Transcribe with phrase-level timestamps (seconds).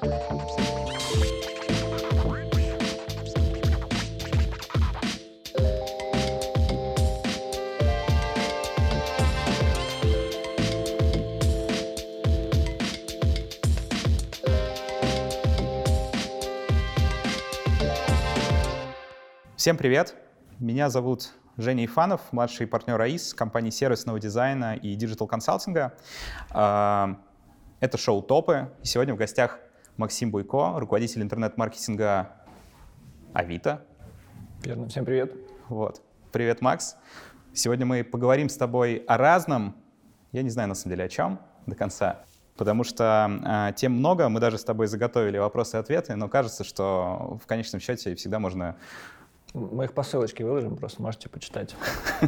[0.00, 0.08] Всем
[19.76, 20.14] привет!
[20.58, 21.28] Меня зовут
[21.58, 25.92] Женя Ифанов, младший партнер AIC компании сервисного дизайна и диджитал-консалтинга.
[26.52, 27.20] А,
[27.80, 28.72] это шоу «Топы».
[28.82, 29.58] Сегодня в гостях
[29.96, 32.30] Максим Буйко, руководитель интернет-маркетинга
[33.32, 33.84] Авито.
[34.62, 34.88] Верно.
[34.88, 35.34] Всем привет.
[35.68, 36.02] Вот.
[36.32, 36.96] Привет, Макс.
[37.52, 39.76] Сегодня мы поговорим с тобой о разном.
[40.32, 42.24] Я не знаю, на самом деле, о чем до конца
[42.60, 46.62] потому что э, тем много, мы даже с тобой заготовили вопросы и ответы, но кажется,
[46.62, 48.76] что в конечном счете всегда можно
[49.54, 51.74] мы их по ссылочке выложим, просто можете почитать.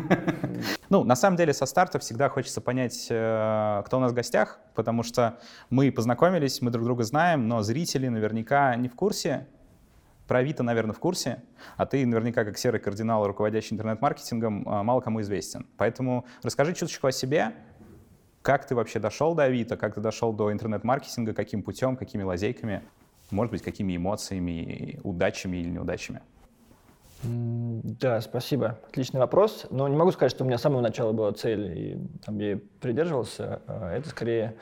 [0.88, 4.58] Ну, на самом деле, со старта всегда хочется понять, э, кто у нас в гостях,
[4.74, 5.38] потому что
[5.70, 9.46] мы познакомились, мы друг друга знаем, но зрители наверняка не в курсе.
[10.28, 11.42] Про Авито, наверное, в курсе,
[11.78, 15.66] а ты наверняка, как серый кардинал, руководящий интернет-маркетингом, э, мало кому известен.
[15.78, 17.54] Поэтому расскажи чуточку о себе,
[18.42, 22.82] как ты вообще дошел до Авито, как ты дошел до интернет-маркетинга, каким путем, какими лазейками,
[23.30, 26.20] может быть, какими эмоциями, удачами или неудачами.
[27.22, 28.78] Да, спасибо.
[28.88, 29.66] Отличный вопрос.
[29.70, 32.58] Но не могу сказать, что у меня с самого начала была цель, и там я
[32.80, 33.62] придерживался.
[33.66, 34.56] А, это скорее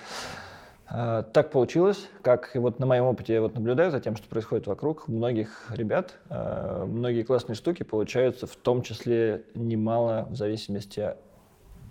[0.86, 4.28] а, так получилось, как и вот на моем опыте я вот наблюдаю за тем, что
[4.28, 6.18] происходит вокруг многих ребят.
[6.28, 11.14] А, многие классные штуки получаются в том числе немало в зависимости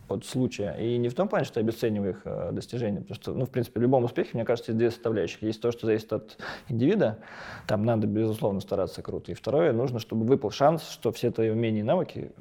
[0.10, 0.76] от случая.
[0.80, 3.50] И не в том плане, что я обесцениваю их э, достижения, потому что, ну, в
[3.50, 5.42] принципе, в любом успехе, мне кажется, есть две составляющих.
[5.42, 7.20] Есть то, что зависит от индивида,
[7.68, 9.32] там надо, безусловно, стараться круто.
[9.32, 12.32] И второе, нужно, чтобы выпал шанс, что все твои умения и навыки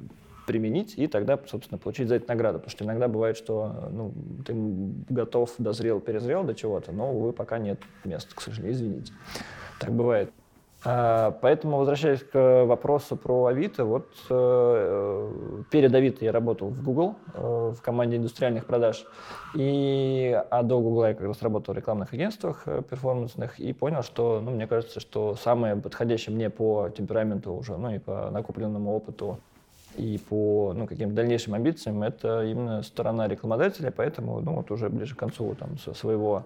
[0.49, 2.57] применить и тогда, собственно, получить за это награду.
[2.57, 4.13] Потому что иногда бывает, что ну,
[4.45, 4.53] ты
[5.13, 9.13] готов, дозрел, перезрел до чего-то, но, увы, пока нет места, к сожалению, извините.
[9.79, 10.31] Так бывает.
[10.85, 17.15] А, поэтому, возвращаясь к вопросу про Авито, вот э, перед Авито я работал в Google,
[17.33, 19.05] э, в команде индустриальных продаж,
[19.55, 24.03] и, а до Google я как раз работал в рекламных агентствах э, перформансных, и понял,
[24.03, 28.95] что, ну, мне кажется, что самое подходящее мне по темпераменту уже, ну, и по накопленному
[28.95, 29.37] опыту,
[29.97, 35.13] и по ну, каким-то дальнейшим амбициям, это именно сторона рекламодателя, поэтому, ну, вот уже ближе
[35.13, 36.45] к концу там, своего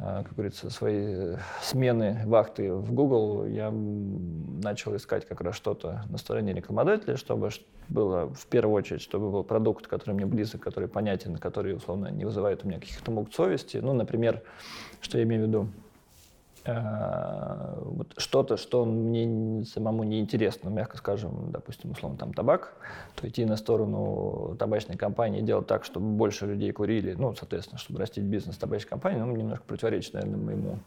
[0.00, 6.52] как говорится, свои смены вахты в Google, я начал искать как раз что-то на стороне
[6.52, 7.50] рекламодателя, чтобы
[7.88, 12.24] было в первую очередь, чтобы был продукт, который мне близок, который понятен, который, условно, не
[12.24, 13.78] вызывает у меня каких-то мук совести.
[13.78, 14.42] Ну, например,
[15.00, 15.68] что я имею в виду?
[16.68, 22.74] Э, вот что-то, что мне самому не интересно, мягко скажем, допустим, условно, там табак,
[23.14, 27.78] то идти на сторону табачной компании и делать так, чтобы больше людей курили, ну, соответственно,
[27.78, 30.78] чтобы растить бизнес табачной компании, ну, немножко противоречит, наверное, моему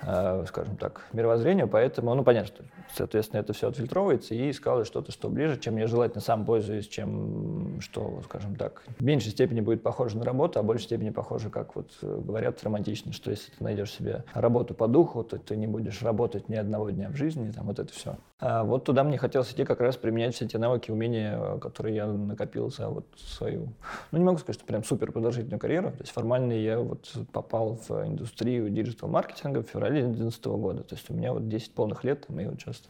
[0.00, 2.64] скажем так, мировоззрению, поэтому, ну, понятно, что,
[2.94, 7.80] соответственно, это все отфильтровывается, и искал что-то, что ближе, чем я желательно сам пользуюсь, чем,
[7.80, 11.50] что, скажем так, в меньшей степени будет похоже на работу, а в большей степени похоже,
[11.50, 15.56] как вот э, говорят романтично, что если ты найдешь себе работу по духу, то ты
[15.56, 18.16] не будешь работать ни одного дня в жизни, там вот это все.
[18.38, 22.06] А вот туда мне хотелось идти как раз применять все те навыки, умения, которые я
[22.06, 23.72] накопил за вот свою,
[24.12, 27.76] ну, не могу сказать, что прям супер продолжительную карьеру, то есть формально я вот попал
[27.76, 30.82] в индустрию диджитал-маркетинга в феврале феврале 2011 года.
[30.82, 32.82] То есть у меня вот 10 полных лет, и вот сейчас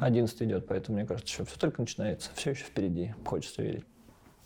[0.00, 3.84] 11 идет, поэтому мне кажется, что все только начинается, все еще впереди, хочется верить.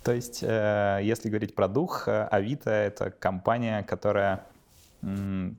[0.02, 4.44] То есть, э, если говорить про дух, э, Авито— это компания, которая...
[5.00, 5.54] Ну,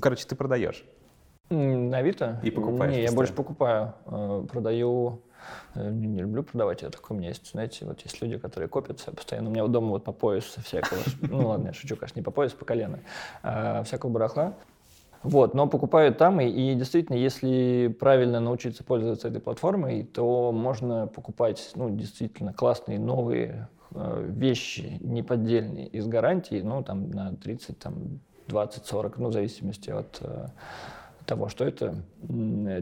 [0.00, 0.84] короче, ты продаешь.
[1.48, 2.40] Авито?
[2.42, 2.92] И покупаешь.
[2.92, 3.94] Не, я больше покупаю.
[4.06, 5.22] Э, продаю
[5.74, 9.48] не, люблю продавать, я такой, у меня есть, знаете, вот есть люди, которые копятся постоянно.
[9.48, 12.30] У меня вот дома вот по пояс всякого, ну ладно, я шучу, конечно, не по
[12.30, 13.00] пояс, по колено,
[13.42, 14.54] а, всякого барахла.
[15.22, 21.06] Вот, но покупают там, и, и действительно, если правильно научиться пользоваться этой платформой, то можно
[21.08, 28.20] покупать, ну, действительно классные новые э, вещи, неподдельные, из гарантии, ну, там, на 30, там,
[28.46, 30.46] 20, 40, ну, в зависимости от э,
[31.28, 31.94] того, что это,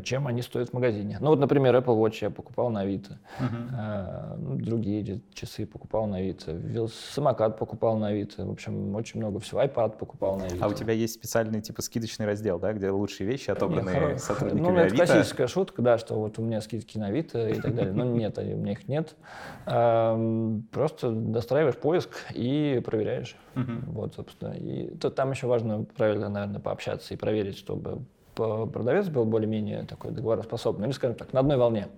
[0.04, 1.18] чем они стоят в магазине.
[1.20, 4.56] Ну вот, например, Apple Watch я покупал на Авито, uh-huh.
[4.62, 6.56] другие часы покупал на Авито,
[6.88, 10.64] самокат покупал на Авито, в общем, очень много всего, iPad покупал на Авито.
[10.64, 14.68] А у тебя есть специальный типа скидочный раздел, да, где лучшие вещи отобранные нет, сотрудниками
[14.68, 17.92] Ну, это классическая шутка, да, что вот у меня скидки на Авито и так далее,
[17.92, 19.16] но нет, у меня их нет.
[19.64, 23.36] Просто достраиваешь поиск и проверяешь.
[23.56, 24.52] Вот, собственно.
[24.52, 28.02] И там еще важно правильно, наверное, пообщаться и проверить, чтобы
[28.36, 31.88] продавец был более-менее такой договороспособный, или, скажем так, на одной волне.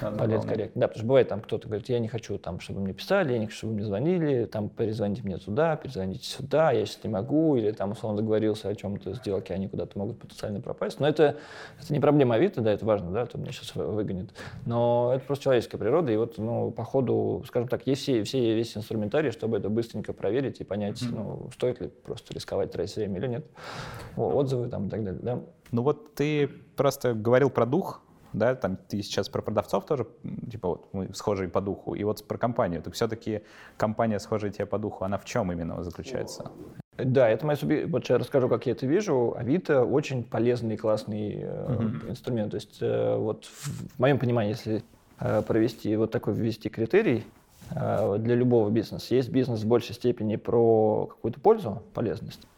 [0.00, 0.80] Политкорректно.
[0.80, 3.38] Да, потому что бывает там кто-то говорит, я не хочу, там, чтобы мне писали, я
[3.38, 7.56] не хочу, чтобы мне звонили, там, перезвоните мне туда, перезвоните сюда, я сейчас не могу,
[7.56, 11.00] или там, условно, договорился о чем-то сделке, они куда-то могут потенциально пропасть.
[11.00, 11.36] Но это,
[11.80, 14.30] это не проблема Авито, да, это важно, да, то меня сейчас выгонит.
[14.66, 18.54] Но это просто человеческая природа, и вот, ну, по ходу, скажем так, есть все, все
[18.54, 21.14] весь инструментарий, чтобы это быстренько проверить и понять, mm-hmm.
[21.14, 23.46] ну, стоит ли просто рисковать, тратить время или нет.
[24.16, 25.40] О, отзывы там и так далее, да.
[25.70, 30.06] Ну вот ты просто говорил про дух, да, там ты сейчас про продавцов тоже,
[30.50, 32.82] типа вот мы схожие по духу, и вот про компанию.
[32.82, 33.42] Так все-таки
[33.76, 36.50] компания схожая тебе по духу, она в чем именно заключается?
[36.96, 37.84] Да, это моя суби...
[37.84, 39.34] Вот я расскажу, как я это вижу.
[39.36, 42.10] Авито очень полезный и классный uh-huh.
[42.10, 42.50] инструмент.
[42.50, 44.82] То есть э, вот в, в моем понимании, если
[45.20, 47.24] э, провести вот такой ввести критерий
[47.70, 52.48] э, для любого бизнеса, есть бизнес в большей степени про какую-то пользу, полезность,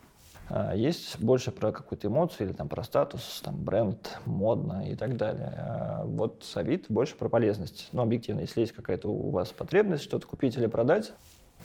[0.74, 5.54] есть больше про какую-то эмоцию или там про статус, там бренд, модно и так далее.
[5.56, 7.88] А, вот Авито больше про полезность.
[7.92, 11.12] Но объективно, если есть какая-то у вас потребность что-то купить или продать,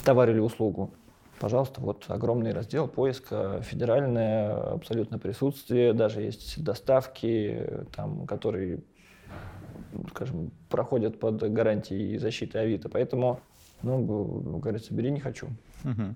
[0.03, 0.91] товар или услугу,
[1.39, 8.83] пожалуйста, вот огромный раздел поиска, федеральное абсолютно присутствие, даже есть доставки, там, которые,
[10.09, 12.89] скажем, проходят под гарантией защиты Авито.
[12.89, 13.39] Поэтому,
[13.81, 15.47] ну, говорится, бери, не хочу.
[15.83, 16.15] Угу.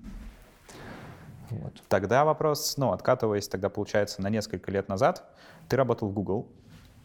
[1.49, 1.73] Вот.
[1.87, 5.23] Тогда вопрос, ну, откатываясь тогда, получается, на несколько лет назад,
[5.67, 6.47] ты работал в Google,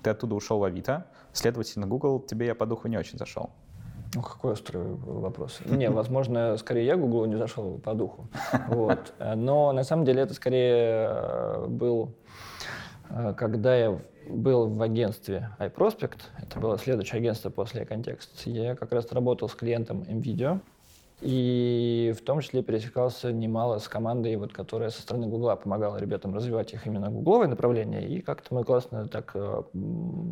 [0.02, 3.50] ты оттуда ушел в Авито, следовательно, Google тебе я по духу не очень зашел.
[4.14, 5.58] Ну, какой острый вопрос.
[5.64, 8.28] Не, возможно, скорее я Google не зашел по духу.
[8.68, 9.12] Вот.
[9.18, 12.14] Но на самом деле это скорее э, был,
[13.10, 13.98] э, когда я
[14.28, 19.54] был в агентстве iProspect, это было следующее агентство после контекст, я как раз работал с
[19.54, 20.60] клиентом NVIDIA,
[21.24, 26.34] и в том числе пересекался немало с командой, вот, которая со стороны Гугла помогала ребятам
[26.34, 28.06] развивать их именно гугловое направление.
[28.06, 29.62] И как-то мы классно так э,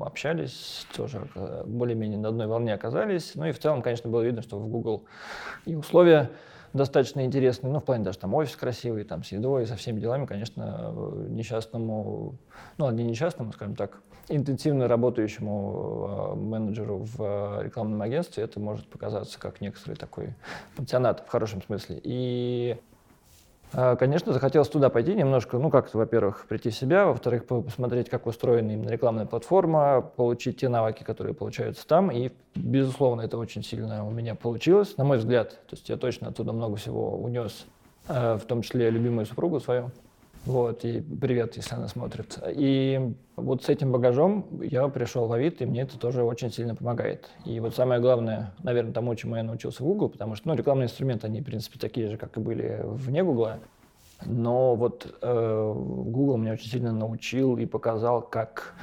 [0.00, 3.32] общались, тоже э, более-менее на одной волне оказались.
[3.34, 5.04] Ну и в целом, конечно, было видно, что в Google
[5.64, 6.30] и условия
[6.74, 10.26] достаточно интересный, ну, в плане даже там офис красивый, там, с едой, со всеми делами,
[10.26, 10.92] конечно,
[11.28, 12.36] несчастному,
[12.76, 14.02] ну, не несчастному, скажем так,
[14.37, 20.34] интенсивно работающему э, менеджеру в э, рекламном агентстве это может показаться как некоторый такой
[20.76, 22.00] пансионат в хорошем смысле.
[22.02, 22.76] И
[23.73, 28.26] э, Конечно, захотелось туда пойти немножко, ну, как-то, во-первых, прийти в себя, во-вторых, посмотреть, как
[28.26, 34.06] устроена именно рекламная платформа, получить те навыки, которые получаются там, и, безусловно, это очень сильно
[34.06, 35.50] у меня получилось, на мой взгляд.
[35.69, 37.67] То есть я точно оттуда много всего унес,
[38.08, 39.90] в том числе любимую супругу свою.
[40.44, 42.38] Вот, и привет, если она смотрит.
[42.48, 46.74] И вот с этим багажом я пришел в Авито, и мне это тоже очень сильно
[46.74, 47.30] помогает.
[47.44, 50.86] И вот самое главное, наверное, тому, чему я научился в Google, потому что ну, рекламные
[50.86, 53.50] инструменты, они, в принципе, такие же, как и были вне Google.
[54.26, 58.74] Но вот э, Google меня очень сильно научил и показал, как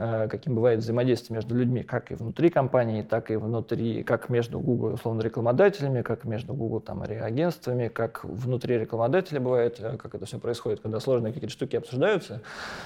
[0.00, 4.60] Э, каким бывает взаимодействие между людьми, как и внутри компании, так и внутри, как между
[4.60, 10.24] Google, условно, рекламодателями, как между Google, там, агентствами, как внутри рекламодателя бывает, э, как это
[10.24, 12.42] все происходит, когда сложные какие-то штуки обсуждаются,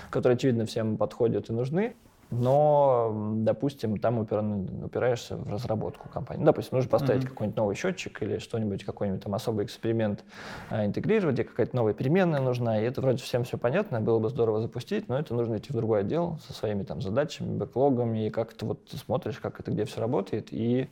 [0.09, 1.97] которые, очевидно, всем подходят и нужны
[2.33, 6.45] но, допустим, там упираешься в разработку компании.
[6.45, 7.29] Допустим, нужно поставить mm-hmm.
[7.29, 10.25] какой-нибудь новый счетчик или что-нибудь, какой-нибудь там особый эксперимент
[10.71, 14.31] а, интегрировать, где какая-то новая переменная нужна, и это вроде всем все понятно, было бы
[14.31, 18.31] здорово запустить, но это нужно идти в другой отдел со своими там задачами, бэклогами, и
[18.31, 20.89] как то вот смотришь, как это где все работает, и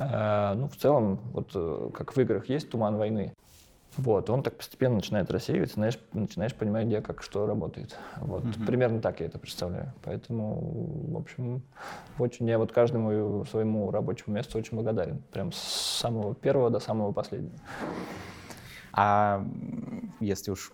[0.00, 3.32] э, ну, в целом, вот э, как в играх есть туман войны,
[4.00, 7.96] вот, он так постепенно начинает рассеиваться, знаешь, начинаешь понимать, где как что работает.
[8.16, 8.64] Вот, угу.
[8.66, 9.92] примерно так я это представляю.
[10.02, 11.62] Поэтому, в общем,
[12.18, 15.22] очень я вот каждому своему рабочему месту очень благодарен.
[15.30, 17.58] Прям с самого первого до самого последнего.
[18.92, 19.46] А
[20.18, 20.72] если уж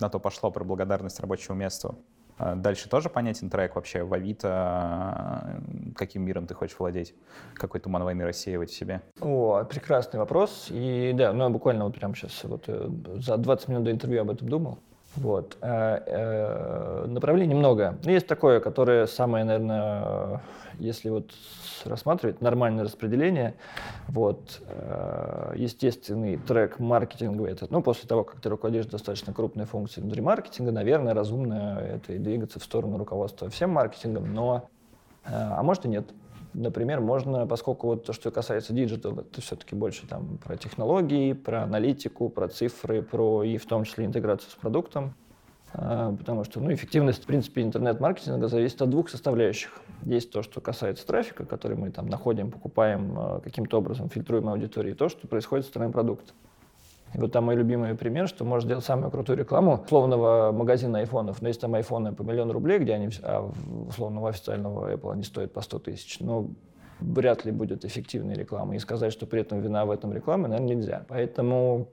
[0.00, 1.96] на то пошло про благодарность рабочему месту,
[2.38, 5.60] дальше тоже понятен трек вообще в Авито,
[5.94, 7.14] каким миром ты хочешь владеть,
[7.54, 9.02] какой туман войны рассеивать в себе?
[9.20, 10.68] О, прекрасный вопрос.
[10.70, 14.22] И да, ну я буквально вот прямо сейчас вот э, за 20 минут до интервью
[14.22, 14.78] об этом думал.
[15.16, 15.56] Вот.
[15.60, 17.98] Э, э, направлений много.
[18.02, 20.40] Есть такое, которое самое, наверное,
[20.78, 21.30] если вот
[21.84, 23.54] рассматривать нормальное распределение,
[24.08, 30.02] вот, э, естественный трек маркетинговый, это, ну, после того, как ты руководишь достаточно крупной функцией
[30.02, 34.68] внутри маркетинга, наверное, разумно это и двигаться в сторону руководства всем маркетингом, но,
[35.24, 36.06] а может и нет.
[36.58, 41.64] Например, можно, поскольку вот то, что касается диджитал, это все-таки больше там про технологии, про
[41.64, 45.14] аналитику, про цифры, про и в том числе интеграцию с продуктом,
[45.74, 49.82] а, потому что ну, эффективность, в принципе, интернет-маркетинга зависит от двух составляющих.
[50.04, 54.94] Есть то, что касается трафика, который мы там находим, покупаем, а, каким-то образом фильтруем аудиторию,
[54.94, 56.32] и то, что происходит с стороны продукта.
[57.16, 61.40] И вот там мой любимый пример, что можешь делать самую крутую рекламу условного магазина айфонов.
[61.40, 63.50] Но есть там айфоны по миллион рублей, где они, а
[63.88, 66.20] условного официального Apple они стоят по 100 тысяч.
[66.20, 66.48] Но
[67.00, 68.76] вряд ли будет эффективной рекламой.
[68.76, 71.04] И сказать, что при этом вина в этом рекламе, наверное, нельзя.
[71.08, 71.88] Поэтому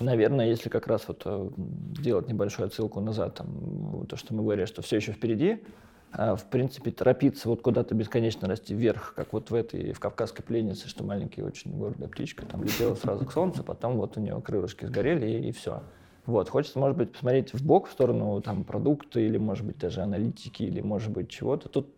[0.00, 4.64] Наверное, если как раз вот э, делать небольшую отсылку назад, там, то, что мы говорили,
[4.64, 5.64] что все еще впереди,
[6.12, 10.88] в принципе, торопиться вот куда-то бесконечно расти вверх, как вот в этой, в «Кавказской пленнице»,
[10.88, 14.86] что маленькая очень гордая птичка, там летела сразу к солнцу, потом вот у нее крылышки
[14.86, 15.82] сгорели, и, и все.
[16.28, 20.02] Вот, хочется, может быть, посмотреть в бок в сторону там продукта или, может быть, даже
[20.02, 21.70] аналитики, или, может быть, чего-то.
[21.70, 21.88] Тут,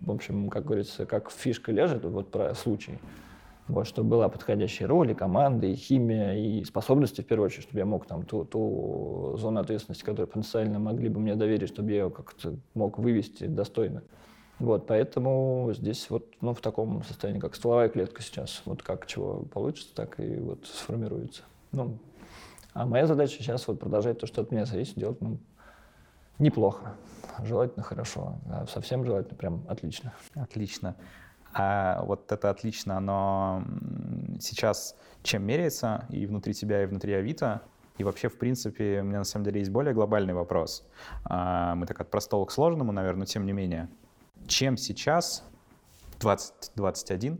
[0.00, 3.00] в общем, как говорится, как фишка лежит, вот про случай.
[3.70, 7.78] Вот, чтобы была подходящая роль, и команда, и химия, и способности, в первую очередь, чтобы
[7.78, 12.04] я мог там ту, ту зону ответственности, которую потенциально могли бы мне доверить, чтобы я
[12.04, 14.02] ее как-то мог вывести достойно.
[14.58, 19.44] Вот, поэтому здесь вот, ну, в таком состоянии, как стволовая клетка сейчас, вот как чего
[19.44, 21.42] получится, так и вот сформируется.
[21.72, 21.96] Ну,
[22.74, 25.38] а моя задача сейчас вот продолжать то, что от меня зависит, делать ну,
[26.38, 26.94] неплохо,
[27.42, 30.12] желательно хорошо, а совсем желательно прям отлично.
[30.34, 30.96] Отлично.
[31.52, 33.64] А вот это отлично, оно
[34.40, 37.62] сейчас чем меряется и внутри тебя, и внутри Авито?
[37.98, 40.86] И вообще, в принципе, у меня на самом деле есть более глобальный вопрос.
[41.24, 43.88] А, мы так от простого к сложному, наверное, но тем не менее.
[44.46, 45.44] Чем сейчас
[46.20, 47.38] 2021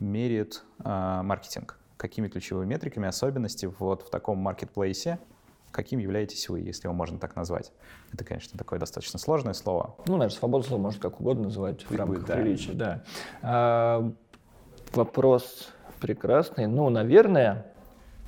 [0.00, 1.78] меряет а, маркетинг?
[2.02, 5.20] какими ключевыми метриками особенности вот в таком маркетплейсе,
[5.72, 7.72] каким являетесь вы, если его можно так назвать?
[8.12, 9.96] Это, конечно, такое достаточно сложное слово.
[10.06, 12.34] Ну, наверное, свобода слова можно как угодно называть в рамках да.
[12.34, 13.02] приличия, да.
[13.42, 14.12] А,
[14.92, 16.66] вопрос прекрасный.
[16.66, 17.66] Ну, наверное,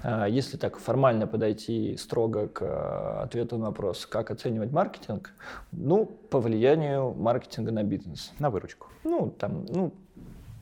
[0.02, 5.32] а, если так формально подойти строго к а, ответу на вопрос, как оценивать маркетинг,
[5.72, 8.32] ну, по влиянию маркетинга на бизнес.
[8.38, 8.88] На выручку.
[9.04, 9.92] Ну, там, ну,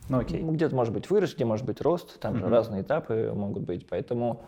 [0.09, 0.43] ну, окей.
[0.43, 4.43] Где-то может быть вырос, где может быть рост, там же разные этапы могут быть, поэтому...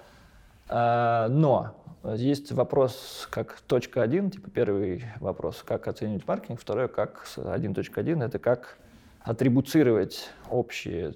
[0.69, 1.75] Э, но
[2.13, 8.39] есть вопрос как точка один, типа первый вопрос, как оценивать маркетинг, второй как 1.1, это
[8.39, 8.79] как
[9.21, 11.15] атрибуцировать общий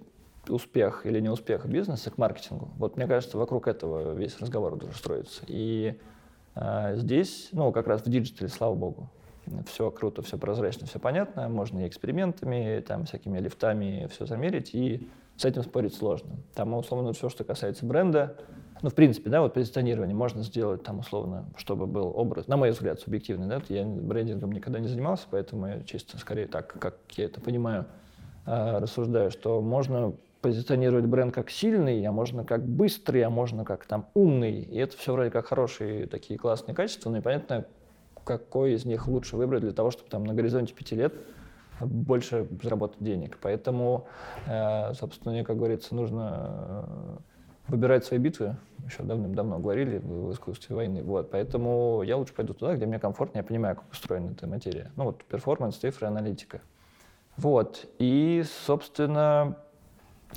[0.48, 2.70] успех или неуспех бизнеса к маркетингу.
[2.78, 5.42] Вот мне кажется, вокруг этого весь разговор должен строиться.
[5.46, 5.98] И
[6.54, 9.10] э, здесь, ну, как раз в диджитале, слава богу,
[9.66, 15.08] все круто, все прозрачно, все понятно, можно и экспериментами, там, всякими лифтами все замерить, и
[15.36, 16.36] с этим спорить сложно.
[16.54, 18.36] Там, условно, все, что касается бренда,
[18.82, 22.70] ну, в принципе, да, вот позиционирование можно сделать там, условно, чтобы был образ, на мой
[22.70, 27.24] взгляд, субъективный, да, я брендингом никогда не занимался, поэтому я чисто, скорее так, как я
[27.24, 27.86] это понимаю,
[28.46, 33.84] а, рассуждаю, что можно позиционировать бренд как сильный, а можно как быстрый, а можно как
[33.86, 34.62] там умный.
[34.62, 37.66] И это все вроде как хорошие такие классные качества, но непонятно,
[38.24, 41.14] какой из них лучше выбрать для того, чтобы там на горизонте пяти лет
[41.80, 43.38] больше заработать денег.
[43.40, 44.06] Поэтому,
[44.46, 47.16] э, собственно, как говорится, нужно э,
[47.68, 48.56] выбирать свои битвы.
[48.86, 51.02] Еще давным-давно говорили в искусстве войны.
[51.02, 51.30] Вот.
[51.30, 54.90] Поэтому я лучше пойду туда, где мне комфортно, я понимаю, как устроена эта материя.
[54.96, 56.60] Ну вот перформанс, цифры, аналитика.
[57.36, 57.86] Вот.
[57.98, 59.56] И, собственно,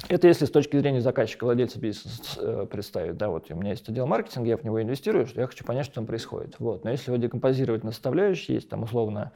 [0.07, 3.87] это если с точки зрения заказчика, владельца бизнеса э, представить, да, вот у меня есть
[3.89, 6.55] отдел маркетинга, я в него инвестирую, что я хочу понять, что там происходит.
[6.59, 6.83] Вот.
[6.83, 9.31] Но если его декомпозировать на составляющие, есть там условно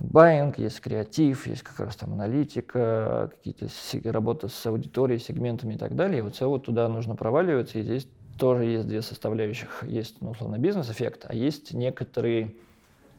[0.00, 3.68] байинг, есть креатив, есть как раз там аналитика, какие-то
[4.12, 6.18] работы с аудиторией, сегментами и так далее.
[6.18, 9.82] И вот все вот туда нужно проваливаться, и здесь тоже есть две составляющих.
[9.82, 12.54] Есть, ну, условно, бизнес-эффект, а есть некоторые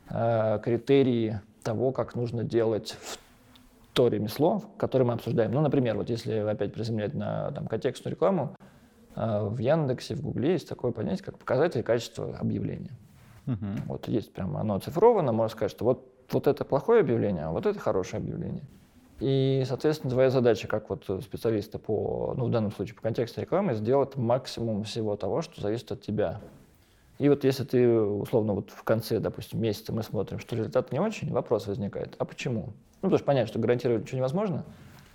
[0.10, 3.20] э, критерии того, как нужно делать в
[3.94, 5.52] то ремесло, которое мы обсуждаем.
[5.52, 8.56] Ну, например, вот если опять приземлять на там, контекстную рекламу,
[9.16, 12.92] э, в Яндексе, в Гугле есть такое понятие, как показатель качества объявления.
[13.48, 13.66] Угу.
[13.88, 17.66] Вот есть прям оно оцифровано, можно сказать, что вот, вот это плохое объявление, а вот
[17.66, 18.64] это хорошее объявление.
[19.20, 23.74] И, соответственно, твоя задача, как вот специалиста по, ну, в данном случае по контекстной рекламы,
[23.74, 26.40] сделать максимум всего того, что зависит от тебя.
[27.18, 31.00] И вот если ты, условно, вот в конце, допустим, месяца мы смотрим, что результат не
[31.00, 32.68] очень, вопрос возникает, а почему?
[33.02, 34.64] Ну, потому что понятно, что гарантировать ничего невозможно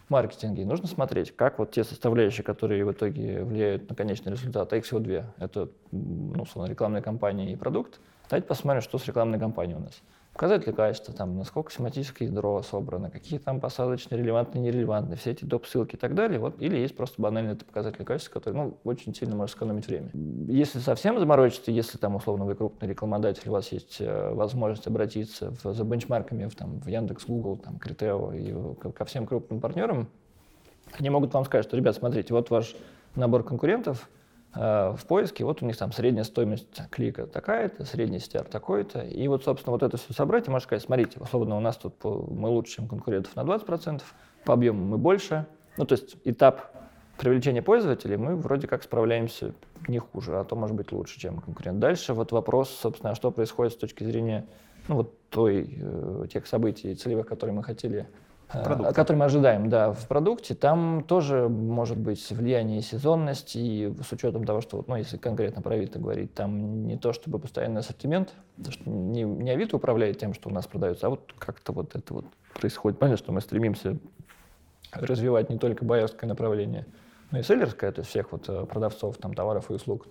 [0.07, 0.67] в маркетинге.
[0.67, 4.85] Нужно смотреть, как вот те составляющие, которые в итоге влияют на конечный результат, а их
[4.85, 5.25] всего две.
[5.39, 8.01] Это, ну, условно, рекламная кампания и продукт.
[8.29, 10.03] Давайте посмотрим, что с рекламной кампанией у нас
[10.35, 15.95] показатели качества, там, насколько семантическое ядро собрано, какие там посадочные, релевантные, нерелевантные, все эти доп-ссылки
[15.95, 16.41] и так далее.
[16.41, 20.11] Вот, или есть просто банальный это показатель качества, который ну, очень сильно может сэкономить время.
[20.13, 25.53] Если совсем заморочиться, если там условно вы крупный рекламодатель, у вас есть э, возможность обратиться
[25.63, 28.53] в, за бенчмарками в, там, в Яндекс, Google, там, Критео и
[28.93, 30.09] ко всем крупным партнерам,
[30.99, 32.75] они могут вам сказать, что, ребят, смотрите, вот ваш
[33.15, 34.11] набор конкурентов–
[34.55, 39.45] в поиске, вот у них там средняя стоимость клика такая-то, средний стер такой-то, и вот,
[39.45, 42.49] собственно, вот это все собрать, и можно сказать, смотрите, условно, у нас тут по, мы
[42.49, 44.03] лучше, чем конкурентов на 20%,
[44.45, 45.47] по объему мы больше,
[45.77, 46.71] ну, то есть этап
[47.19, 49.55] привлечения пользователей мы вроде как справляемся
[49.89, 51.79] не хуже, а то, может быть, лучше, чем конкурент.
[51.79, 54.47] Дальше вот вопрос, собственно, а что происходит с точки зрения
[54.89, 58.07] ну, вот той, э, тех событий целевых, которые мы хотели
[58.49, 58.95] Продукта.
[58.95, 64.45] который мы ожидаем, да, в продукте, там тоже может быть влияние сезонности, и с учетом
[64.45, 68.35] того, что, ну, если конкретно про Авито говорить, там не то чтобы постоянный ассортимент,
[68.69, 72.15] что не, не Авито управляет тем, что у нас продается, а вот как-то вот это
[72.15, 72.99] вот происходит.
[72.99, 73.97] Понятно, что мы стремимся
[74.93, 76.87] развивать не только байерское направление,
[77.31, 80.07] но и селлерское, то есть всех вот э, продавцов там, товаров и услуг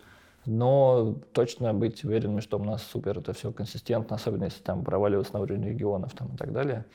[0.45, 5.33] но точно быть уверенными, что у нас супер это все консистентно, особенно если там проваливаться
[5.33, 6.85] на уровень регионов там, и так далее.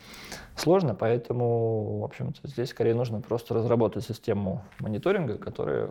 [0.57, 5.90] Сложно, поэтому, в общем-то, здесь скорее нужно просто разработать систему мониторинга, которая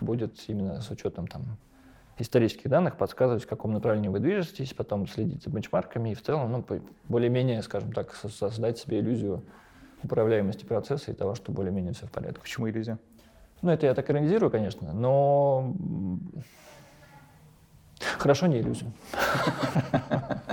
[0.00, 1.42] будет именно с учетом там,
[2.18, 6.50] исторических данных подсказывать, в каком направлении вы движетесь, потом следить за бенчмарками и в целом
[6.50, 6.64] ну,
[7.08, 9.42] более-менее, скажем так, создать себе иллюзию
[10.02, 12.40] управляемости процесса и того, что более-менее все в порядке.
[12.40, 12.98] Почему иллюзия?
[13.62, 15.74] Ну, это я так иронизирую, конечно, но
[18.18, 18.92] Хорошо, не иллюзию.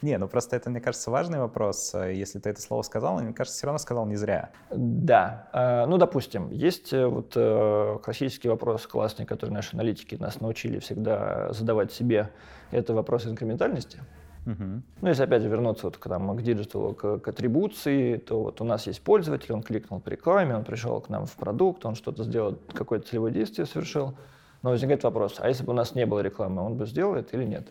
[0.00, 1.92] Не, ну просто это, мне кажется, важный вопрос.
[1.94, 4.50] Если ты это слово сказал, мне кажется, все равно сказал не зря.
[4.70, 5.48] Да.
[5.52, 10.78] А, ну, допустим, есть э, вот э, классический вопрос классный, который наши аналитики нас научили
[10.78, 12.30] всегда задавать себе.
[12.70, 13.98] Это вопрос инкрементальности.
[14.46, 14.82] Угу.
[15.02, 18.60] Ну, если опять же вернуться вот к, там, к диджиталу, к, к атрибуции, то вот
[18.60, 21.96] у нас есть пользователь, он кликнул по рекламе, он пришел к нам в продукт, он
[21.96, 24.14] что-то сделал, какое-то целевое действие совершил.
[24.62, 27.36] Но возникает вопрос, а если бы у нас не было рекламы, он бы сделал это
[27.36, 27.68] или нет?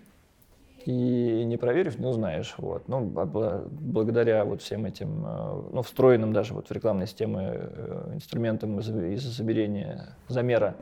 [0.87, 2.55] И не проверив, не узнаешь.
[2.57, 2.87] Вот.
[2.87, 8.79] Ну, благодаря вот всем этим, э, ну, встроенным даже вот в рекламные системы э, инструментам
[8.79, 10.75] из замерения, замера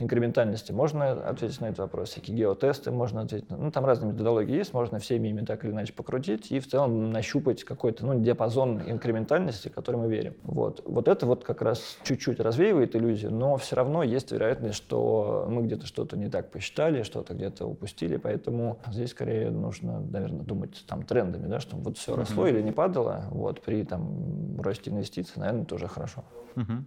[0.00, 3.50] инкрементальности можно ответить на этот вопрос, всякие геотесты можно ответить.
[3.50, 7.10] Ну, там разные методологии есть, можно всеми ими так или иначе покрутить и в целом
[7.10, 10.34] нащупать какой-то ну, диапазон инкрементальности, в который мы верим.
[10.42, 10.82] Вот.
[10.86, 15.62] вот это вот как раз чуть-чуть развеивает иллюзию, но все равно есть вероятность, что мы
[15.62, 21.02] где-то что-то не так посчитали, что-то где-то упустили, поэтому здесь скорее нужно, наверное, думать там
[21.02, 22.18] трендами, да, чтобы вот все mm-hmm.
[22.18, 26.24] росло или не падало, вот, при там росте инвестиций, наверное, тоже хорошо.
[26.56, 26.84] Mm-hmm.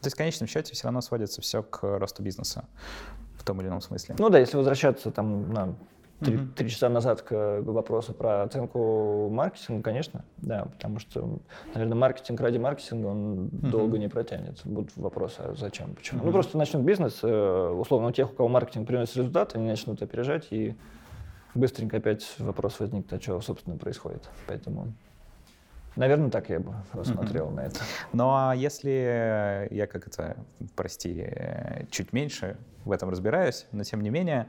[0.00, 2.64] То есть в конечном счете все равно сводится все к росту бизнеса
[3.36, 4.16] в том или ином смысле.
[4.18, 5.74] Ну да, если возвращаться там на
[6.20, 6.52] три, mm-hmm.
[6.54, 11.38] три часа назад к вопросу про оценку маркетинга, конечно, да, потому что,
[11.72, 13.70] наверное, маркетинг ради маркетинга он mm-hmm.
[13.70, 14.60] долго не протянет.
[14.64, 16.20] Будут вопросы, а зачем, почему.
[16.20, 16.26] Mm-hmm.
[16.26, 20.02] Ну просто начнут бизнес, э, условно, у тех, у кого маркетинг приносит результат, они начнут
[20.02, 20.76] опережать, и
[21.54, 24.28] быстренько опять вопрос возникнет, а что, собственно, происходит.
[24.46, 24.94] Поэтому
[25.96, 27.54] Наверное, так я бы рассмотрел mm-hmm.
[27.54, 27.80] на это.
[28.12, 30.36] Ну а если я как это,
[30.74, 31.24] прости,
[31.90, 34.48] чуть меньше в этом разбираюсь, но тем не менее,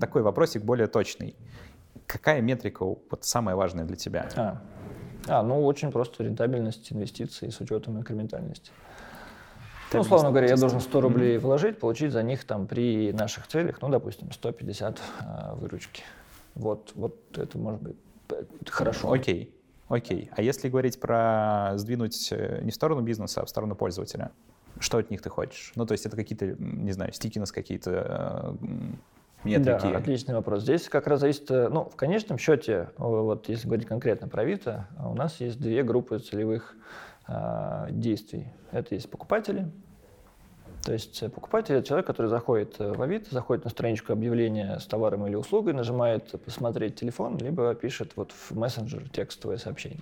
[0.00, 1.36] такой вопросик более точный.
[2.06, 4.28] Какая метрика вот самая важная для тебя?
[4.36, 4.62] А,
[5.28, 8.72] а ну очень просто рентабельность инвестиций с учетом инкрементальности.
[9.92, 11.40] Ну, условно говоря, я должен 100 рублей mm-hmm.
[11.40, 16.02] вложить, получить за них там при наших целях, ну, допустим, 150 э, выручки.
[16.54, 17.96] Вот, вот это может быть
[18.68, 19.12] хорошо.
[19.12, 19.54] Окей.
[19.88, 20.30] Окей.
[20.32, 24.32] А если говорить про сдвинуть э, не в сторону бизнеса, а в сторону пользователя,
[24.80, 25.72] что от них ты хочешь?
[25.76, 28.66] Ну, то есть это какие-то, не знаю, стикинес какие-то, э,
[29.44, 29.92] метрики?
[29.92, 30.62] Да, отличный вопрос.
[30.62, 34.88] Здесь как раз зависит, э, ну, в конечном счете, вот если говорить конкретно про Авито,
[34.98, 37.05] у нас есть две группы целевых э,
[37.90, 38.48] действий.
[38.70, 39.70] Это есть покупатели,
[40.86, 44.78] то есть э, покупатель– это человек, который заходит э, в Авито, заходит на страничку объявления
[44.78, 49.98] с товаром или услугой, нажимает «посмотреть телефон», либо пишет вот в мессенджер текстовое сообщение.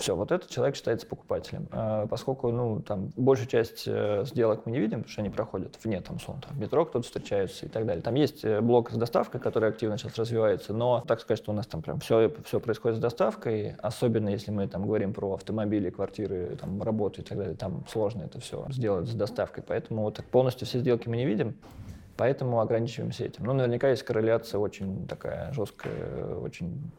[0.00, 1.68] Все, вот этот человек считается покупателем.
[1.72, 5.78] А поскольку, ну, там, большую часть э, сделок мы не видим, потому что они проходят
[5.84, 8.02] вне, там, сон, там, метро кто-то встречается и так далее.
[8.02, 11.54] Там есть э, блок с доставкой, который активно сейчас развивается, но так сказать, что у
[11.54, 15.90] нас там прям все, все происходит с доставкой, особенно если мы там говорим про автомобили,
[15.90, 20.14] квартиры, там, работу и так далее, там сложно это все сделать с доставкой, поэтому вот
[20.14, 21.58] так полностью все сделки мы не видим.
[22.16, 23.44] Поэтому ограничиваемся этим.
[23.44, 26.90] Ну, наверняка есть корреляция очень такая жесткая, очень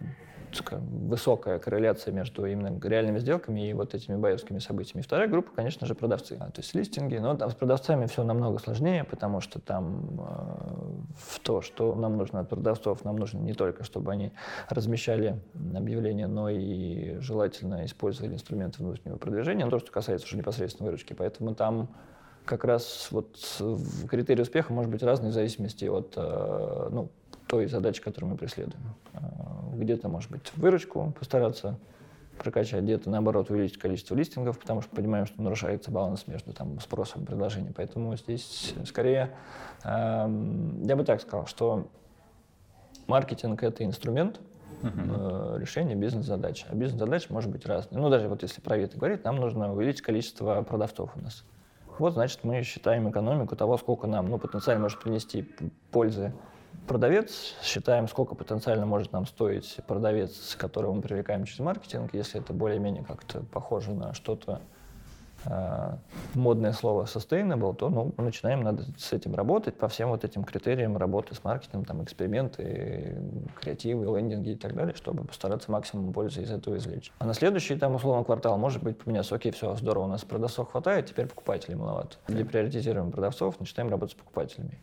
[0.71, 5.03] высокая корреляция между именно реальными сделками и вот этими байерскими событиями.
[5.03, 7.17] Вторая группа, конечно же, продавцы, то есть листинги.
[7.17, 12.17] Но там с продавцами все намного сложнее, потому что там э, в то, что нам
[12.17, 14.31] нужно от продавцов, нам нужно не только, чтобы они
[14.69, 15.39] размещали
[15.75, 21.13] объявления, но и желательно использовали инструменты внутреннего продвижения, но то, что касается уже непосредственно выручки.
[21.13, 21.89] Поэтому там
[22.45, 23.37] как раз вот
[24.09, 27.09] критерий успеха может быть разный в зависимости от э, ну,
[27.51, 28.81] той задачи, которую мы преследуем.
[29.13, 29.19] Э,
[29.73, 31.77] где-то, может быть, выручку постараться
[32.37, 37.23] прокачать, где-то, наоборот, увеличить количество листингов, потому что понимаем, что нарушается баланс между там, спросом
[37.23, 37.73] и предложением.
[37.75, 39.31] Поэтому здесь скорее,
[39.83, 41.89] э, я бы так сказал, что
[43.07, 44.39] маркетинг— это инструмент,
[44.81, 45.57] uh-huh.
[45.57, 46.65] э, решения бизнес-задач.
[46.69, 48.01] А бизнес-задач может быть разные.
[48.01, 51.43] Ну, даже вот если про Авито говорить, нам нужно увеличить количество продавцов у нас.
[51.99, 55.53] Вот, значит, мы считаем экономику того, сколько нам ну, потенциально может принести
[55.91, 56.31] пользы
[56.87, 62.53] продавец, считаем, сколько потенциально может нам стоить продавец, которого мы привлекаем через маркетинг, если это
[62.53, 64.61] более-менее как-то похоже на что-то
[65.45, 65.95] э,
[66.33, 70.43] модное слово sustainable, то ну, мы начинаем надо с этим работать по всем вот этим
[70.43, 73.21] критериям работы с маркетингом, там эксперименты,
[73.59, 77.11] креативы, лендинги и так далее, чтобы постараться максимум пользы из этого извлечь.
[77.19, 80.71] А на следующий там условно квартал может быть поменяться, окей, все, здорово, у нас продавцов
[80.71, 82.17] хватает, теперь покупателей маловато.
[82.27, 84.79] Для приоритизируем продавцов, начинаем работать с покупателями.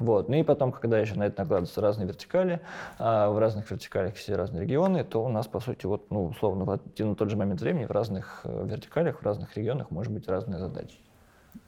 [0.00, 0.28] Вот.
[0.28, 2.60] Ну и потом, когда еще на это накладываются разные вертикали,
[2.98, 6.64] а в разных вертикалях все разные регионы, то у нас, по сути, вот, ну, условно,
[6.64, 10.12] в один и тот же момент времени в разных э, вертикалях, в разных регионах может
[10.12, 10.98] быть разные задачи.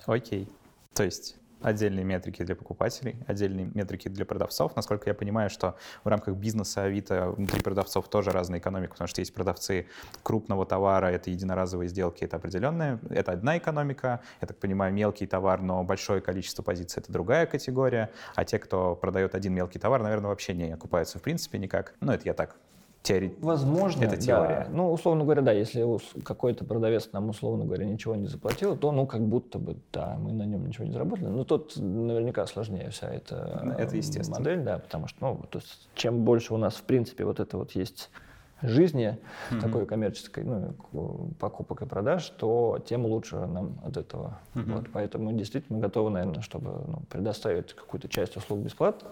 [0.07, 0.49] Окей.
[0.95, 4.77] То есть отдельные метрики для покупателей, отдельные метрики для продавцов.
[4.77, 9.21] Насколько я понимаю, что в рамках бизнеса Авито внутри продавцов тоже разная экономика, потому что
[9.21, 9.87] есть продавцы
[10.23, 14.21] крупного товара, это единоразовые сделки, это определенная, это одна экономика.
[14.41, 18.11] Я так понимаю, мелкий товар, но большое количество позиций— это другая категория.
[18.35, 21.95] А те, кто продает один мелкий товар, наверное, вообще не окупаются в принципе никак.
[22.01, 22.57] Ну, это я так
[23.03, 23.35] теори...
[23.41, 24.67] Возможно, это теория.
[24.69, 24.77] Да.
[24.77, 25.85] Ну, условно говоря, да, если
[26.23, 30.33] какой-то продавец нам, условно говоря, ничего не заплатил, то, ну, как будто бы, да, мы
[30.33, 31.29] на нем ничего не заработали.
[31.29, 34.39] Но тут наверняка сложнее вся эта ну, это естественно.
[34.39, 37.59] модель, да, потому что, ну, то есть, чем больше у нас, в принципе, вот это
[37.59, 38.11] вот есть
[38.63, 39.19] жизни
[39.51, 39.61] mm-hmm.
[39.61, 44.39] такой коммерческой ну, покупок и продаж, то тем лучше нам от этого.
[44.55, 44.75] Mm-hmm.
[44.75, 49.09] Вот, поэтому действительно мы готовы, наверное, чтобы ну, предоставить какую-то часть услуг бесплатно,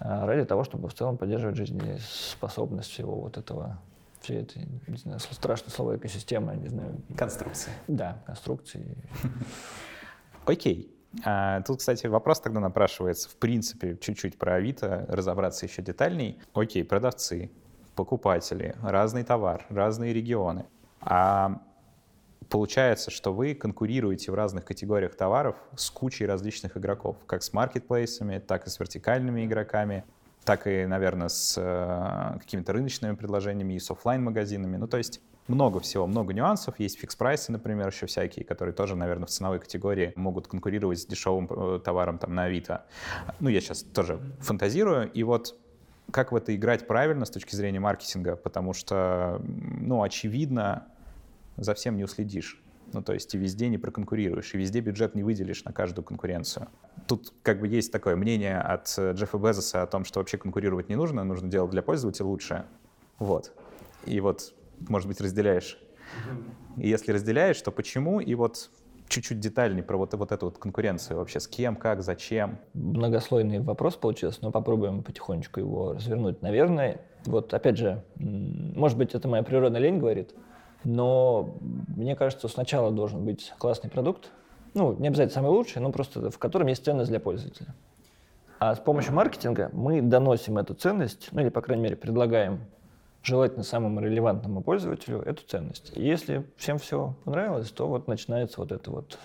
[0.00, 3.78] ради того, чтобы в целом поддерживать жизнеспособность всего вот этого
[4.20, 7.00] всей этой, не знаю, страшное слово экосистемы, не знаю.
[7.16, 7.72] Конструкции.
[7.88, 8.96] Да, конструкции.
[10.44, 10.94] Окей.
[11.24, 16.38] А, тут, кстати, вопрос тогда напрашивается, в принципе, чуть-чуть про Авито, разобраться еще детальней.
[16.54, 17.50] Окей, продавцы,
[17.96, 20.66] покупатели, разный товар, разные регионы.
[21.00, 21.62] А
[22.50, 28.38] получается, что вы конкурируете в разных категориях товаров с кучей различных игроков, как с маркетплейсами,
[28.38, 30.04] так и с вертикальными игроками,
[30.44, 35.20] так и, наверное, с э, какими-то рыночными предложениями и с офлайн магазинами Ну, то есть
[35.48, 36.78] много всего, много нюансов.
[36.78, 41.48] Есть фикс-прайсы, например, еще всякие, которые тоже, наверное, в ценовой категории могут конкурировать с дешевым
[41.50, 42.84] э, товаром там на Авито.
[43.40, 45.10] Ну, я сейчас тоже фантазирую.
[45.12, 45.56] И вот
[46.10, 50.86] как в это играть правильно с точки зрения маркетинга, потому что, ну, очевидно,
[51.60, 52.60] за всем не уследишь.
[52.92, 56.68] Ну, то есть и везде не проконкурируешь, и везде бюджет не выделишь на каждую конкуренцию.
[57.06, 60.88] Тут как бы есть такое мнение от э, Джеффа Безоса о том, что вообще конкурировать
[60.88, 62.64] не нужно, нужно делать для пользователя лучше.
[63.18, 63.52] Вот.
[64.06, 64.54] И вот,
[64.88, 65.78] может быть, разделяешь.
[66.76, 68.18] И если разделяешь, то почему?
[68.18, 68.70] И вот
[69.06, 72.58] чуть-чуть детальнее про вот, вот эту вот конкуренцию вообще, с кем, как, зачем.
[72.74, 76.42] Многослойный вопрос получился, но попробуем потихонечку его развернуть.
[76.42, 80.34] Наверное, вот опять же, может быть, это моя природная лень говорит,
[80.84, 81.54] но
[81.96, 84.30] мне кажется, сначала должен быть классный продукт,
[84.74, 87.74] ну, не обязательно самый лучший, но просто в котором есть ценность для пользователя.
[88.58, 92.60] А с помощью маркетинга мы доносим эту ценность, ну или, по крайней мере, предлагаем
[93.22, 95.92] желательно самому релевантному пользователю эту ценность.
[95.96, 99.18] И если всем все понравилось, то вот начинается вот это вот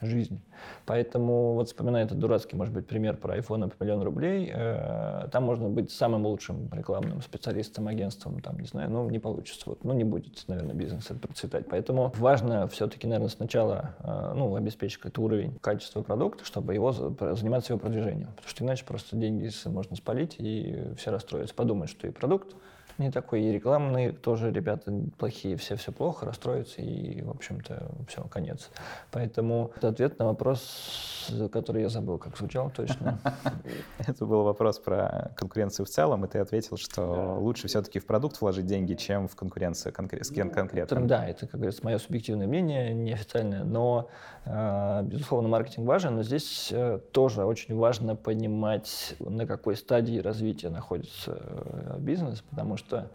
[0.00, 0.40] жизнь.
[0.84, 5.44] Поэтому вот вспоминая этот дурацкий, может быть, пример про iPhone по миллион рублей, э, там
[5.44, 9.92] можно быть самым лучшим рекламным специалистом, агентством, там, не знаю, ну, не получится, вот, ну,
[9.94, 11.66] не будет, наверное, бизнес процветать.
[11.68, 17.72] Поэтому важно все-таки, наверное, сначала, э, ну, обеспечить какой-то уровень качества продукта, чтобы его заниматься
[17.72, 18.28] его продвижением.
[18.28, 21.54] Потому что иначе просто деньги можно спалить, и все расстроятся.
[21.54, 22.54] Подумают, что и продукт
[22.98, 28.22] не такой, и рекламные тоже ребята плохие, все все плохо, расстроятся, и, в общем-то, все,
[28.24, 28.70] конец.
[29.10, 33.18] Поэтому это ответ на вопрос, который я забыл, как звучал точно.
[33.98, 38.40] Это был вопрос про конкуренцию в целом, и ты ответил, что лучше все-таки в продукт
[38.40, 41.06] вложить деньги, чем в конкуренцию с кем конкретно.
[41.06, 44.08] Да, это, как говорится, мое субъективное мнение, неофициальное, но,
[44.44, 50.70] э, безусловно, маркетинг важен, но здесь э, тоже очень важно понимать, на какой стадии развития
[50.70, 53.10] находится э, бизнес, потому что что,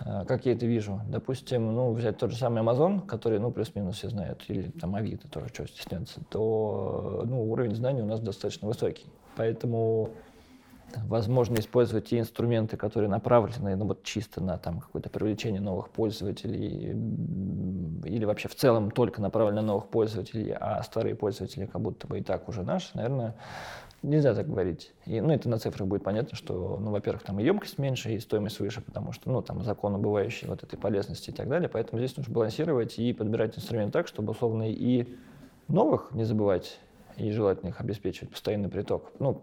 [0.00, 3.96] э, как я это вижу, допустим, ну, взять тот же самый Amazon, который, ну, плюс-минус
[3.96, 8.68] все знают, или там Авито тоже чего стесняться, то, ну, уровень знаний у нас достаточно
[8.68, 9.06] высокий.
[9.36, 10.10] Поэтому
[11.06, 16.92] возможно использовать те инструменты, которые направлены ну, вот чисто на там, какое-то привлечение новых пользователей
[18.04, 22.18] или вообще в целом только направлены на новых пользователей, а старые пользователи как будто бы
[22.18, 23.34] и так уже наши, наверное,
[24.02, 24.92] Нельзя так говорить.
[25.06, 28.20] И, ну, это на цифрах будет понятно, что, ну, во-первых, там и емкость меньше, и
[28.20, 31.68] стоимость выше, потому что, ну, там закон убывающий вот этой полезности и так далее.
[31.68, 35.08] Поэтому здесь нужно балансировать и подбирать инструмент так, чтобы, условно, и
[35.66, 36.78] новых не забывать,
[37.16, 39.42] и желательно их обеспечивать постоянный приток, ну,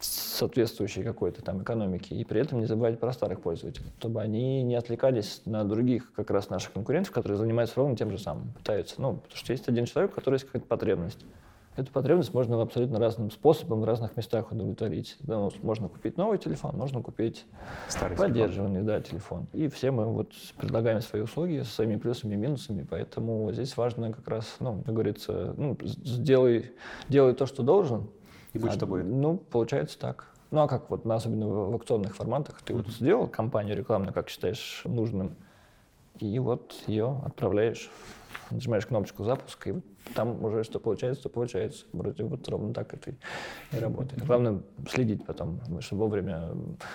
[0.00, 4.74] соответствующей какой-то там экономике, и при этом не забывать про старых пользователей, чтобы они не
[4.74, 9.14] отвлекались на других как раз наших конкурентов, которые занимаются ровно тем же самым, пытаются, ну,
[9.18, 11.24] потому что есть один человек, у которого есть какая-то потребность
[11.74, 15.16] Эту потребность можно абсолютно разным способом в разных местах удовлетворить.
[15.20, 17.46] Да, можно купить новый телефон, можно купить
[17.88, 18.86] Старый поддерживаемый телефон.
[18.86, 19.46] Да, телефон.
[19.54, 24.12] И все мы вот предлагаем свои услуги со своими плюсами и минусами, поэтому здесь важно
[24.12, 26.72] как раз, ну, как говорится, ну, сделай,
[27.08, 28.10] делай то, что должен.
[28.52, 29.06] И будь а, будет.
[29.06, 30.26] Ну, получается так.
[30.50, 32.76] Ну а как вот, особенно в, аукционных форматах, ты mm-hmm.
[32.76, 35.36] вот сделал кампанию рекламную, как считаешь нужным,
[36.18, 37.90] и вот ее отправляешь
[38.50, 39.74] нажимаешь кнопочку запуска, и
[40.14, 41.86] там уже что получается, то получается.
[41.92, 43.14] Вроде вот ровно так это
[43.72, 44.24] и работает.
[44.24, 46.50] Главное следить потом, чтобы вовремя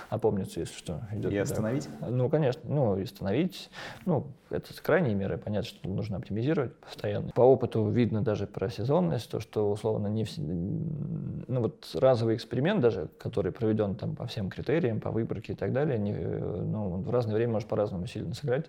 [0.09, 1.31] опомниться, если что идет.
[1.31, 1.89] И остановить?
[2.01, 2.61] Ну, конечно.
[2.65, 3.69] Ну, и остановить.
[4.05, 5.37] Ну, это крайние меры.
[5.37, 7.31] Понятно, что нужно оптимизировать постоянно.
[7.31, 10.41] По опыту видно даже про сезонность, то, что условно не все...
[10.41, 15.71] Ну, вот разовый эксперимент даже, который проведен там по всем критериям, по выборке и так
[15.71, 18.65] далее, не, ну, в разное время может по-разному сильно сыграть.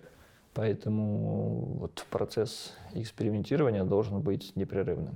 [0.59, 5.15] Поэтому вот процесс экспериментирования должен быть непрерывным.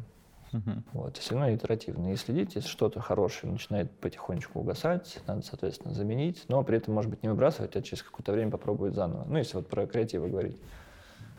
[0.53, 0.81] Uh-huh.
[0.93, 2.13] Вот, все равно итеративно.
[2.13, 7.11] И следить, если что-то хорошее начинает потихонечку угасать, надо, соответственно, заменить, но при этом, может
[7.11, 9.25] быть, не выбрасывать, а через какое-то время попробовать заново.
[9.27, 10.55] Ну, если вот про креативы говорить.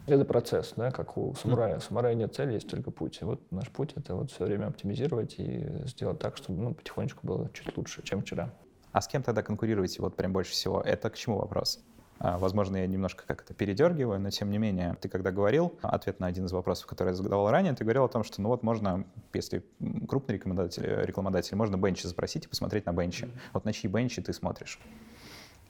[0.07, 1.79] Это процесс, да, как у самурая.
[1.79, 3.17] У самурая нет цели, есть только путь.
[3.23, 7.27] И вот наш путь— это вот все время оптимизировать и сделать так, чтобы ну, потихонечку
[7.27, 8.53] было чуть лучше, чем вчера.
[8.93, 10.83] А с кем тогда конкурируете вот прям больше всего?
[10.83, 11.83] Это к чему вопрос?
[12.25, 16.21] А, возможно, я немножко как это передергиваю, но тем не менее, ты когда говорил, ответ
[16.21, 18.63] на один из вопросов, который я задавал ранее, ты говорил о том, что ну вот
[18.63, 19.63] можно, если
[20.09, 23.29] крупный рекламодатель, рекламодатель можно бенчи запросить и посмотреть на бенчи.
[23.53, 24.81] Вот на чьи бенчи ты смотришь?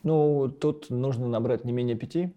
[0.05, 2.33] Ну, тут нужно набрать не менее пяти,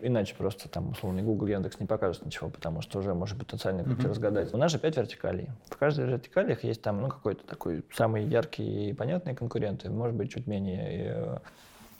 [0.00, 4.04] Иначе просто там, условно, Google, Яндекс не покажет ничего, потому что уже может потенциально как-то
[4.04, 4.08] mm-hmm.
[4.08, 4.54] разгадать.
[4.54, 5.50] У нас же пять вертикалей.
[5.68, 10.16] В каждой вертикалях есть там, ну, какой-то такой самый яркий и понятный конкурент, и, может
[10.16, 11.42] быть, чуть менее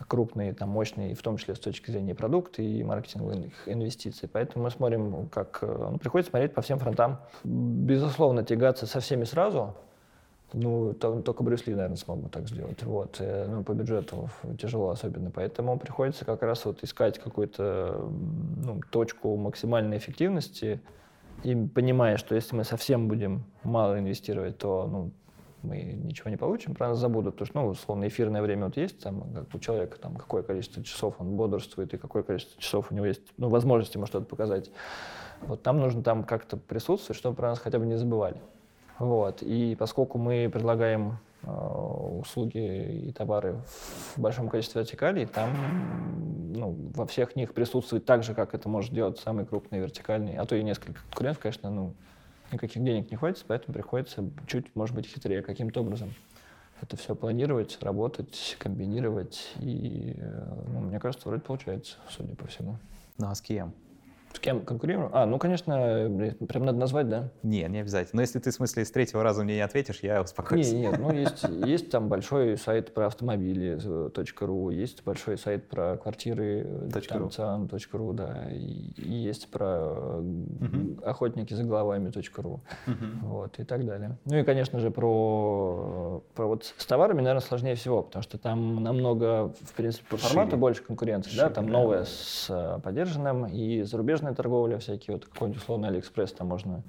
[0.08, 4.28] крупные, там, мощные, в том числе с точки зрения продукта и маркетинговых инвестиций.
[4.30, 5.58] Поэтому мы смотрим, как...
[5.62, 7.18] Э, ну, приходится смотреть по всем фронтам.
[7.44, 9.74] Безусловно, тягаться со всеми сразу,
[10.52, 12.82] ну, то, только Брюс Ли, наверное, смог бы так сделать.
[12.82, 13.16] Вот.
[13.20, 14.28] Э, ну, по бюджету
[14.58, 15.30] тяжело особенно.
[15.30, 18.08] Поэтому приходится как раз вот искать какую-то
[18.64, 20.80] ну, точку максимальной эффективности
[21.42, 25.10] и понимая, что если мы совсем будем мало инвестировать, то ну,
[25.62, 27.34] мы ничего не получим, про нас забудут.
[27.34, 30.82] Потому что, ну, условно, эфирное время вот есть, там, как у человека, там, какое количество
[30.82, 34.70] часов он бодрствует и какое количество часов у него есть, ну, возможности ему что-то показать.
[35.42, 38.40] Вот там нужно там как-то присутствовать, чтобы про нас хотя бы не забывали.
[38.98, 39.42] Вот.
[39.42, 43.60] И поскольку мы предлагаем э, услуги и товары
[44.14, 45.50] в большом количестве вертикалей, там
[46.56, 50.46] ну, во всех них присутствует так же, как это может делать самый крупный вертикальный, а
[50.46, 51.94] то и несколько конкурентов, конечно, ну,
[52.52, 56.12] никаких денег не хватит, поэтому приходится чуть, может быть, хитрее каким-то образом
[56.80, 59.52] это все планировать, работать, комбинировать.
[59.60, 62.78] И, э, ну, мне кажется, вроде получается, судя по всему.
[63.18, 63.72] Ну а с кем?
[64.36, 65.08] С кем конкурируем?
[65.14, 67.30] А, ну, конечно, прям надо назвать, да?
[67.42, 68.18] Не, не обязательно.
[68.18, 70.70] Но если ты, в смысле, с третьего раза мне не ответишь, я успокоюсь.
[70.72, 73.78] Не, нет, ну, есть, есть там большой сайт про автомобили
[74.40, 76.66] .ру, есть большой сайт про квартиры
[77.92, 81.02] .ру, да, и, и есть про угу.
[81.02, 83.06] охотники за головами .ру, угу.
[83.22, 84.18] вот, и так далее.
[84.26, 88.82] Ну, и, конечно же, про, про вот с товарами, наверное, сложнее всего, потому что там
[88.82, 94.25] намного, в принципе, по формату больше конкуренции, да, там новое с э, поддержанным и зарубежным
[94.26, 96.82] зарубежная торговля, всякие вот какой-нибудь условный Алиэкспресс, там можно,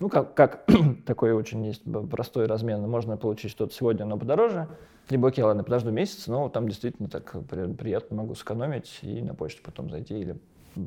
[0.00, 0.66] ну, как, как
[1.06, 4.68] такой очень есть простой размен, можно получить что-то сегодня, но подороже,
[5.10, 7.34] либо, окей, ладно, подожду месяц, но там действительно так
[7.78, 10.36] приятно могу сэкономить и на почту потом зайти или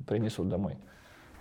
[0.08, 0.78] принесут домой.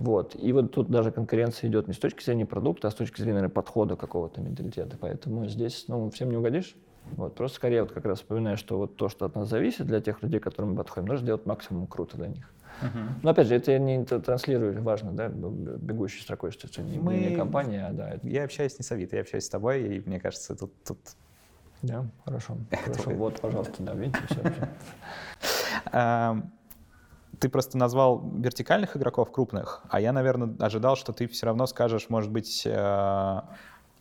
[0.01, 0.35] Вот.
[0.35, 3.35] И вот тут даже конкуренция идет не с точки зрения продукта, а с точки зрения
[3.35, 4.97] наверное, подхода какого-то менталитета.
[5.01, 6.75] Поэтому здесь ну, всем не угодишь.
[7.13, 7.37] Вот.
[7.37, 10.21] Просто скорее вот как раз вспоминаю, что вот то, что от нас зависит для тех
[10.21, 12.51] людей, которым мы подходим, нужно сделать максимум круто для них.
[12.83, 13.09] Uh-huh.
[13.23, 17.17] Но опять же, это я не транслирую, важно, да, бегущей строкой, что это не, Мы...
[17.17, 18.11] не компания, а да.
[18.11, 18.27] Это...
[18.29, 20.73] Я общаюсь не с Авито, я общаюсь с тобой, и мне кажется, тут...
[20.85, 20.99] тут...
[21.83, 22.57] Да, хорошо.
[22.85, 23.11] хорошо.
[23.11, 24.41] Вот, пожалуйста, да, видите, все.
[27.41, 32.09] Ты просто назвал вертикальных игроков крупных, а я, наверное, ожидал, что ты все равно скажешь,
[32.09, 32.71] может быть, э,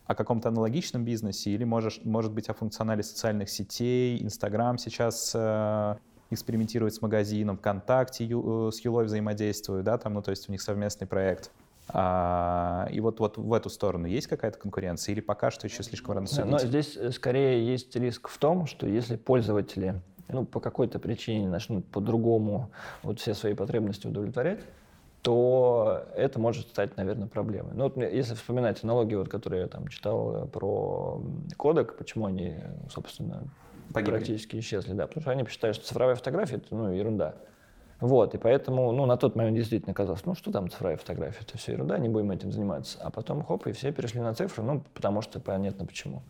[0.06, 5.96] о каком-то аналогичном бизнесе или, можешь, может быть, о функционале социальных сетей, Инстаграм сейчас э,
[6.34, 10.60] экспериментирует с магазином, ВКонтакте э, с Юлой взаимодействуют, да, там, ну, то есть у них
[10.60, 11.50] совместный проект.
[11.88, 16.14] А, и вот, вот в эту сторону есть какая-то конкуренция или пока что еще слишком
[16.14, 16.46] рано судить?
[16.46, 21.48] Но здесь э, скорее есть риск в том, что если пользователи ну, по какой-то причине
[21.48, 22.70] начнут по-другому
[23.02, 24.60] вот все свои потребности удовлетворять,
[25.20, 27.72] то это может стать, наверное, проблемой.
[27.74, 31.22] Ну, вот если вспоминать аналогии, вот, которые я там читал э, про
[31.56, 32.56] кодек, почему они,
[32.90, 33.42] собственно,
[33.94, 34.18] Погибли.
[34.18, 37.34] практически исчезли, да, потому что они считают, что цифровая фотография— это ну, ерунда.
[38.00, 41.56] Вот, и поэтому, ну, на тот момент действительно казалось, ну, что там цифровая фотография, это
[41.56, 42.98] все ерунда, не будем этим заниматься.
[43.00, 46.22] А потом, хоп, и все перешли на цифры, ну, потому что понятно почему.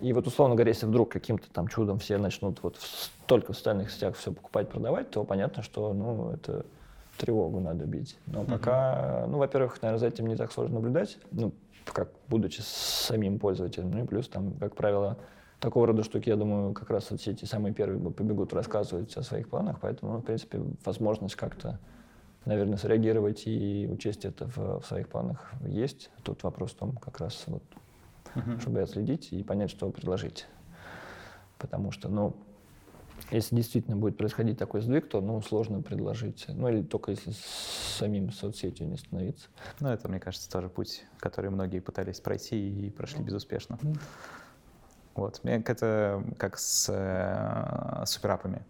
[0.00, 3.56] И вот, условно говоря, если вдруг каким-то там чудом все начнут вот в, только в
[3.56, 6.66] социальных сетях все покупать, продавать, то понятно, что, ну, это
[7.18, 8.16] тревогу надо бить.
[8.26, 11.52] Но пока, ну, во-первых, наверное, за этим не так сложно наблюдать, ну,
[11.84, 15.16] как будучи самим пользователем, ну и плюс там, как правило,
[15.62, 19.78] такого рода штуки, я думаю, как раз соцсети самые первые побегут рассказывать о своих планах,
[19.80, 21.78] поэтому, ну, в принципе, возможность как-то,
[22.44, 26.10] наверное, среагировать и учесть это в, в своих планах есть.
[26.24, 27.62] Тут вопрос в том, как раз вот,
[28.34, 28.60] uh-huh.
[28.60, 30.46] чтобы отследить и понять, что предложить.
[31.58, 32.34] Потому что, ну,
[33.30, 36.44] если действительно будет происходить такой сдвиг, то ну, сложно предложить.
[36.48, 39.48] Ну или только если с самим соцсетью не становиться.
[39.78, 43.78] Ну это, мне кажется, тоже путь, который многие пытались пройти и прошли безуспешно.
[45.14, 45.40] Вот.
[45.44, 48.64] Это как с э, суперапами.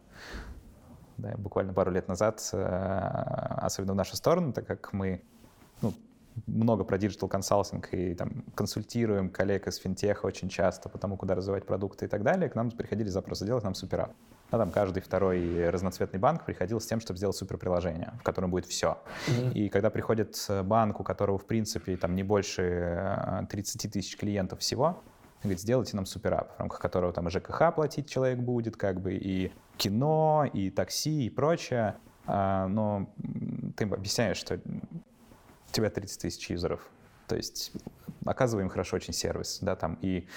[1.19, 5.23] Да, буквально пару лет назад, э, особенно в нашу сторону, так как мы
[5.81, 5.93] ну,
[6.47, 11.35] много про диджитал консалтинг и там, консультируем коллег из финтеха очень часто по тому, куда
[11.35, 14.13] развивать продукты и так далее, к нам приходили запросы делать нам суперап.
[14.51, 18.67] А там каждый второй разноцветный банк приходил с тем, чтобы сделать суперприложение, в котором будет
[18.67, 18.99] все.
[19.29, 19.53] Mm-hmm.
[19.53, 24.61] И когда приходит банк, у которого, в принципе, там не больше 30 э, тысяч клиентов
[24.61, 25.03] всего,
[25.43, 29.53] говорит, сделайте нам суперап, в рамках которого там ЖКХ платить человек будет, как бы и
[29.77, 31.97] кино, и такси, и прочее.
[32.27, 33.13] А, но
[33.77, 36.89] ты объясняешь, что у тебя 30 тысяч юзеров.
[37.27, 37.73] То есть
[38.25, 40.29] оказываем хорошо очень сервис, да, там, и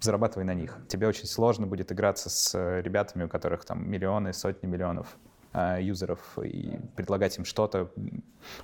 [0.00, 0.76] зарабатывай на них.
[0.88, 5.16] Тебе очень сложно будет играться с ребятами, у которых там миллионы, сотни миллионов
[5.52, 7.90] э, юзеров и предлагать им что-то,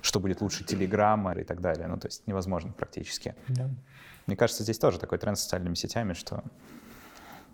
[0.01, 1.87] что будет лучше Телеграма и так далее.
[1.87, 3.35] Ну, то есть невозможно практически.
[3.47, 3.69] Yeah.
[4.27, 6.43] Мне кажется, здесь тоже такой тренд с социальными сетями, что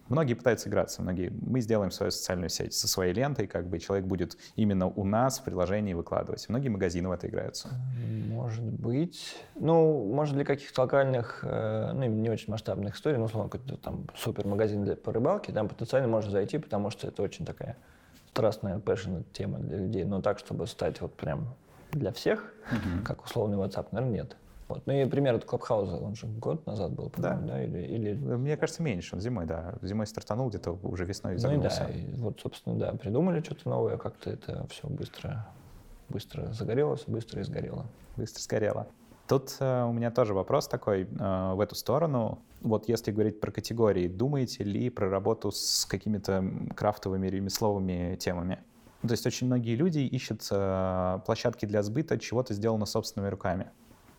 [0.07, 1.29] многие пытаются играться, многие.
[1.29, 5.39] Мы сделаем свою социальную сеть со своей лентой, как бы человек будет именно у нас
[5.39, 6.47] в приложении выкладывать.
[6.49, 7.69] Многие магазины в это играются.
[8.27, 9.35] Может быть.
[9.55, 14.07] Ну, может, для каких-то локальных, э, ну, не очень масштабных историй, ну, условно, какой-то там
[14.15, 17.77] супермагазин для, по рыбалке, там потенциально можно зайти, потому что это очень такая
[18.31, 20.03] страстная, passionate тема для людей.
[20.05, 21.55] Но так, чтобы стать вот прям
[21.91, 23.03] для всех, mm-hmm.
[23.03, 24.37] как условный WhatsApp, наверное, нет.
[24.69, 24.83] Вот.
[24.85, 27.35] Ну и пример от Клабхауза, он же год назад был, да.
[27.37, 27.63] да?
[27.63, 28.13] Или, или...
[28.13, 29.73] Мне кажется, меньше, он зимой, да.
[29.81, 31.83] Зимой стартанул, где-то уже весной загнулся.
[31.83, 35.47] Ну и да, и вот, собственно, да, придумали что-то новое, как-то это все быстро,
[36.07, 37.87] быстро загорелось, быстро и сгорело.
[38.15, 38.87] Быстро сгорело.
[39.27, 42.39] Тут э, у меня тоже вопрос такой э, в эту сторону.
[42.61, 46.43] Вот если говорить про категории, думаете ли про работу с какими-то
[46.75, 48.59] крафтовыми ремесловыми темами?
[49.01, 53.69] То есть очень многие люди ищут э, площадки для сбыта чего-то сделано собственными руками.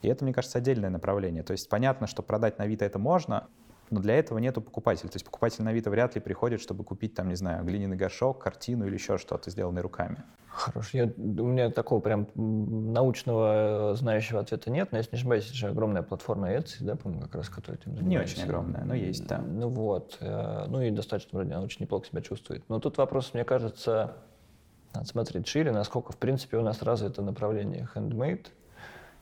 [0.03, 1.43] И это, мне кажется, отдельное направление.
[1.43, 3.49] То есть понятно, что продать на Авито это можно,
[3.91, 5.09] но для этого нету покупателя.
[5.09, 8.43] То есть покупатель на Авито вряд ли приходит, чтобы купить, там, не знаю, глиняный горшок,
[8.43, 10.23] картину или еще что-то, сделанное руками.
[10.49, 10.99] Хорошо.
[10.99, 15.55] Я, у меня такого прям научного э, знающего ответа нет, но если не ошибаюсь, это
[15.55, 18.37] же огромная платформа Etsy, да, по-моему, как раз, которая этим занимается.
[18.37, 19.39] Не очень огромная, но есть, да.
[19.39, 20.19] Ну вот.
[20.21, 22.69] Э, ну и достаточно, вроде, она очень неплохо себя чувствует.
[22.69, 24.17] Но тут вопрос, мне кажется,
[24.93, 28.47] надо смотреть шире, насколько, в принципе, у нас развито направление handmade,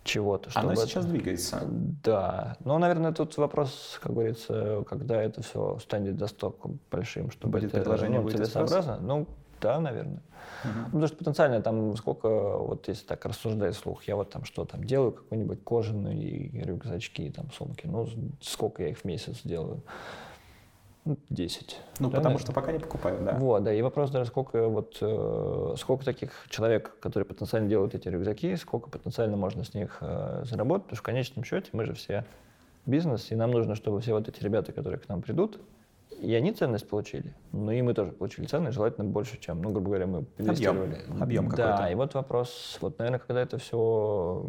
[0.04, 0.50] чего-то.
[0.54, 1.12] Оно сейчас это...
[1.12, 1.62] двигается.
[2.02, 2.56] Да.
[2.64, 7.82] Но, наверное, тут вопрос, как говорится, когда это все станет настолько большим, чтобы будет это
[7.82, 8.98] предложение ну, целесообразно.
[9.00, 9.26] Ну,
[9.60, 10.22] да, наверное.
[10.64, 10.72] Угу.
[10.74, 14.64] Ну, потому что потенциально там сколько, вот если так рассуждать слух, я вот там что
[14.64, 18.08] там делаю, какой-нибудь кожаные рюкзачки, там сумки, ну
[18.40, 19.82] сколько я их в месяц делаю.
[21.28, 21.80] 10.
[22.00, 22.38] Ну, да, потому наверное?
[22.38, 23.34] что пока не покупают, да.
[23.34, 23.72] Вот, да.
[23.72, 28.90] И вопрос даже, сколько, вот, э, сколько таких человек, которые потенциально делают эти рюкзаки, сколько
[28.90, 32.24] потенциально можно с них э, заработать, потому что в конечном счете мы же все
[32.86, 35.60] бизнес, и нам нужно, чтобы все вот эти ребята, которые к нам придут,
[36.20, 39.88] и они ценность получили, но и мы тоже получили ценность, желательно больше, чем, ну, грубо
[39.88, 40.94] говоря, мы инвестировали.
[40.94, 41.76] Объем, объем какой-то.
[41.78, 44.44] Да, и вот вопрос, вот, наверное, когда это все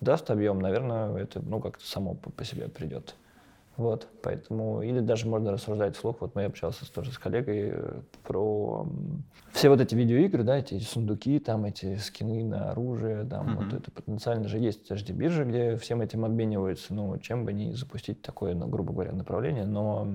[0.00, 3.14] даст объем, наверное, это, ну, как-то само по, по себе придет.
[3.76, 6.20] Вот, поэтому, или даже можно рассуждать вслух.
[6.20, 8.86] Вот мы общался тоже с коллегой э, про
[9.52, 13.64] все вот эти видеоигры, да, эти сундуки, там эти скины на оружие, там mm-hmm.
[13.64, 17.72] вот это потенциально же есть HD биржи, где всем этим обмениваются, ну, чем бы не
[17.72, 20.06] запустить такое, ну, грубо говоря, направление, но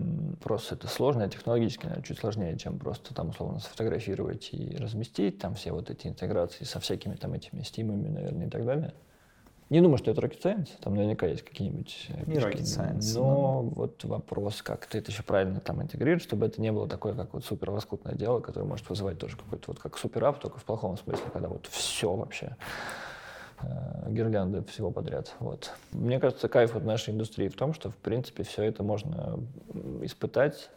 [0.44, 5.40] просто это сложно, а технологически, наверное, чуть сложнее, чем просто там, условно, сфотографировать и разместить,
[5.40, 8.94] там все вот эти интеграции со всякими там этими стимами, наверное, и так далее.
[9.70, 13.14] Не думаю, что это rocket science, там наверняка есть какие-нибудь э, Не rocket science.
[13.16, 16.88] Но, но вот вопрос, как ты это еще правильно там интегрируешь, чтобы это не было
[16.88, 20.60] такое, как вот супер лоскутное дело, которое может вызывать тоже какой-то вот как суперап, только
[20.60, 22.56] в плохом смысле, когда вот все вообще
[23.62, 25.36] э, гирлянды всего подряд.
[25.40, 25.74] Вот.
[25.92, 29.38] Мне кажется, кайф от нашей индустрии в том, что, в принципе, все это можно
[30.02, 30.70] испытать,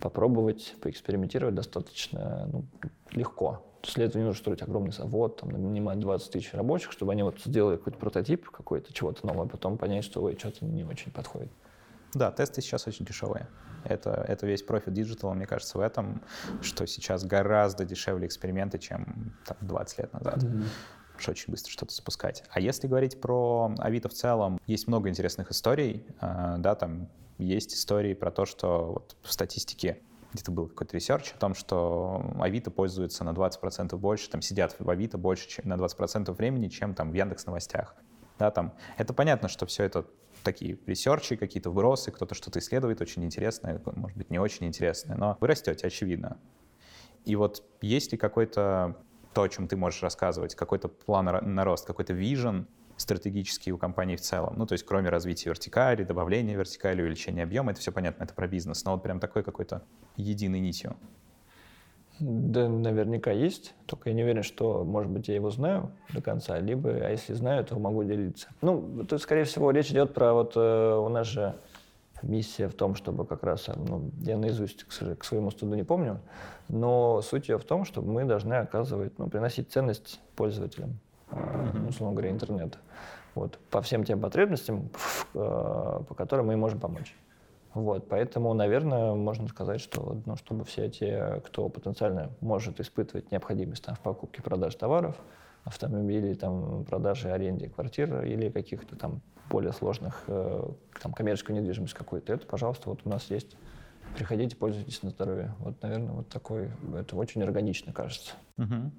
[0.00, 2.64] попробовать, поэкспериментировать достаточно ну,
[3.12, 3.62] легко.
[3.94, 7.40] Для этого не нужно строить огромный завод, там, нанимать 20 тысяч рабочих, чтобы они вот
[7.44, 11.50] сделали какой-то прототип какой-то, чего-то нового, а потом понять, что ой, что-то не очень подходит.
[12.14, 13.48] Да, тесты сейчас очень дешевые.
[13.84, 16.22] Это, это весь профит диджитала, мне кажется, в этом,
[16.62, 20.42] что сейчас гораздо дешевле эксперименты, чем там, 20 лет назад.
[20.42, 20.64] Mm-hmm
[21.20, 22.44] что очень быстро что-то запускать.
[22.50, 27.08] А если говорить про Авито в целом, есть много интересных историй, э, да, там
[27.38, 29.98] есть истории про то, что вот в статистике
[30.32, 34.88] где-то был какой-то research о том, что Авито пользуется на 20% больше, там сидят в
[34.88, 37.96] Авито больше чем на 20% времени, чем там в Яндекс Новостях.
[38.38, 38.74] Да, там.
[38.96, 40.06] Это понятно, что все это
[40.44, 45.16] такие research и, какие-то вбросы, кто-то что-то исследует очень интересное, может быть, не очень интересное,
[45.16, 46.38] но вы растете, очевидно.
[47.24, 48.96] И вот есть ли какой-то
[49.34, 52.68] то, о чем ты можешь рассказывать, какой-то план на рост, какой-то vision
[52.98, 54.54] стратегический у компании в целом.
[54.56, 58.46] Ну, то есть кроме развития вертикали, добавления вертикали, увеличения объема, это все понятно, это про
[58.46, 59.82] бизнес, но вот прям такой какой-то
[60.16, 60.96] единой нитью.
[62.20, 66.58] Да, наверняка есть, только я не уверен, что, может быть, я его знаю до конца,
[66.58, 68.48] либо, а если знаю, то могу делиться.
[68.60, 71.54] Ну, тут, скорее всего, речь идет про вот э, у нас же
[72.22, 76.20] миссия в том, чтобы как раз, ну, я наизусть, к, своему студу не помню,
[76.68, 80.98] но суть ее в том, чтобы мы должны оказывать, ну, приносить ценность пользователям,
[81.30, 81.88] mm-hmm.
[81.88, 82.78] условно говоря, интернета.
[83.34, 84.90] Вот, по всем тем потребностям,
[85.34, 85.38] э,
[86.08, 87.14] по которым мы можем помочь.
[87.74, 93.84] Вот, поэтому, наверное, можно сказать, что ну, чтобы все те, кто потенциально может испытывать необходимость
[93.84, 95.16] там, в покупке продаж товаров,
[95.64, 99.20] автомобилей, там, продажи, аренде квартир или каких-то там
[99.50, 100.68] более сложных, э,
[101.00, 103.56] там, коммерческую недвижимость какую-то, это, пожалуйста, вот у нас есть.
[104.16, 105.54] Приходите, пользуйтесь на здоровье.
[105.58, 108.32] Вот, наверное, вот такой, это очень органично, кажется.
[108.56, 108.90] Угу.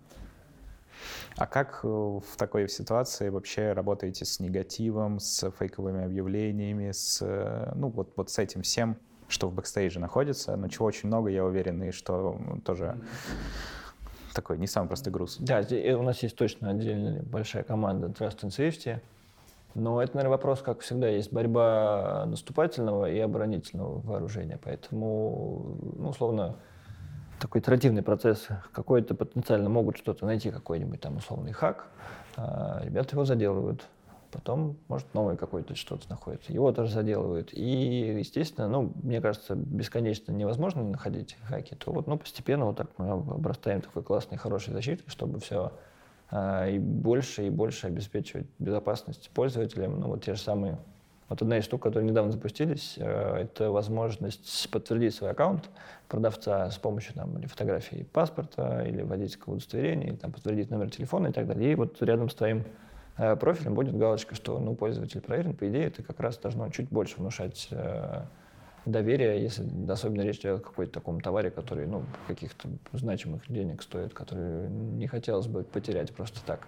[1.38, 7.72] А как э, в такой ситуации вообще работаете с негативом, с фейковыми объявлениями, с, э,
[7.76, 8.98] ну, вот, вот с этим всем,
[9.28, 12.98] что в бэкстейже находится, но чего очень много, я уверен, и что тоже
[14.34, 15.38] такой не самый простой груз.
[15.40, 15.62] Да,
[15.98, 19.02] у нас есть точно отдельная большая команда Trust and Safety,
[19.76, 24.60] но это, наверное, вопрос, как всегда, есть борьба наступательного и оборонительного вооружения.
[24.64, 26.58] Поэтому, ну, условно,
[27.40, 28.48] такой итеративный процесс.
[28.72, 31.88] Какой-то потенциально могут что-то найти, какой-нибудь там условный хак.
[32.38, 33.86] А ребята его заделывают.
[34.32, 36.54] Потом, может, новый какой-то что-то находится.
[36.54, 37.50] Его тоже заделывают.
[37.52, 41.76] И, естественно, ну, мне кажется, бесконечно невозможно находить хаки.
[41.76, 45.72] То вот, ну, постепенно вот так мы обрастаем такой классной, хорошей защитой, чтобы все
[46.30, 50.00] а, и больше и больше обеспечивать безопасность пользователям.
[50.00, 50.78] Ну, вот те же самые
[51.30, 55.70] вот одна из штук, которые недавно запустились, э, это возможность подтвердить свой аккаунт
[56.08, 61.28] продавца с помощью там, или фотографии паспорта, или водительского удостоверения, или там, подтвердить номер телефона
[61.28, 61.72] и так далее.
[61.72, 62.64] И вот рядом с твоим
[63.18, 65.54] э, профилем будет галочка, что ну, пользователь проверен.
[65.54, 68.24] По идее, это как раз должно чуть больше внушать э,
[68.86, 74.16] доверие, если особенно речь идет о какой-то таком товаре, который ну, каких-то значимых денег стоит,
[74.16, 76.68] который не хотелось бы потерять просто так.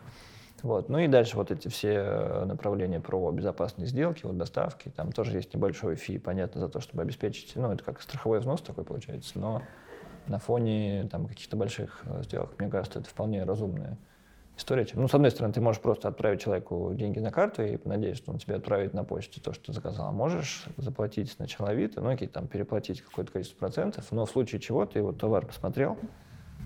[0.64, 0.90] Вот.
[0.90, 5.36] Ну и дальше вот эти все э, направления про безопасные сделки, вот доставки, там тоже
[5.36, 9.40] есть небольшой фи, понятно, за то, чтобы обеспечить, ну это как страховой взнос такой получается,
[9.40, 9.64] но
[10.28, 13.98] на фоне там каких-то больших э, сделок, мне кажется, это вполне разумная
[14.58, 14.86] история.
[14.94, 18.32] Ну, с одной стороны, ты можешь просто отправить человеку деньги на карту и надеяться, что
[18.32, 20.10] он тебе отправит на почту то, что ты заказал.
[20.10, 24.62] А можешь заплатить сначала Авито, ну, окей, там, переплатить какое-то количество процентов, но в случае
[24.62, 25.98] чего ты его товар посмотрел,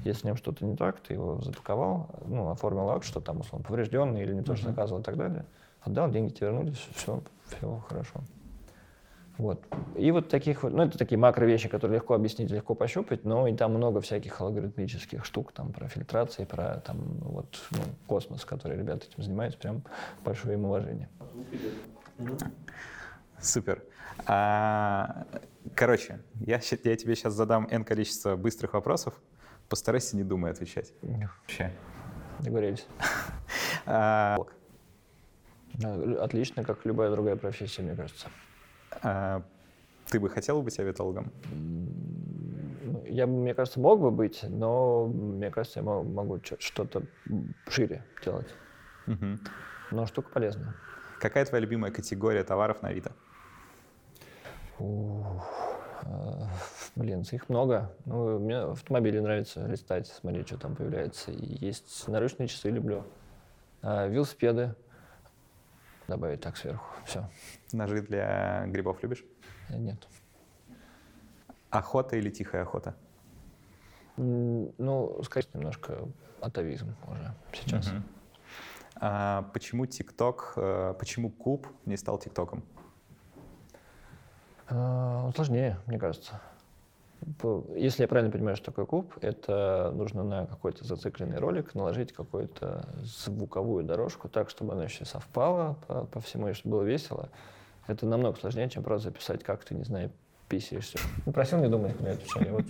[0.04, 3.66] если с ним что-то не так, ты его запаковал, ну, оформил акт, что там, условно,
[3.66, 5.46] поврежденный или не то, что заказывал и так далее.
[5.82, 8.22] Отдал, деньги тебе вернулись, все, все хорошо.
[9.38, 9.62] Вот.
[9.96, 13.48] И вот таких вот, ну, это такие макро вещи, которые легко объяснить, легко пощупать, но
[13.48, 18.78] и там много всяких алгоритмических штук, там, про фильтрации, про, там, вот, ну, космос, который
[18.78, 19.84] ребята этим занимаются, прям
[20.24, 21.10] большое им уважение.
[23.42, 23.84] Супер.
[24.26, 25.26] А,
[25.76, 29.22] короче, я, я тебе сейчас задам N количество быстрых вопросов,
[29.70, 30.94] Постарайся, не думай отвечать.
[31.02, 31.72] Вообще.
[32.40, 32.88] Договорились.
[33.88, 34.40] А,
[36.20, 38.30] отлично, как любая другая профессия, мне кажется.
[39.04, 39.44] А,
[40.08, 41.32] ты бы хотел быть авиатологом?
[43.06, 47.04] Я, мне кажется, мог бы быть, но мне кажется, я могу что-то
[47.68, 48.52] шире делать.
[49.06, 49.38] Угу.
[49.92, 50.74] Но штука полезная.
[51.20, 53.12] Какая твоя любимая категория товаров на Авито?
[56.96, 57.92] Э, блин, их много.
[58.06, 61.32] Ну, мне автомобили нравится листать, смотреть, что там появляется.
[61.32, 63.04] И есть наручные часы, люблю.
[63.82, 64.76] А, велосипеды.
[66.08, 66.86] Добавить так сверху.
[67.06, 67.30] Все.
[67.72, 69.24] Ножи для грибов любишь?
[69.70, 70.08] Э, нет.
[71.70, 72.96] Охота или тихая охота?
[74.18, 76.08] Ну, скорее немножко
[76.40, 77.88] атовизм уже сейчас.
[77.88, 77.96] Угу.
[79.02, 82.64] А почему ТикТок, э, почему Куб не стал ТикТоком?
[84.70, 86.42] Он сложнее, мне кажется.
[87.76, 92.88] Если я правильно понимаю, что такое куб, это нужно на какой-то зацикленный ролик наложить какую-то
[93.02, 97.30] звуковую дорожку так, чтобы она еще совпала по, по всему, и чтобы было весело.
[97.88, 100.12] Это намного сложнее, чем просто записать, как ты, не знаю,
[100.50, 101.00] писаешься.
[101.26, 102.58] Ну, просил не думать на эту тему.
[102.58, 102.66] Вот,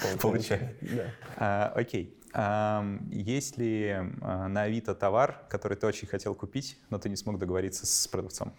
[0.20, 0.68] Получается.
[0.80, 1.04] Да.
[1.36, 2.16] А, окей.
[2.32, 7.16] А, есть ли а, на Авито товар, который ты очень хотел купить, но ты не
[7.16, 8.54] смог договориться с продавцом?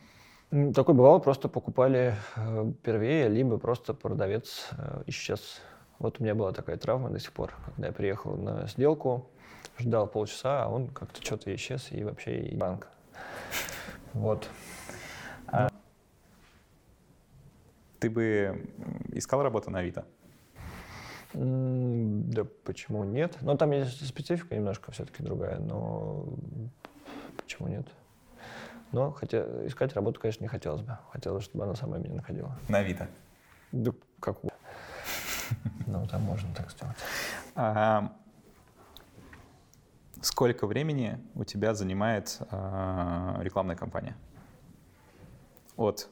[0.52, 5.62] Такое бывало, просто покупали э, первее, либо просто продавец э, исчез.
[5.98, 9.30] Вот у меня была такая травма до сих пор, когда я приехал на сделку,
[9.78, 12.90] ждал полчаса, а он как-то что-то исчез и вообще и банк.
[14.12, 14.50] Вот.
[15.48, 15.70] А...
[18.00, 18.68] Ты бы
[19.14, 20.06] искал работу на Авито?
[21.34, 23.38] Да почему нет?
[23.40, 26.26] Но там есть специфика немножко все-таки другая, но
[27.38, 27.88] почему нет?
[28.92, 30.98] Но хотя, искать работу, конечно, не хотелось бы.
[31.12, 32.58] Хотелось, чтобы она сама меня находила.
[32.68, 33.08] На Авито?
[33.72, 34.38] Да как
[35.88, 36.98] Ну, там можно так сделать.
[37.56, 38.14] А,
[40.22, 44.16] сколько времени у тебя занимает а, рекламная кампания?
[45.78, 46.10] От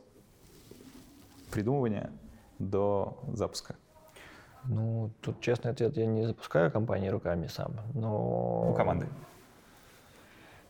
[1.51, 2.11] придумывания
[2.59, 3.75] до запуска?
[4.65, 8.71] Ну, тут честный ответ, я не запускаю компании руками сам, но...
[8.71, 9.07] У команды?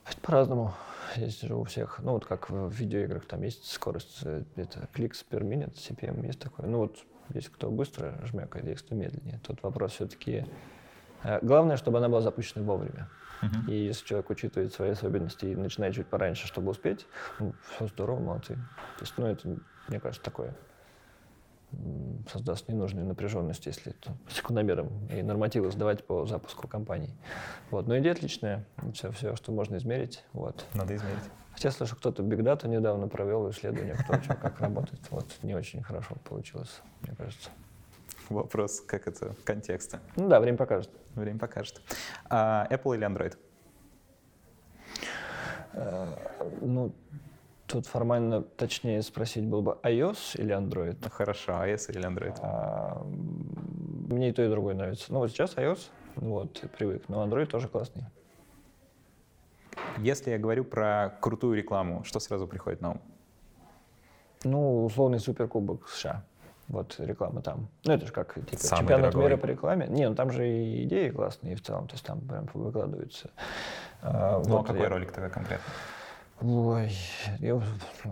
[0.05, 0.74] Это по-разному.
[1.16, 5.26] Есть же у всех, ну вот как в видеоиграх, там есть скорость, э, это кликс
[5.30, 6.68] per minute, CPM есть такой.
[6.68, 6.97] Ну вот
[7.34, 9.39] есть кто быстро жмякает, есть кто медленнее.
[9.45, 10.45] Тут вопрос все-таки...
[11.24, 13.10] Э, главное, чтобы она была запущена вовремя.
[13.41, 13.72] Uh-huh.
[13.72, 17.07] И если человек учитывает свои особенности и начинает чуть пораньше, чтобы успеть,
[17.39, 18.55] ну, все здорово, молодцы.
[18.55, 19.57] То есть, ну, это,
[19.88, 20.55] мне кажется, такое
[22.32, 27.13] создаст ненужную напряженность, если это секундомером и нормативы сдавать по запуску компаний.
[27.72, 27.88] Вот.
[27.88, 28.65] Но идея отличная.
[28.93, 30.24] Все, все, что можно измерить.
[30.34, 30.65] Вот.
[30.74, 31.24] Надо измерить.
[31.53, 35.01] Хотя слышу, кто-то Big Data недавно провел исследование, кто что, как работает.
[35.09, 37.49] Вот не очень хорошо получилось, мне кажется.
[38.30, 39.99] Вопрос, как это, контекста.
[40.15, 40.89] Ну да, время покажет.
[41.15, 41.82] Время покажет.
[42.30, 43.36] А, Apple или Android?
[45.74, 46.07] А,
[46.61, 46.93] ну,
[47.70, 50.97] Тут формально точнее спросить было бы iOS или Android.
[51.03, 52.36] Ну, хорошо, iOS или Android?
[52.41, 55.13] А, мне и то, и другое нравится.
[55.13, 58.05] Ну вот сейчас iOS, вот, привык, но Android тоже классный.
[59.99, 63.01] Если я говорю про крутую рекламу, что сразу приходит на ум?
[64.43, 66.24] Ну, условный суперкубок США.
[66.70, 67.67] Вот реклама там.
[67.86, 69.26] Ну, это же как типа, Самый чемпионат дорогой.
[69.26, 69.86] мира по рекламе.
[69.88, 73.30] Не, ну там же и идеи классные в целом, то есть там прям выкладываются.
[74.01, 74.89] А, ну, а вот а какой я...
[74.89, 75.65] ролик тогда конкретно?
[76.41, 76.89] Ой,
[77.39, 77.61] я,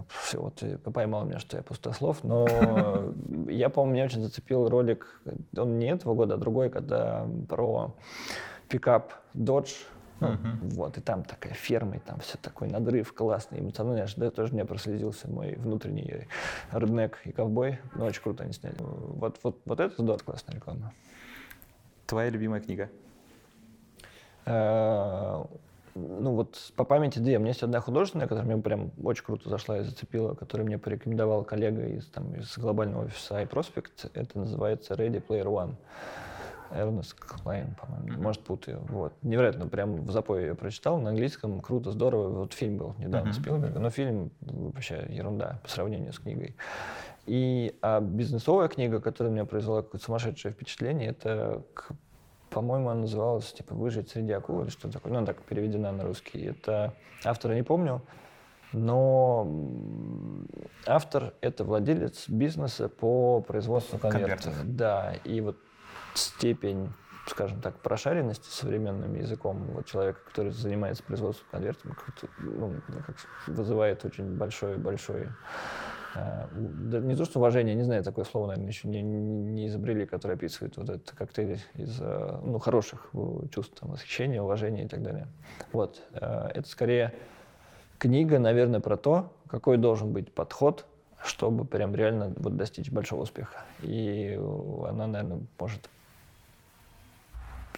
[0.10, 2.46] все, вот ты поймал меня, что я пустослов, но
[3.48, 5.22] я, по-моему, меня очень зацепил ролик,
[5.56, 7.96] он не этого года, а другой, когда про
[8.68, 9.72] пикап Dodge,
[10.20, 10.74] ну, uh-huh.
[10.74, 14.54] вот, и там такая ферма, и там все такой надрыв классный, эмоциональный, аж да, тоже
[14.54, 16.28] мне прослезился мой внутренний
[16.74, 18.76] реднек и ковбой, ну, очень круто они сняли.
[18.80, 20.92] Вот, вот, вот это здорово, классная реклама.
[22.08, 22.90] Твоя любимая книга?
[25.98, 27.38] Ну вот по памяти две.
[27.38, 30.78] У меня есть одна художественная, которая мне прям очень круто зашла и зацепила, которую мне
[30.78, 34.12] порекомендовал коллега из, там, из глобального офиса iProspect.
[34.14, 35.76] Это называется Ready Player One.
[36.72, 38.82] Эрнест Клайн, по-моему, может путаю.
[38.90, 39.14] Вот.
[39.22, 42.30] Невероятно, прям в запое ее прочитал на английском, круто, здорово.
[42.30, 43.42] Вот фильм был недавно uh-huh.
[43.42, 46.56] Спилберга, но фильм вообще ерунда по сравнению с книгой.
[47.26, 51.64] И а бизнесовая книга, которая меня произвела какое-то сумасшедшее впечатление, это
[52.58, 55.14] по-моему, она называлась типа «Выжить среди акул» или что-то такое.
[55.14, 56.44] Ну, она так переведена на русский.
[56.44, 58.02] Это автора не помню,
[58.74, 59.48] но
[60.88, 64.46] автор— это владелец бизнеса по производству конвертов.
[64.46, 64.76] конвертов.
[64.76, 65.58] Да, и вот
[66.16, 66.90] степень
[67.28, 71.92] скажем так, прошаренности современным языком вот человека, который занимается производством конвертов,
[72.40, 72.74] ну,
[73.06, 75.28] как вызывает очень большой-большой
[76.56, 80.78] не то, что уважение, не знаю, такое слово, наверное, еще не, не изобрели, которое описывает
[80.78, 83.12] вот этот коктейль из э, ну, хороших
[83.52, 85.28] чувств, там, восхищения, уважения и так далее.
[85.72, 86.02] Вот.
[86.14, 87.14] Э, это скорее
[88.00, 90.86] книга, наверное, про то, какой должен быть подход,
[91.24, 93.64] чтобы прям реально вот достичь большого успеха.
[93.82, 94.40] И
[94.88, 95.90] она, наверное, может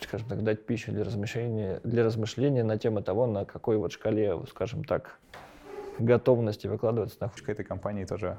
[0.02, 4.40] скажем так, дать пищу для размышления, для размышления на тему того, на какой вот шкале,
[4.50, 5.20] скажем так,
[6.00, 8.38] готовности выкладываться на К этой компании тоже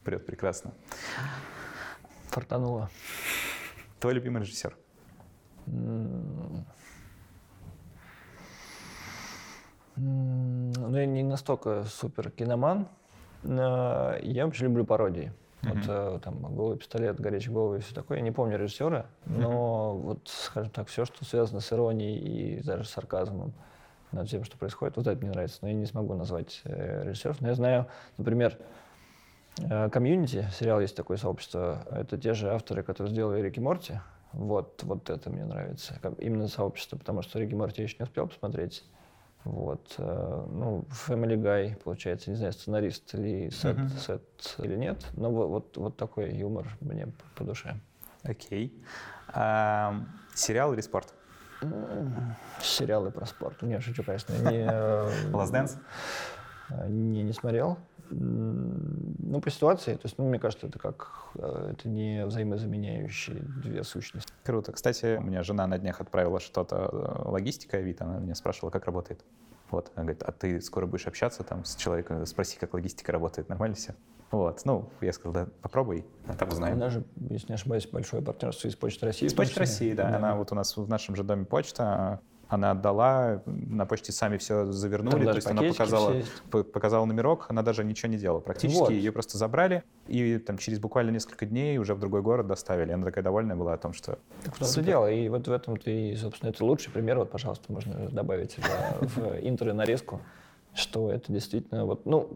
[0.00, 0.72] вперед прекрасно.
[2.28, 2.90] Фартануло.
[4.00, 4.76] Твой любимый режиссер?
[5.66, 6.64] Ну,
[10.96, 12.88] я не настолько супер киноман.
[13.44, 15.32] Я вообще люблю пародии.
[15.62, 15.74] Mm-hmm.
[15.74, 18.18] Вот э, там голый пистолет, горячий головы и все такое.
[18.18, 20.00] Я не помню режиссера, но mm-hmm.
[20.00, 23.52] вот, скажем так, все, что связано с иронией и даже сарказмом,
[24.12, 24.96] над тем, что происходит.
[24.96, 27.40] Вот это мне нравится, но я не смогу назвать э, режиссеров.
[27.40, 27.86] Но я знаю,
[28.18, 28.58] например,
[29.58, 31.84] Э, комьюнити, сериал есть такое сообщество.
[31.90, 34.00] Это те же авторы, которые сделали Рики Морти.
[34.32, 35.94] Вот, вот это мне нравится.
[36.18, 38.84] Именно сообщество, потому что Рики Морти я еще не успел посмотреть.
[39.44, 39.94] Вот.
[39.98, 43.98] Э, ну, Family Guy, получается, не знаю, сценарист или сет, uh-huh.
[43.98, 47.74] сет или нет, но вот, вот, вот такой юмор мне по душе.
[48.22, 48.68] Окей.
[48.68, 48.84] Okay.
[49.34, 49.96] А,
[50.34, 51.12] сериал или спорт?
[52.60, 53.62] Сериалы про спорт.
[53.62, 54.32] Не, шучу, конечно.
[54.34, 54.66] Не,
[55.32, 55.78] Last Dance?
[56.88, 57.78] Не, не смотрел.
[58.10, 63.84] Ну, по ситуации, то есть, ну, мне кажется, это как, э, это не взаимозаменяющие две
[63.84, 64.30] сущности.
[64.44, 64.72] Круто.
[64.72, 68.84] Кстати, у меня жена на днях отправила что-то, э, логистика Авито, она меня спрашивала, как
[68.84, 69.24] работает.
[69.72, 73.48] Вот, она говорит, а ты скоро будешь общаться там с человеком, спроси, как логистика работает,
[73.48, 73.94] нормально все?
[74.30, 76.76] Вот, ну, я сказал, да, попробуй, а там узнаем.
[76.76, 79.26] Она же, если не ошибаюсь, большое партнерство из Почты России.
[79.26, 80.10] Из Почты России, да.
[80.10, 80.16] да.
[80.16, 82.20] Она вот у нас в нашем же доме почта,
[82.52, 86.14] она отдала, на почте сами все завернули, то есть она показала,
[86.50, 88.40] показала номерок, она даже ничего не делала.
[88.40, 88.90] Практически вот.
[88.90, 92.92] ее просто забрали и там через буквально несколько дней уже в другой город доставили.
[92.92, 94.18] Она такая довольная была о том, что...
[94.44, 97.72] Так в том дело, и вот в этом ты, собственно, это лучший пример, вот, пожалуйста,
[97.72, 98.56] можно добавить
[99.00, 100.20] в интро нарезку
[100.74, 102.30] что это действительно вот, ну,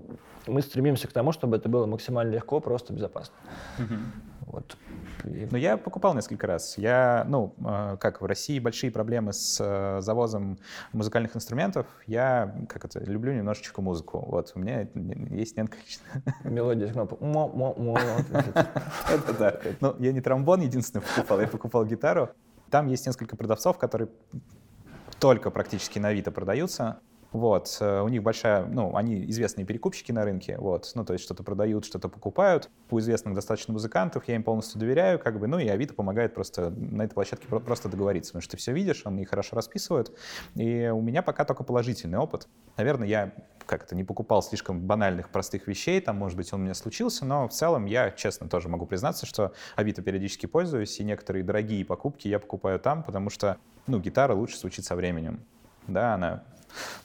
[0.47, 3.35] мы стремимся к тому, чтобы это было максимально легко, просто безопасно.
[4.43, 4.77] Вот.
[5.25, 5.49] И...
[5.51, 6.79] Ну, я покупал несколько раз.
[6.79, 10.59] Я, ну, э, как в России большие проблемы с э, завозом
[10.93, 11.87] музыкальных инструментов.
[12.07, 14.25] Я, как это, люблю немножечко музыку.
[14.27, 14.87] Вот, у меня
[15.31, 15.79] есть несколько...
[16.45, 17.17] Мелодия, кнопка.
[19.11, 19.61] Это да.
[19.81, 22.31] Ну, я не тромбон единственный покупал, я покупал гитару.
[22.71, 24.09] Там есть несколько продавцов, которые
[25.19, 27.01] только практически на Авито продаются.
[27.37, 31.23] Вот, э, у них большая, ну, они известные перекупщики на рынке, вот, ну, то есть
[31.23, 32.71] что-то продают, что-то покупают.
[32.91, 36.71] У известных достаточно музыкантов я им полностью доверяю, как бы, ну, и Авито помогает просто
[36.71, 40.17] на этой площадке просто договориться, потому что ты все видишь, он их хорошо расписывает.
[40.55, 42.49] И у меня пока только положительный опыт.
[42.79, 43.33] Наверное, я
[43.67, 47.49] как-то не покупал слишком банальных, простых вещей, там, может быть, он у меня случился, но
[47.49, 52.29] в целом я, честно, тоже могу признаться, что Авито периодически пользуюсь, и некоторые дорогие покупки
[52.29, 55.45] я покупаю там, потому что, ну, гитара лучше звучит со временем.
[55.87, 56.45] Да, она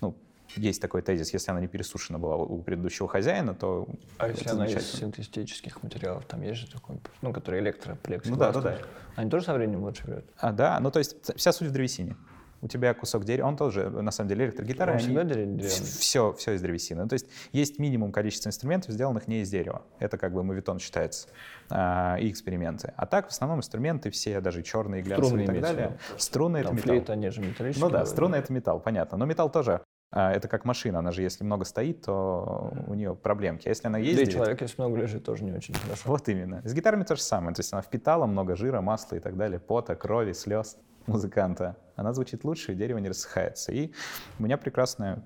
[0.01, 0.15] ну,
[0.55, 4.65] есть такой тезис, если она не пересушена была у предыдущего хозяина, то А если она
[4.65, 8.27] из синтетических материалов, там есть же такой, ну, который электроплекс.
[8.27, 8.77] Ну да, да, да.
[9.15, 10.25] Они тоже со временем лучше врет?
[10.37, 12.15] А, да, ну то есть вся суть в древесине.
[12.61, 14.93] У тебя кусок дерева, он тоже, на самом деле, электрогитара.
[14.93, 15.63] Он всегда деревянный?
[15.63, 17.07] Все, все из древесины.
[17.07, 19.83] То есть есть минимум количества инструментов, сделанных не из дерева.
[19.99, 21.27] Это как бы мовитон считается.
[21.69, 22.93] А, и эксперименты.
[22.95, 25.97] А так, в основном, инструменты все, даже черные, глянцевые и так далее.
[26.17, 26.83] Струны— это металл.
[26.83, 27.85] Флейта, они же металлические.
[27.85, 29.17] Ну да, струны— это металл, понятно.
[29.17, 29.81] Но металл тоже
[30.11, 33.67] а, это как машина, она же если много стоит, то у нее проблемки.
[33.67, 34.25] А если она ездит...
[34.25, 36.01] Да и человек, если много лежит, тоже не очень хорошо.
[36.05, 36.61] Вот именно.
[36.65, 37.55] С гитарами то же самое.
[37.55, 41.77] То есть она впитала много жира, масла и так далее, пота, крови, слез музыканта.
[41.95, 43.71] Она звучит лучше, и дерево не рассыхается.
[43.71, 43.91] И
[44.39, 45.23] у меня прекрасная,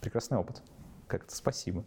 [0.00, 0.62] прекрасный опыт.
[1.06, 1.84] Как-то спасибо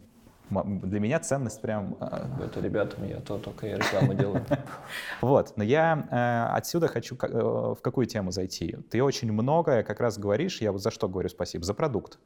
[0.50, 1.96] для меня ценность прям...
[2.00, 4.44] А, это ребятам я то только я рекламу делаю.
[5.20, 8.76] Вот, но я э, отсюда хочу э, в какую тему зайти.
[8.90, 11.64] Ты очень многое как раз говоришь, я вот за что говорю спасибо?
[11.64, 12.18] За продукт.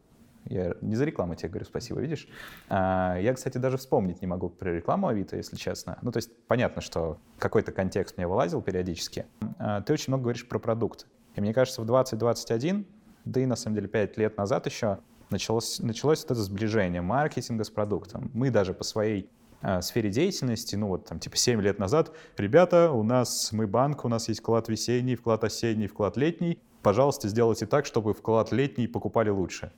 [0.47, 2.29] Я не за рекламу тебе говорю спасибо, видишь?
[2.69, 5.99] А, я, кстати, даже вспомнить не могу про рекламу Авито, если честно.
[6.03, 9.27] Ну, то есть понятно, что какой-то контекст мне вылазил периодически.
[9.59, 11.07] А, ты очень много говоришь про продукт.
[11.35, 12.87] И мне кажется, в 2021,
[13.25, 14.99] да и на самом деле 5 лет назад еще,
[15.31, 18.31] началось, началось вот это сближение маркетинга с продуктом.
[18.35, 19.29] Мы даже по своей
[19.63, 24.05] э, сфере деятельности, ну вот там типа 7 лет назад, ребята, у нас, мы банк,
[24.05, 28.87] у нас есть вклад весенний, вклад осенний, вклад летний, пожалуйста, сделайте так, чтобы вклад летний
[28.87, 29.73] покупали лучше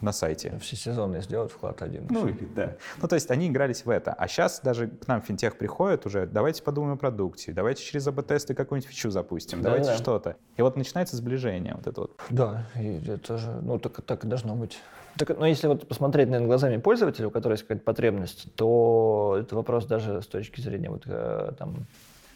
[0.00, 0.58] на сайте.
[0.60, 2.06] Всесезонный сделать вклад один.
[2.10, 2.74] Ну, да.
[3.00, 4.12] Ну, то есть они игрались в это.
[4.12, 8.54] А сейчас даже к нам финтех приходит уже, давайте подумаем о продукте, давайте через АБ-тесты
[8.54, 9.96] какую-нибудь фичу запустим, да, давайте да.
[9.96, 10.36] что-то.
[10.56, 12.20] И вот начинается сближение вот это вот.
[12.30, 14.78] Да, и это же, ну, так, так и должно быть.
[15.16, 19.54] Так, но если вот посмотреть, наверное, глазами пользователя, у которого есть какая-то потребность, то это
[19.54, 21.86] вопрос даже с точки зрения вот э, там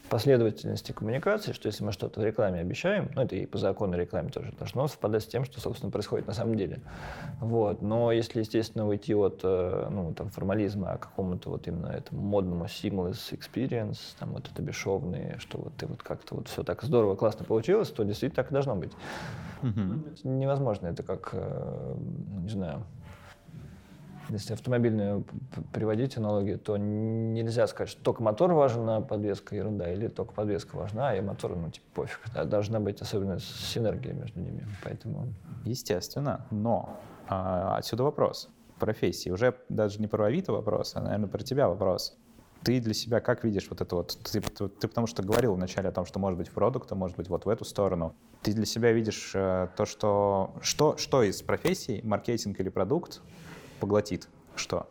[0.08, 4.30] последовательности коммуникации, что если мы что-то в рекламе обещаем, ну это и по закону рекламе
[4.30, 6.80] тоже должно совпадать с тем, что, собственно, происходит на самом деле.
[7.40, 7.82] Вот.
[7.82, 12.64] Но если, естественно, уйти от э, ну, там, формализма, а какому-то вот именно этому модному
[12.64, 17.16] seamless experience, там вот это бесшовные, что вот ты вот как-то вот все так здорово,
[17.16, 18.92] классно получилось, то действительно так и должно быть.
[19.62, 20.28] Mm-hmm.
[20.28, 21.94] Невозможно, это как, э,
[22.42, 22.84] не знаю,
[24.28, 25.24] если автомобильную
[25.72, 30.76] приводить аналогию, то нельзя сказать, что только мотор важен, а подвеска ерунда, или только подвеска
[30.76, 32.20] важна, а мотор, ну, типа, пофиг.
[32.34, 35.28] Да, должна быть особенно синергия между ними, поэтому...
[35.64, 36.98] Естественно, но
[37.28, 38.48] а, отсюда вопрос
[38.78, 39.30] профессии.
[39.30, 42.16] Уже даже не про Авито вопрос, а, наверное, про тебя вопрос.
[42.64, 44.18] Ты для себя как видишь вот это вот?
[44.24, 47.16] Ты, ты, ты потому что говорил вначале о том, что может быть продукт, а может
[47.16, 48.14] быть вот в эту сторону.
[48.42, 53.20] Ты для себя видишь э, то, что, что, что из профессий, маркетинг или продукт,
[53.78, 54.88] поглотит что?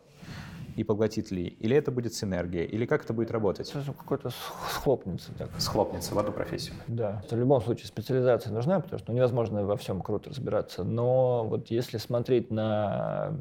[0.78, 1.56] и поглотит ли?
[1.58, 2.62] Или это будет синергия?
[2.62, 3.68] Или как это будет работать?
[3.70, 4.30] Это какой-то
[4.70, 5.32] схлопнется.
[5.36, 5.50] Так.
[5.58, 6.76] Схлопнется в одну профессию.
[6.86, 7.20] Да.
[7.28, 10.84] В любом случае специализация нужна, потому что ну, невозможно во всем круто разбираться.
[10.84, 13.32] Но вот если смотреть на...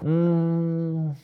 [0.00, 1.14] Ну,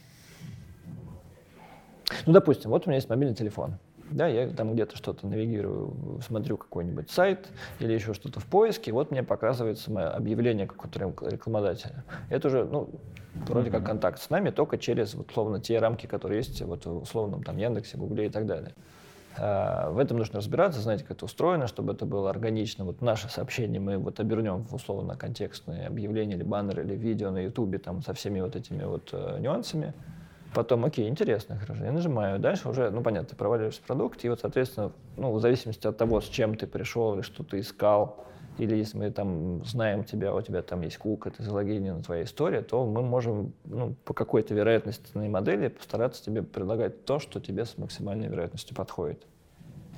[2.26, 3.76] допустим, вот у меня есть мобильный телефон.
[4.11, 7.48] Да, я там где-то что-то навигирую, смотрю какой-нибудь сайт
[7.78, 12.04] или еще что-то в поиске, вот мне показывается мое объявление какого-то рекламодателя.
[12.30, 12.88] Это уже, ну,
[13.46, 17.02] вроде как контакт с нами, только через, вот, условно, те рамки, которые есть вот, в
[17.02, 18.74] условном там Яндексе, Гугле и так далее.
[19.36, 22.84] А, в этом нужно разбираться, знать, как это устроено, чтобы это было органично.
[22.84, 27.38] Вот наше сообщение мы вот обернем в условно контекстные объявления или баннеры, или видео на
[27.38, 29.94] Ютубе там со всеми вот этими вот э, нюансами.
[30.55, 32.38] Потом, окей, интересно, хорошо, я нажимаю.
[32.38, 36.20] Дальше уже, ну, понятно, ты проваливаешься продукт, и вот, соответственно, ну, в зависимости от того,
[36.20, 38.24] с чем ты пришел или что ты искал,
[38.59, 42.61] или если мы там знаем тебя, у тебя там есть кука, ты залогинен, твоя история,
[42.61, 47.78] то мы можем ну, по какой-то вероятностной модели постараться тебе предлагать то, что тебе с
[47.78, 49.24] максимальной вероятностью подходит.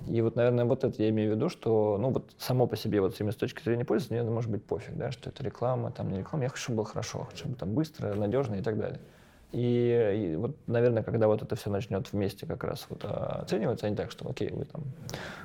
[0.09, 3.01] И вот, наверное, вот это я имею в виду, что, ну, вот само по себе,
[3.01, 6.11] вот именно с точки зрения пользователя, мне может быть пофиг, да, что это реклама, там
[6.11, 9.01] не реклама, я хочу, чтобы было хорошо, чтобы там быстро, надежно и так далее.
[9.53, 13.87] И, и вот, наверное, когда вот это все начнет вместе как раз вот а, оцениваться,
[13.87, 14.85] а не так, что, окей, вы там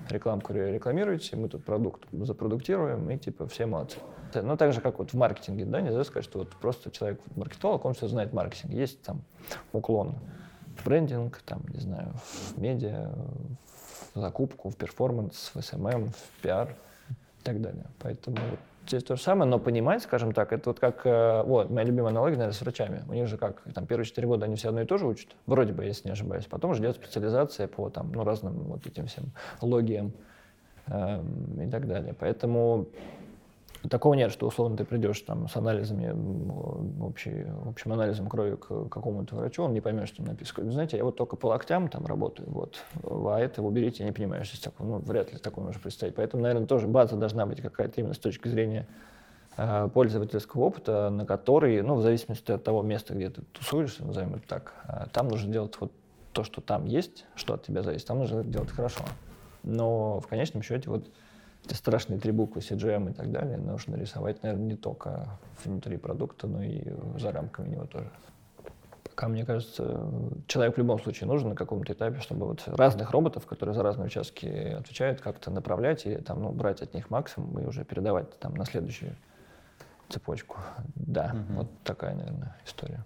[0.10, 3.98] рекламку рекламируете, мы тут продукт запродуктируем, и типа все молодцы.
[4.34, 7.84] Но так же, как вот в маркетинге, да, нельзя сказать, что вот просто человек маркетолог,
[7.86, 8.74] он все знает маркетинг.
[8.74, 9.24] Есть там
[9.72, 10.16] уклон
[10.78, 13.12] в брендинг, там, не знаю, в медиа,
[14.14, 16.76] в закупку, в перформанс, в SMM, в пиар
[17.10, 17.86] и так далее.
[18.00, 18.38] Поэтому
[18.86, 22.38] то же самое, но понимать, скажем так, это вот как, э, вот, моя любимая аналогия,
[22.38, 23.04] наверное, с врачами.
[23.08, 25.30] У них же как, там, первые четыре года они все одно и то же учат,
[25.46, 26.46] вроде бы, если не ошибаюсь.
[26.46, 29.26] Потом уже идет специализация по, там, ну, разным вот этим всем
[29.62, 30.14] логиям
[30.88, 31.24] э,
[31.66, 32.16] и так далее.
[32.20, 32.88] Поэтому
[33.90, 36.14] Такого нет, что условно ты придешь там с анализами,
[37.04, 40.72] общий, общим анализом крови к какому-то врачу, он не поймет, что там написано.
[40.72, 44.46] Знаете, я вот только по локтям там работаю, вот, а это уберите, я не понимаю,
[44.46, 46.16] что такое, ну, вряд ли такое можно представить.
[46.16, 48.88] Поэтому, наверное, тоже база должна быть какая-то именно с точки зрения
[49.58, 54.36] э, пользовательского опыта, на который, ну, в зависимости от того места, где ты тусуешься, назовем
[54.36, 55.92] это так, э, там нужно делать вот
[56.34, 59.02] то, что там есть, что от тебя зависит, там нужно делать хорошо.
[59.64, 61.08] Но в конечном счете вот
[61.66, 65.28] эти страшные три буквы CGM и так далее нужно рисовать, наверное, не только
[65.64, 66.84] внутри продукта, но и
[67.18, 68.10] за рамками него тоже.
[69.04, 70.10] Пока, мне кажется,
[70.48, 74.08] человек в любом случае нужен на каком-то этапе, чтобы вот разных роботов, которые за разные
[74.08, 78.54] участки отвечают, как-то направлять и там, ну, брать от них максимум и уже передавать там
[78.56, 79.16] на следующую
[80.10, 80.58] цепочку.
[80.96, 81.60] Да, угу.
[81.60, 83.06] вот такая, наверное, история.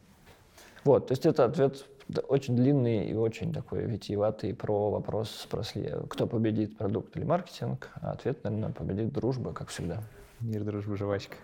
[0.84, 1.86] Вот, то есть это ответ
[2.28, 7.90] очень длинный и очень такой витиеватый про вопрос, спросли, кто победит, продукт или маркетинг.
[7.96, 10.04] А ответ, наверное, победит дружба, как всегда.
[10.40, 11.36] Мир, дружба, жвачка.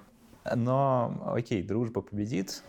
[0.55, 2.63] Но, окей, дружба победит.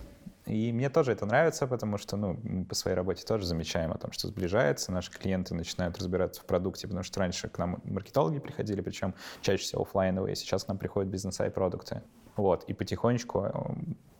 [0.46, 3.98] И мне тоже это нравится, потому что ну, мы по своей работе тоже замечаем о
[3.98, 8.38] том, что сближается, наши клиенты начинают разбираться в продукте, потому что раньше к нам маркетологи
[8.38, 12.02] приходили, причем чаще всего офлайновые, сейчас к нам приходят бизнес-ай продукты.
[12.36, 13.50] Вот, и потихонечку э,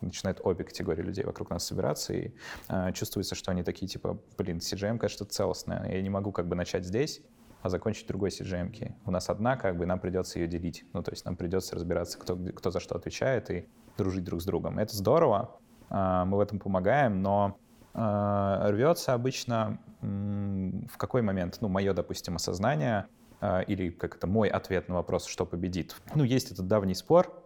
[0.01, 2.33] начинают обе категории людей вокруг нас собираться, и
[2.69, 6.57] э, чувствуется, что они такие, типа, блин, CGM, конечно, целостная, я не могу как бы
[6.57, 7.21] начать здесь,
[7.63, 8.71] а закончить другой CGM.
[8.71, 8.95] -ки.
[9.05, 10.85] У нас одна, как бы нам придется ее делить.
[10.93, 14.45] Ну, то есть нам придется разбираться, кто, кто за что отвечает, и дружить друг с
[14.45, 14.79] другом.
[14.79, 15.59] Это здорово,
[15.91, 17.59] э, мы в этом помогаем, но
[17.95, 23.07] э, рвется обычно в какой момент, ну, мое, допустим, осознание,
[23.41, 25.97] э, или как это мой ответ на вопрос, что победит.
[26.15, 27.46] Ну, есть этот давний спор,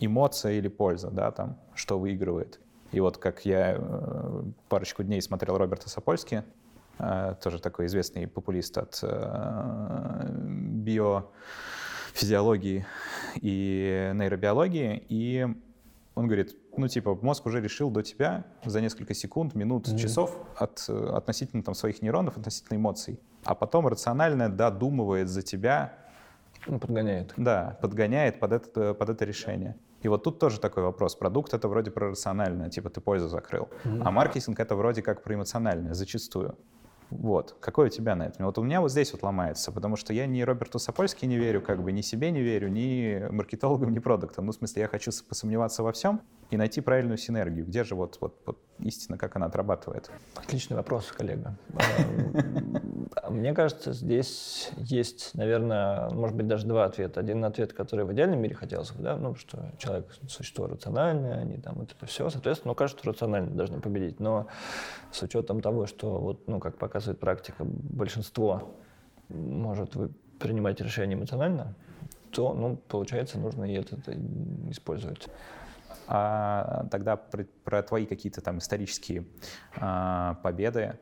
[0.00, 2.60] эмоция или польза, да, там, что выигрывает.
[2.92, 6.42] И вот как я э, парочку дней смотрел Роберта Сапольски,
[6.98, 12.84] э, тоже такой известный популист от э, биофизиологии
[13.36, 15.46] и нейробиологии, и
[16.16, 19.98] он говорит, ну, типа, мозг уже решил до тебя за несколько секунд, минут, mm-hmm.
[19.98, 23.20] часов от, относительно там, своих нейронов, относительно эмоций.
[23.44, 25.94] А потом рационально додумывает за тебя.
[26.66, 27.32] Ну, подгоняет.
[27.36, 29.76] Да, подгоняет под это, под это решение.
[30.02, 31.14] И вот тут тоже такой вопрос.
[31.14, 33.68] Продукт— это вроде про рациональное, типа ты пользу закрыл.
[33.84, 34.02] Mm-hmm.
[34.04, 36.56] А маркетинг— это вроде как про эмоциональное, зачастую.
[37.10, 37.56] Вот.
[37.60, 38.46] Какой у тебя на этом?
[38.46, 41.60] Вот у меня вот здесь вот ломается, потому что я ни Роберту Сапольски не верю,
[41.60, 44.46] как бы ни себе не верю, ни маркетологам, ни продуктам.
[44.46, 46.20] Ну, в смысле, я хочу посомневаться во всем
[46.50, 47.66] и найти правильную синергию.
[47.66, 50.10] Где же вот, вот, вот истина, как она отрабатывает?
[50.36, 51.56] Отличный вопрос, коллега.
[53.16, 57.20] А, мне кажется, здесь есть, наверное, может быть, даже два ответа.
[57.20, 61.58] Один ответ, который в идеальном мире хотелось бы, да, ну, что человек существо рациональное, они
[61.58, 64.20] там вот это все, соответственно, ну, кажется, рационально должны победить.
[64.20, 64.46] Но
[65.12, 68.74] с учетом того, что, вот, ну, как показывает практика, большинство
[69.28, 69.94] может
[70.38, 71.74] принимать решения эмоционально,
[72.32, 73.96] то, ну, получается, нужно и это
[74.70, 75.28] использовать.
[76.06, 79.24] а тогда про, про твои какие-то там исторические
[79.76, 80.98] а, победы.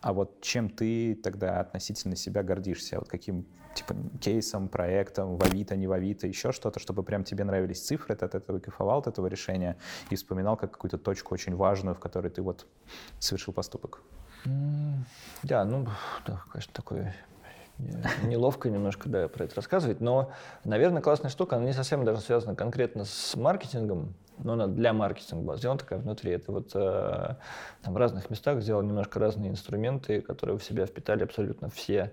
[0.00, 2.98] А вот чем ты тогда относительно себя гордишься?
[2.98, 7.44] Вот каким типа кейсом, проектом, в Авито, не в Авито, еще что-то, чтобы прям тебе
[7.44, 9.76] нравились цифры, ты от этого кайфовал, от этого решения
[10.10, 12.66] и вспоминал как какую-то точку очень важную, в которой ты вот
[13.18, 14.02] совершил поступок?
[15.42, 15.86] Да, ну,
[16.26, 17.14] да, конечно, такое
[18.24, 20.32] неловко немножко да, про это рассказывать, но,
[20.64, 24.14] наверное, классная штука, она не совсем даже связана конкретно с маркетингом,
[24.44, 26.32] но она для маркетинга была сделана такая внутри.
[26.32, 27.36] Это вот э,
[27.82, 32.12] там в разных местах сделал немножко разные инструменты, которые в себя впитали абсолютно все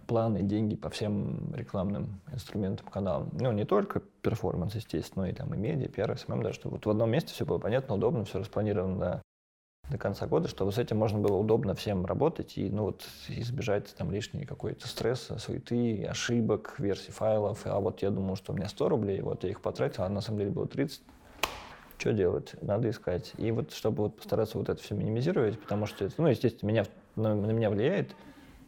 [0.00, 3.30] планы, деньги по всем рекламным инструментам, каналам.
[3.32, 6.86] Ну, не только performance, естественно, но и там и медиа, пиар, SMM, да, чтобы вот
[6.86, 9.22] в одном месте все было понятно, удобно, все распланировано до,
[9.90, 13.94] до конца года, чтобы с этим можно было удобно всем работать и, ну, вот, избежать
[13.94, 17.60] там лишней какой-то стресса, суеты, ошибок, версий файлов.
[17.64, 20.20] А вот я думал, что у меня 100 рублей, вот я их потратил, а на
[20.20, 21.02] самом деле было 30
[21.98, 22.54] что делать?
[22.60, 23.32] Надо искать.
[23.38, 26.84] И вот чтобы вот постараться вот это все минимизировать, потому что это, ну, естественно, меня,
[27.16, 28.14] на, на меня влияет,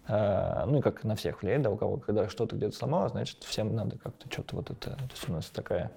[0.09, 3.43] а, ну и как на всех влияет, да, у кого, когда что-то где-то сломалось, значит,
[3.43, 5.91] всем надо как-то что-то вот это, то есть у нас такая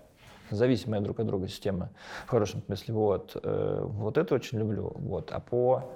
[0.50, 1.92] зависимая друг от друга система
[2.26, 5.92] в хорошем смысле, вот, э, вот это очень люблю, вот, а по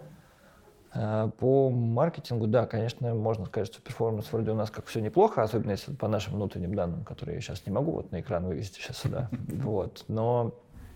[0.93, 5.41] э, по маркетингу, да, конечно, можно сказать, что перформанс вроде у нас как все неплохо,
[5.41, 8.79] особенно если по нашим внутренним данным, которые я сейчас не могу вот на экран вывести
[8.79, 9.29] сейчас сюда.
[9.47, 10.05] Вот.
[10.07, 10.53] Но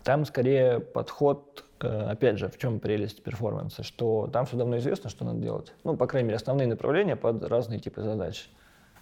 [0.08, 5.10] там скорее подход, э, опять же, в чем прелесть перформанса, что там все давно известно,
[5.10, 5.74] что надо делать.
[5.84, 8.49] Ну, по крайней мере, основные направления под разные типы задач.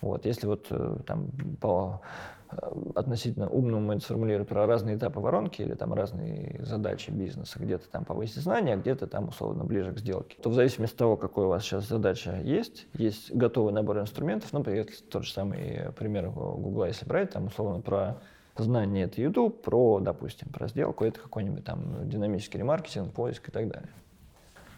[0.02, 1.30] Вот, если вот э, там
[1.62, 2.02] по
[2.50, 2.58] э,
[2.96, 8.04] относительно умному это сформулировать про разные этапы воронки или там разные задачи бизнеса, где-то там
[8.04, 11.50] повысить знания, где-то там условно ближе к сделке, то в зависимости от того, какой у
[11.50, 17.06] вас сейчас задача есть, есть готовый набор инструментов, например, тот же самый пример Гугла, если
[17.06, 18.18] брать, там условно про
[18.64, 23.68] знание это YouTube, про, допустим, про сделку, это какой-нибудь там динамический ремаркетинг, поиск и так
[23.68, 23.90] далее.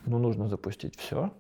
[0.06, 1.32] Ну, нужно запустить все,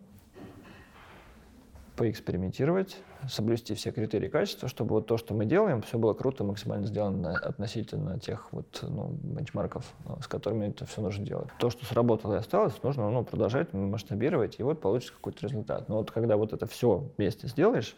[1.97, 6.85] поэкспериментировать, соблюсти все критерии качества, чтобы вот то, что мы делаем, все было круто, максимально
[6.85, 11.49] сделано относительно тех вот ну, бенчмарков, э, с которыми это все нужно делать.
[11.59, 15.89] То, что сработало и осталось, нужно ну, продолжать масштабировать, и вот получится какой-то результат.
[15.89, 17.95] Но вот когда вот это все вместе сделаешь,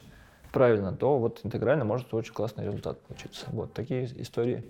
[0.52, 3.46] правильно, то вот интегрально может очень классный результат получиться.
[3.52, 4.64] Вот такие истории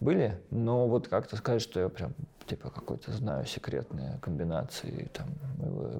[0.00, 2.14] были, но вот как-то сказать, что я прям
[2.46, 5.28] типа какой-то знаю секретные комбинации, там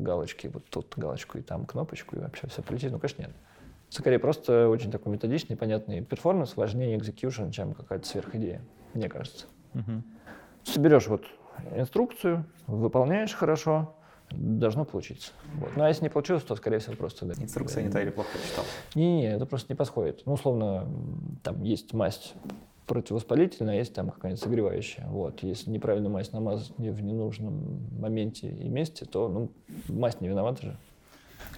[0.03, 3.33] галочки, вот тут галочку и там кнопочку, и вообще все полетит, ну, конечно, нет.
[3.91, 8.63] Скорее, просто очень такой методичный, понятный перформанс важнее execution, чем какая-то сверхидея,
[8.95, 9.47] мне кажется.
[9.75, 10.03] Угу.
[10.65, 11.25] Соберешь вот
[11.75, 13.95] инструкцию, выполняешь хорошо,
[14.31, 15.33] должно получиться.
[15.55, 15.71] Вот.
[15.77, 17.27] Ну а если не получилось, то, скорее всего, просто...
[17.27, 18.65] Да, Инструкция не та или плохо прочитал?
[18.95, 20.23] Не-не, это просто не подходит.
[20.27, 20.89] Ну, условно,
[21.43, 22.35] там есть масть
[22.87, 25.07] противовоспалительная, а есть там какая-нибудь согревающая.
[25.09, 25.43] Вот.
[25.43, 29.51] Если неправильно масть намазать в ненужном моменте и месте, то ну,
[29.89, 30.77] масть не виновата же.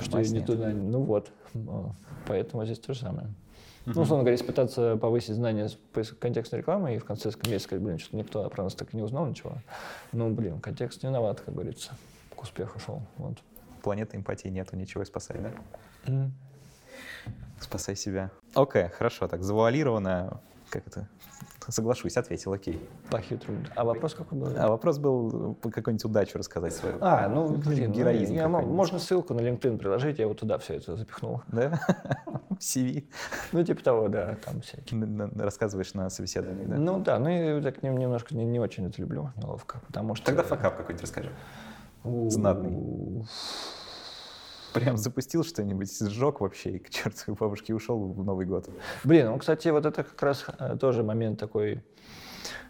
[0.00, 0.70] Что масть не туда.
[0.70, 1.30] Ну вот.
[2.26, 3.28] Поэтому здесь то же самое.
[3.86, 3.92] Uh-huh.
[3.94, 5.70] Ну, условно говоря, если пытаться повысить знания
[6.18, 9.02] контекстной рекламы и в конце месяца сказать, блин, что никто про нас так и не
[9.02, 9.54] узнал ничего.
[10.12, 11.92] Ну, блин, контекст не виноват, как говорится
[12.40, 13.02] к успеху шел.
[13.18, 13.36] Вот.
[13.82, 15.50] Планеты эмпатии нету, ничего спасай, да?
[16.06, 16.30] Mm.
[17.60, 18.30] Спасай себя.
[18.54, 21.06] Окей, okay, хорошо, так завуалированно, как это,
[21.68, 22.88] соглашусь, ответил, окей.
[23.10, 23.58] Плохие труд.
[23.76, 24.56] А вопрос какой был?
[24.56, 26.96] А вопрос был какую-нибудь удачу рассказать свою.
[27.02, 28.32] А, ну, блин, героизм.
[28.32, 31.42] Я, можно ссылку на LinkedIn приложить, я вот туда все это запихнул.
[31.48, 31.78] Да?
[32.58, 33.04] CV?
[33.52, 35.30] Ну, типа того, да, там всякие.
[35.36, 36.76] Рассказываешь на собеседовании, да?
[36.76, 40.26] Ну да, ну я так немножко не, не очень это люблю, неловко, потому что...
[40.26, 41.30] Тогда факап какой-нибудь расскажи.
[42.04, 43.26] Знатный.
[44.72, 48.68] Прям запустил что-нибудь, сжег вообще и к чертовой бабушке ушел в Новый год.
[49.04, 51.82] Блин, ну, кстати, вот это как раз э, тоже момент такой,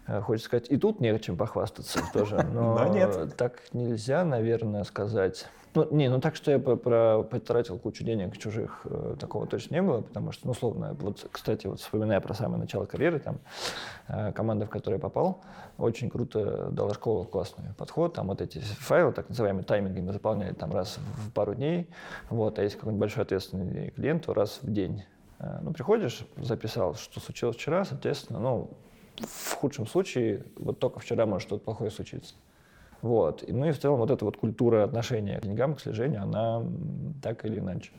[0.07, 3.35] э, хочется сказать, и тут не о чем похвастаться тоже, но нет.
[3.37, 5.47] так нельзя, наверное, сказать.
[5.73, 9.81] Ну, не, ну так, что я про, потратил кучу денег чужих, э, такого точно не
[9.81, 13.39] было, потому что, ну, условно, вот, кстати, вот вспоминая про самое начало карьеры, там,
[14.09, 15.41] э, команда, в которую я попал,
[15.77, 20.53] очень круто дала школу классный подход, там вот эти файлы, так называемые тайминги, мы заполняли
[20.53, 21.89] там раз в пару дней,
[22.29, 25.05] вот, а если какой-нибудь большой ответственный клиент, то раз в день.
[25.39, 28.69] Э, ну, приходишь, записал, что случилось вчера, соответственно, ну,
[29.19, 32.35] в худшем случае, вот только вчера может что-то плохое случиться.
[33.01, 33.43] Вот.
[33.47, 36.63] Ну и в целом вот эта вот культура отношения к деньгам, к слежению, она
[37.21, 37.91] так или иначе.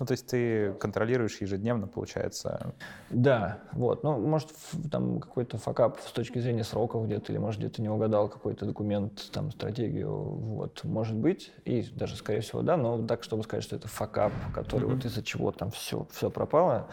[0.00, 2.74] Ну, то есть ты контролируешь ежедневно, получается?
[3.10, 4.02] Да, вот.
[4.02, 4.48] Ну, может,
[4.90, 9.30] там какой-то факап с точки зрения сроков где-то, или, может, где-то не угадал какой-то документ,
[9.32, 13.76] там, стратегию, вот, может быть, и даже, скорее всего, да, но так, чтобы сказать, что
[13.76, 14.94] это факап, который mm-hmm.
[14.94, 16.88] вот из-за чего там все, все пропало,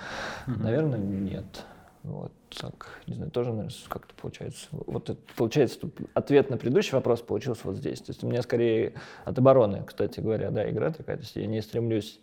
[0.45, 0.61] mm-hmm.
[0.61, 1.65] наверное, нет.
[2.09, 4.67] Вот так, не знаю, тоже, наверное, как-то получается.
[4.71, 5.79] Вот это, получается,
[6.13, 7.99] ответ на предыдущий вопрос получился вот здесь.
[7.99, 8.93] То есть у меня скорее
[9.25, 11.17] от обороны, кстати говоря, да, игра такая.
[11.17, 12.19] То есть я не стремлюсь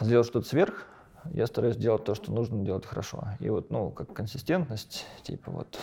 [0.00, 0.86] сделать что-то сверх,
[1.32, 3.24] я стараюсь делать то, что нужно делать хорошо.
[3.40, 5.78] И вот, ну, как консистентность, типа вот,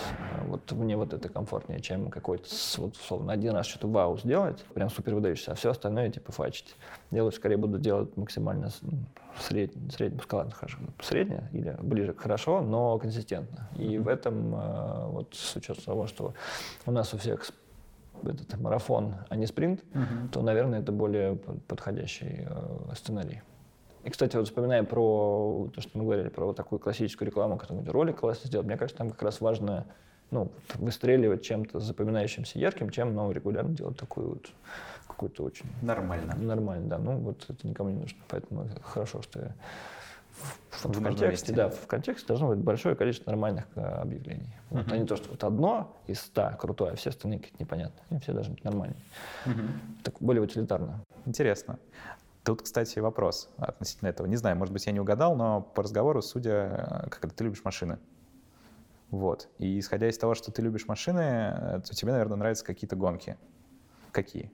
[0.48, 4.90] вот мне вот это комфортнее, чем какой-то, вот, условно, один раз что-то вау сделать, прям
[4.90, 6.76] супер выдающийся, а все остальное, типа, фачить.
[7.12, 8.70] Я лучше скорее буду делать максимально
[9.40, 13.70] средне, средне, ладно, хорошо, среднее или ближе к хорошо, но консистентно.
[13.78, 16.34] И в этом, э, вот с учетом того, что
[16.86, 17.44] у нас у всех
[18.24, 20.30] этот марафон, а не спринт, uh-huh.
[20.32, 21.36] то, наверное, это более
[21.68, 23.42] подходящий э, сценарий.
[24.04, 27.90] И, кстати, вот вспоминая про то, что мы говорили, про вот такую классическую рекламу, которую
[27.92, 29.86] ролик классно сделать, мне кажется, там как раз важно
[30.32, 34.52] ну, выстреливать чем-то запоминающимся ярким, чем ну, регулярно делать такую вот
[35.08, 35.68] какую-то очень...
[35.82, 36.36] Нормально.
[36.36, 36.98] Нормально, да.
[36.98, 38.20] Ну, вот это никому не нужно.
[38.28, 39.56] Поэтому хорошо, что я
[40.34, 44.50] в, в, в контексте, да, в контексте должно быть большое количество нормальных э, объявлений.
[44.72, 44.84] Uh-huh.
[44.84, 48.04] Вот, а не то, что вот одно из ста крутое, а все остальные какие-то непонятные.
[48.10, 49.00] Они все должны быть нормальные.
[49.46, 49.68] Uh-huh.
[50.04, 51.02] Так более утилитарно.
[51.26, 51.78] Интересно.
[52.44, 54.28] Тут, кстати, вопрос относительно этого.
[54.28, 57.64] Не знаю, может быть, я не угадал, но по разговору, судя, как это ты любишь
[57.64, 58.00] машины.
[59.12, 59.48] Вот.
[59.60, 63.38] И исходя из того, что ты любишь машины, э, то тебе, наверное, нравятся какие-то гонки.
[64.12, 64.52] Какие?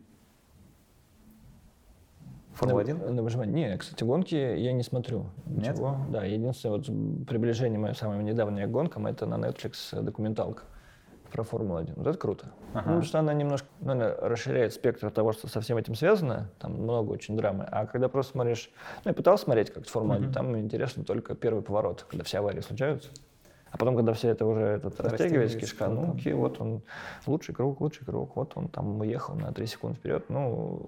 [2.53, 3.11] Формула-1?
[3.11, 3.69] На, выживание.
[3.69, 5.27] Не, кстати, гонки я не смотрю.
[5.47, 5.91] Ничего.
[5.91, 6.11] Нет?
[6.11, 6.85] Да, единственное вот
[7.25, 10.63] приближение мое самое недавнее к гонкам это на Netflix документалка
[11.29, 11.93] про Формулу-1.
[11.95, 12.45] Вот это круто.
[12.73, 12.79] Ага.
[12.79, 16.49] Ну, потому что она немножко наверное, расширяет спектр того, что со всем этим связано.
[16.59, 17.65] Там много очень драмы.
[17.69, 18.71] А когда просто смотришь...
[19.05, 20.33] Ну, я пытался смотреть как-то Формулу-1, угу.
[20.33, 23.09] там интересно только первый поворот, когда все аварии случаются.
[23.71, 26.81] А потом, когда все это уже этот, растягивается, кишка, ну, окей, вот он,
[27.27, 30.25] лучший круг, лучший круг, вот он там уехал на 3 секунды вперед.
[30.29, 30.81] Ну,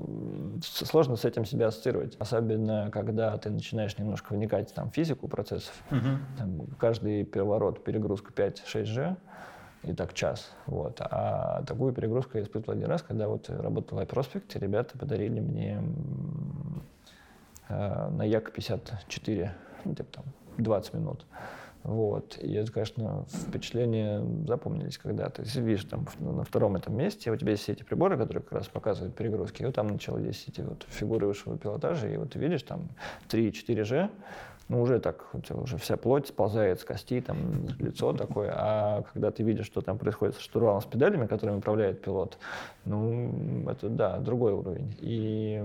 [0.63, 2.15] сложно с этим себя ассоциировать.
[2.17, 5.73] Особенно, когда ты начинаешь немножко вникать там, в физику процессов.
[5.91, 6.37] Угу.
[6.37, 9.15] Там, каждый переворот, перегрузка 5-6G,
[9.83, 10.51] и так час.
[10.65, 10.97] Вот.
[11.01, 15.81] А такую перегрузку я испытывал один раз, когда вот работал в iProspect, ребята подарили мне
[17.69, 19.49] э, на Як-54,
[19.85, 20.25] ну, типа там
[20.57, 21.25] 20 минут.
[21.83, 22.37] Вот.
[22.39, 27.51] И это, конечно, впечатления запомнились, когда ты видишь там на втором этом месте, у тебя
[27.51, 30.85] есть все эти приборы, которые как раз показывают перегрузки, и вот там начались эти вот
[30.89, 32.89] фигуры высшего пилотажа, и вот ты видишь там
[33.29, 34.11] 3-4G,
[34.71, 38.53] ну, уже так, у тебя уже вся плоть сползает с кости, там, лицо такое.
[38.55, 42.37] А когда ты видишь, что там происходит с штурвалом, с педалями, которыми управляет пилот,
[42.85, 44.95] ну, это, да, другой уровень.
[45.01, 45.61] И,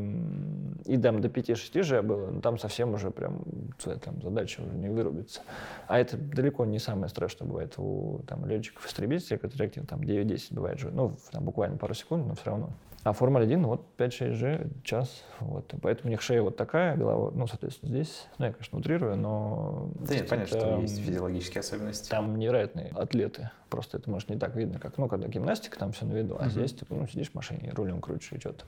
[0.86, 3.44] и там до 5-6 же было, но там совсем уже прям
[3.78, 5.42] там, задача уже не вырубится.
[5.86, 10.90] А это далеко не самое страшное, бывает у там, летчиков-истребителей, которые там 9-10 бывает же,
[10.90, 12.70] ну, там буквально пару секунд, но все равно.
[13.06, 15.22] А Формула-1, ну, вот 5-6G, час.
[15.38, 15.72] Вот.
[15.80, 19.88] Поэтому у них шея вот такая, голова, ну, соответственно, здесь, ну, я, конечно, утрирую, но...
[20.00, 22.10] Да нет, понятно, что есть физиологические особенности.
[22.10, 23.50] Там невероятные атлеты.
[23.70, 26.46] Просто это, может, не так видно, как, ну, когда гимнастика, там все на виду, а
[26.46, 26.50] uh-huh.
[26.50, 28.64] здесь, типа, ну, сидишь в машине, рулем крутишь и что-то.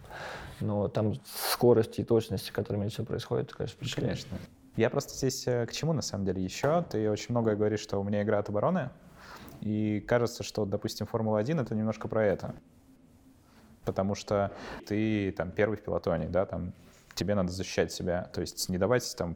[0.61, 1.15] Но там
[1.51, 4.25] скорости и точности, которыми все происходит, конечно, впечатляет.
[4.25, 4.39] Конечно.
[4.77, 6.85] Я просто здесь э, к чему, на самом деле, еще?
[6.89, 8.91] Ты очень много говоришь, что у меня игра от обороны,
[9.63, 12.55] и кажется, что, допустим, Формула-1— это немножко про это
[13.89, 14.53] потому что
[14.87, 16.75] ты там первый в пилотоне, да, там
[17.15, 19.35] тебе надо защищать себя, то есть не давать там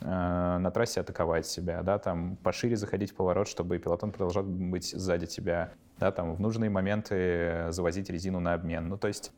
[0.00, 4.90] э, на трассе атаковать себя, да, там пошире заходить в поворот, чтобы пилотон продолжал быть
[4.90, 8.88] сзади тебя, да, там в нужные моменты завозить резину на обмен.
[8.88, 9.30] Ну, то есть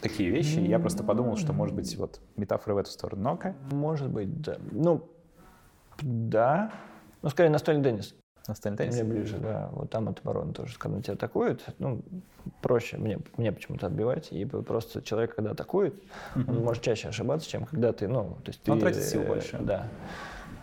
[0.00, 0.58] такие вещи.
[0.58, 3.22] Я просто подумал, что, может быть, вот метафора в эту сторону.
[3.22, 3.54] Но okay.
[3.74, 4.56] Может быть, да.
[4.70, 5.06] Ну,
[6.00, 6.72] да.
[7.20, 8.14] Ну, скорее, настольный теннис.
[8.50, 8.94] Настольный теннис?
[8.94, 9.68] Мне ближе, да.
[9.72, 12.02] Вот там от обороны тоже, когда тебя атакуют, ну,
[12.60, 14.32] проще мне, мне почему-то отбивать.
[14.32, 15.94] И просто человек, когда атакует,
[16.34, 18.72] он может чаще ошибаться, чем когда ты, ну, то есть ты...
[18.72, 19.58] Он тратит сил больше.
[19.60, 19.86] Да.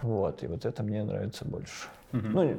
[0.01, 1.88] Вот, и вот это мне нравится больше.
[2.11, 2.57] Ну,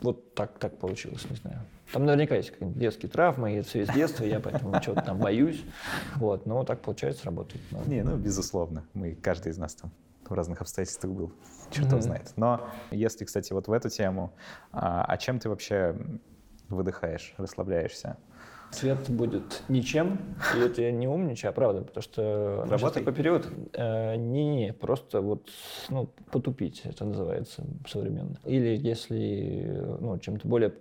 [0.00, 1.58] вот так, так получилось, не знаю.
[1.92, 5.18] Там наверняка есть какие-то детские травмы, и это все из детства, я поэтому что-то там
[5.18, 5.62] боюсь.
[6.16, 7.62] Вот, но так получается, работает.
[7.86, 8.84] Не, ну, безусловно.
[8.94, 9.92] Мы, каждый из нас там
[10.30, 11.32] в разных обстоятельствах был.
[11.70, 12.00] Черт mm-hmm.
[12.00, 12.32] знает.
[12.36, 14.32] Но если, кстати, вот в эту тему,
[14.72, 15.96] а, а чем ты вообще
[16.68, 18.16] выдыхаешь, расслабляешься?
[18.70, 23.48] Цвет будет ничем, и это я не умничаю, а правда, потому что сейчас такой период,
[23.72, 25.50] э, не, просто вот,
[25.88, 28.36] ну, потупить, это называется современно.
[28.44, 30.72] Или если, ну, чем-то более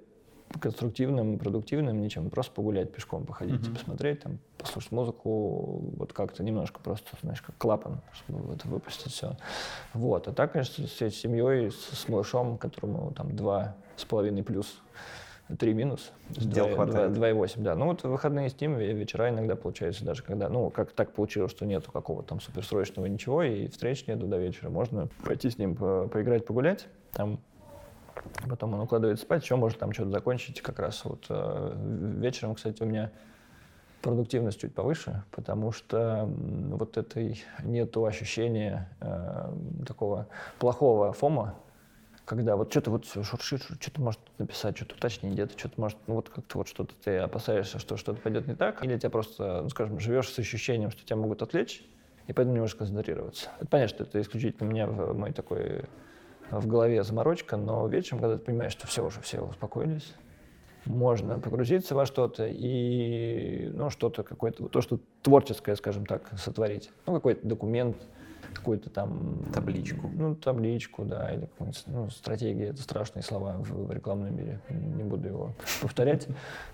[0.60, 3.74] конструктивным, продуктивным ничем, просто погулять пешком, походить, mm-hmm.
[3.74, 9.38] посмотреть, там, послушать музыку, вот как-то немножко просто, знаешь, как клапан, чтобы вот выпустить все.
[9.94, 14.82] Вот, а так, конечно, с семьей, с, с малышом, которому там два с половиной плюс,
[15.58, 16.12] три минус.
[16.30, 17.12] Дел хватает.
[17.12, 17.76] 2,8, да.
[17.76, 21.66] Ну вот выходные с ним вечера иногда получается даже, когда, ну, как так получилось, что
[21.66, 24.70] нету какого-то там суперсрочного ничего, и встреч нету до вечера.
[24.70, 26.88] Можно пойти с ним по поиграть, погулять.
[27.12, 27.40] Там
[28.48, 31.74] Потом он укладывается спать, еще может там что-то закончить как раз вот э,
[32.20, 33.12] вечером, кстати, у меня
[34.02, 39.54] продуктивность чуть повыше, потому что вот этой нету ощущения э,
[39.86, 41.56] такого плохого фома,
[42.26, 46.30] когда вот что-то вот шуршит, что-то может написать, что-то уточнить где-то, что-то может, ну вот
[46.30, 50.00] как-то вот что-то ты опасаешься, что что-то пойдет не так, или тебя просто, ну скажем,
[50.00, 51.84] живешь с ощущением, что тебя могут отвлечь,
[52.28, 53.50] и поэтому не можешь концентрироваться.
[53.58, 55.86] Это понятно, что это исключительно у меня мой такой
[56.52, 60.14] в голове заморочка, но вечером, когда ты понимаешь, что все уже, все успокоились,
[60.86, 66.92] можно погрузиться во что-то и ну, что-то какое-то, то, что творческое, скажем так, сотворить.
[67.06, 67.98] Ну, какой-то документ,
[68.54, 69.44] какую-то там...
[69.54, 70.10] Табличку.
[70.14, 75.04] Ну, табличку, да, или какую-нибудь, ну, стратегия, это страшные слова в, в рекламном мире, не
[75.04, 76.28] буду его повторять.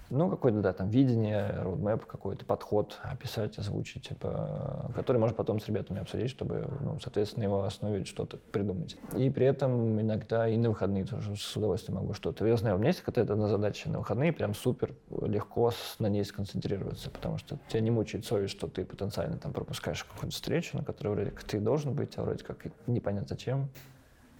[0.09, 5.67] Ну, какое-то, да, там, видение, roadmap какой-то, подход описать, озвучить, типа, который можно потом с
[5.67, 8.97] ребятами обсудить, чтобы, ну, соответственно, его основе что-то придумать.
[9.17, 12.45] И при этом иногда и на выходные тоже с удовольствием могу что-то.
[12.45, 16.23] Я знаю, у меня есть какая-то одна задача на выходные, прям супер легко на ней
[16.23, 20.83] сконцентрироваться, потому что тебя не мучает совесть, что ты потенциально там пропускаешь какую-то встречу, на
[20.83, 23.69] которой вроде как ты должен быть, а вроде как непонятно зачем.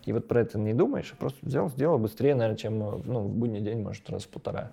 [0.06, 3.36] И вот про это не думаешь, а просто взял, сделал быстрее, наверное, чем ну, в
[3.36, 4.72] будний день, может, раз в полтора.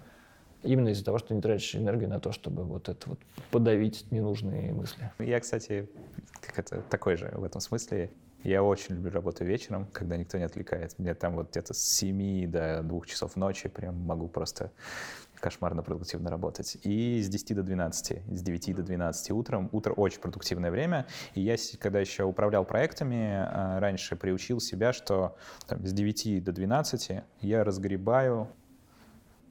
[0.62, 3.18] Именно из-за того, что не тратишь энергию на то, чтобы вот это вот
[3.50, 5.10] подавить ненужные мысли.
[5.18, 5.88] Я, кстати,
[6.40, 8.10] как это, такой же в этом смысле.
[8.44, 10.98] Я очень люблю работу вечером, когда никто не отвлекает.
[10.98, 14.70] Мне там вот где-то с 7 до 2 часов ночи прям могу просто
[15.42, 16.78] кошмарно продуктивно работать.
[16.84, 19.68] И с 10 до 12, с 9 до 12 утром.
[19.72, 21.06] Утро очень продуктивное время.
[21.34, 25.36] И я, когда еще управлял проектами, а, раньше приучил себя, что
[25.66, 28.48] там, с 9 до 12 я разгребаю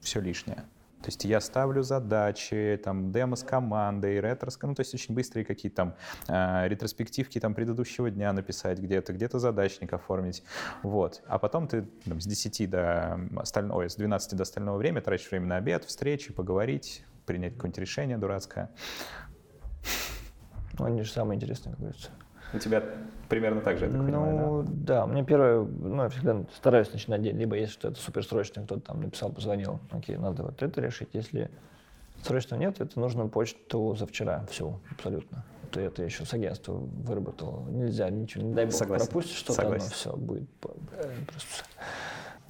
[0.00, 0.64] все лишнее.
[1.02, 5.44] То есть я ставлю задачи, там, демо с командой, ретро ну, то есть очень быстрые
[5.44, 5.94] какие-то там
[6.28, 10.44] э, ретроспективки там предыдущего дня написать где-то, где-то задачник оформить,
[10.82, 11.22] вот.
[11.26, 15.30] А потом ты там, с 10 до остального, ой, с 12 до остального времени тратишь
[15.30, 18.70] время на обед, встречи, поговорить, принять какое-нибудь решение дурацкое.
[20.78, 22.10] Ну, они же самые интересные, как говорится.
[22.54, 22.82] У тебя
[23.28, 24.70] примерно так же, я так понимаю, Ну, да?
[24.72, 29.30] да, мне первое, ну, я всегда стараюсь начинать либо если что-то суперсрочное, кто-то там написал,
[29.30, 31.50] позвонил, окей, надо вот это решить, если
[32.22, 35.44] срочно нет, это нужно почту за вчера, все, абсолютно.
[35.70, 37.64] То это еще с агентства выработал.
[37.70, 39.06] Нельзя ничего, не дай бог, Согласен.
[39.06, 40.42] пропустишь что-то, оно все будет
[40.92, 41.64] э, просто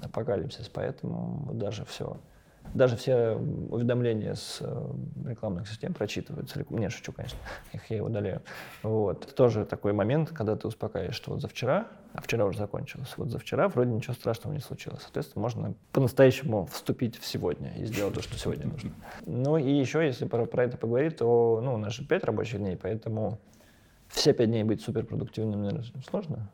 [0.01, 2.17] апокалипсис, поэтому даже все
[2.75, 4.93] даже все уведомления с э,
[5.27, 6.65] рекламных систем прочитываются.
[6.71, 7.39] Не, шучу, конечно,
[7.73, 8.43] их я удаляю.
[8.83, 9.35] Вот.
[9.35, 13.31] Тоже такой момент, когда ты успокаиваешь, что вот за вчера, а вчера уже закончилось, вот
[13.31, 15.03] за вчера вроде ничего страшного не случилось.
[15.03, 18.93] Соответственно, можно по-настоящему вступить в сегодня и сделать то, что сегодня нужно.
[19.27, 22.59] Ну и еще, если про, про это поговорить, то ну, у нас же пять рабочих
[22.59, 23.39] дней, поэтому
[24.09, 26.51] все пять дней быть суперпродуктивным, наверное, сложно.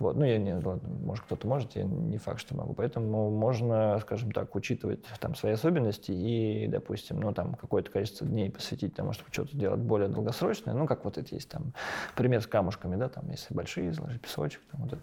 [0.00, 0.16] Вот.
[0.16, 2.72] Ну, я не, ладно, может, кто-то может, я не факт, что могу.
[2.72, 8.50] Поэтому можно, скажем так, учитывать там свои особенности и, допустим, ну, там, какое-то количество дней
[8.50, 10.74] посвятить тому, чтобы что-то делать более долгосрочное.
[10.74, 11.74] Ну, как вот это есть там
[12.16, 15.02] пример с камушками, да, там, если большие, изложить песочек, там, вот это.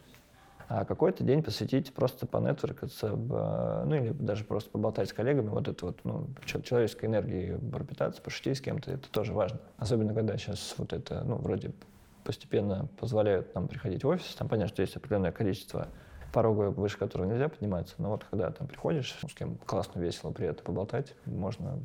[0.70, 5.68] А какой-то день посвятить просто по нетворкаться, ну или даже просто поболтать с коллегами, вот
[5.70, 9.60] это вот, ну, человеческой энергией пропитаться, пошутить с кем-то, это тоже важно.
[9.78, 11.72] Особенно, когда сейчас вот это, ну, вроде
[12.28, 14.36] постепенно позволяют нам приходить в офис.
[14.36, 15.88] Там понятно, что есть определенное количество
[16.34, 17.96] порога, выше которого нельзя подниматься.
[18.00, 21.80] Но вот когда там приходишь, с кем классно, весело, приятно поболтать, можно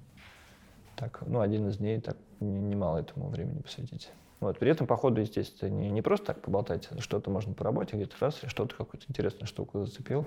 [0.96, 4.10] так, ну, один из дней так немало этому времени посвятить.
[4.40, 4.58] Вот.
[4.58, 7.94] При этом, по ходу, естественно, не, не просто так поболтать, а что-то можно по работе,
[7.94, 10.26] где-то раз, что-то какую-то интересную штуку зацепил,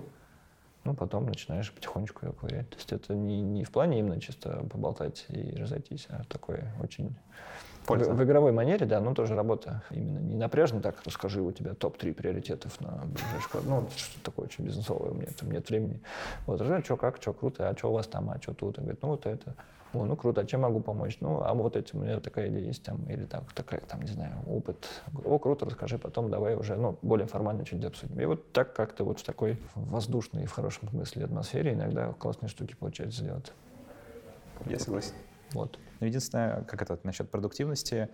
[0.86, 2.70] ну, потом начинаешь потихонечку ее ковырять.
[2.70, 7.18] То есть это не, не в плане именно чисто поболтать и разойтись, а такое очень
[7.86, 8.12] Польза.
[8.12, 11.74] В, в игровой манере, да, но тоже работа именно не напряжно так, расскажи, у тебя
[11.74, 13.64] топ-3 приоритетов на ближайший год.
[13.66, 16.02] Ну, что такое очень бизнесовое, у меня там нет времени.
[16.46, 18.78] Вот, а что, как, что круто, а что у вас там, а что тут?
[18.80, 19.56] Он говорит, ну, вот это.
[19.96, 21.18] О, ну круто, а чем могу помочь?
[21.22, 24.12] Ну, а вот этим у меня такая идея есть, там, или так, такая, там, не
[24.12, 24.86] знаю, опыт.
[25.24, 28.20] О, круто, расскажи, потом давай уже, ну, более формально что-нибудь обсудим.
[28.20, 32.50] И вот так как-то вот в такой воздушной и в хорошем смысле атмосфере иногда классные
[32.50, 33.54] штуки получается сделать.
[34.66, 35.14] Я согласен.
[35.54, 35.80] Вот.
[36.00, 38.10] Но единственное, как это насчет продуктивности,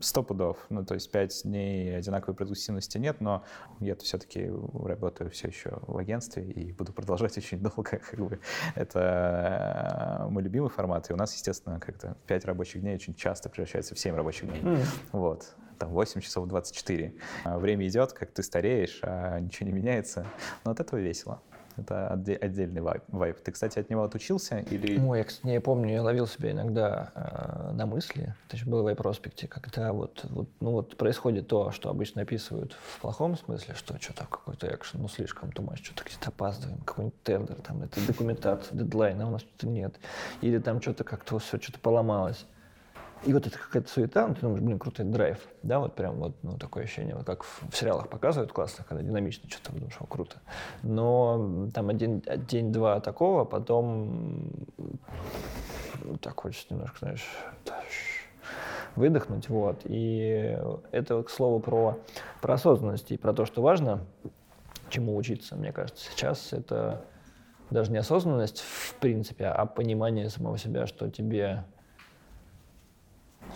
[0.00, 0.58] сто пудов.
[0.70, 3.44] Ну, то есть пять дней одинаковой продуктивности нет, но
[3.80, 7.82] я все-таки работаю все еще в агентстве и буду продолжать очень долго.
[7.82, 8.38] Как бы.
[8.74, 11.10] Это мой любимый формат.
[11.10, 14.62] И у нас, естественно, как-то пять рабочих дней очень часто превращается в семь рабочих дней.
[14.62, 14.86] Mm.
[15.12, 17.12] Вот там 8 часов 24.
[17.44, 20.24] А время идет, как ты стареешь, а ничего не меняется.
[20.64, 21.42] Но от этого весело.
[21.82, 23.36] Это отдельный вайп.
[23.42, 24.58] Ты, кстати, от него отучился?
[24.58, 24.98] Или...
[24.98, 28.34] Ой, я, кстати, не помню, я ловил себя иногда э, на мысли.
[28.46, 32.72] Это еще было в вайп-проспекте, когда вот, вот, ну, вот происходит то, что обычно описывают
[32.72, 37.56] в плохом смысле, что что-то какой-то экшен, ну, слишком тумач, что-то где-то опаздываем, какой-нибудь тендер,
[37.56, 39.94] там, это документация, дедлайн, а у нас что-то нет.
[40.40, 42.46] Или там что-то как-то все, что-то поломалось.
[43.24, 46.34] И вот это какая-то суета, ну, ты думаешь, блин, крутой драйв, да, вот прям вот,
[46.42, 50.36] ну, такое ощущение, вот как в, сериалах показывают классно, когда динамично что-то, думаешь, о, круто.
[50.82, 54.50] Но там один день-два такого, потом
[56.20, 57.24] так хочется немножко, знаешь,
[58.96, 59.82] выдохнуть, вот.
[59.84, 60.58] И
[60.90, 61.98] это, к слову, про,
[62.40, 64.00] про осознанность и про то, что важно,
[64.88, 66.10] чему учиться, мне кажется.
[66.10, 67.04] Сейчас это
[67.70, 71.64] даже не осознанность в принципе, а понимание самого себя, что тебе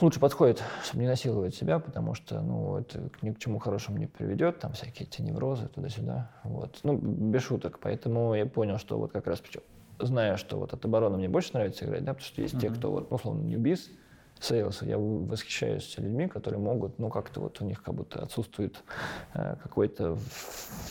[0.00, 4.06] лучше подходит, чтобы не насиловать себя, потому что, ну, это ни к чему хорошему не
[4.06, 6.78] приведет, там всякие эти неврозы туда-сюда, вот.
[6.82, 9.42] Ну, без шуток, поэтому я понял, что вот как раз,
[9.98, 12.60] зная, что вот от обороны мне больше нравится играть, да, потому что есть uh-huh.
[12.60, 13.90] те, кто вот, ну, условно, new biz,
[14.40, 18.82] sales, я восхищаюсь людьми, которые могут, ну, как-то вот у них как будто отсутствует
[19.34, 20.18] э, какой-то,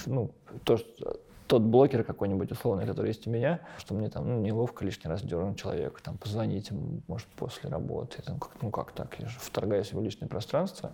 [0.05, 0.31] ну,
[0.63, 4.83] то, что тот блокер какой-нибудь условный, который есть у меня, что мне там ну, неловко
[4.83, 9.15] лишний раз дернуть человека, там, позвонить ему, может, после работы, там, как, ну как так,
[9.19, 10.91] я же вторгаюсь в его личное пространство.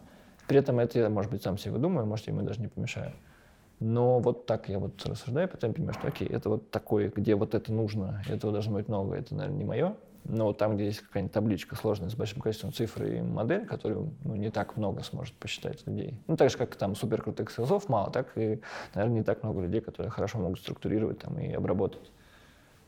[0.47, 3.13] При этом это я, может быть, сам себе выдумаю, может, я ему даже не помешаю.
[3.79, 7.55] Но вот так я вот рассуждаю, потом понимаю, что окей, это вот такое, где вот
[7.55, 9.95] это нужно, этого должно быть много, это, наверное, не мое.
[10.23, 14.35] Но там, где есть какая-нибудь табличка сложная с большим количеством цифр и модель, которую ну,
[14.35, 16.15] не так много сможет посчитать людей.
[16.27, 18.61] Ну, так же, как там суперкрутых селзов мало, так и,
[18.93, 22.11] наверное, не так много людей, которые хорошо могут структурировать там, и обработать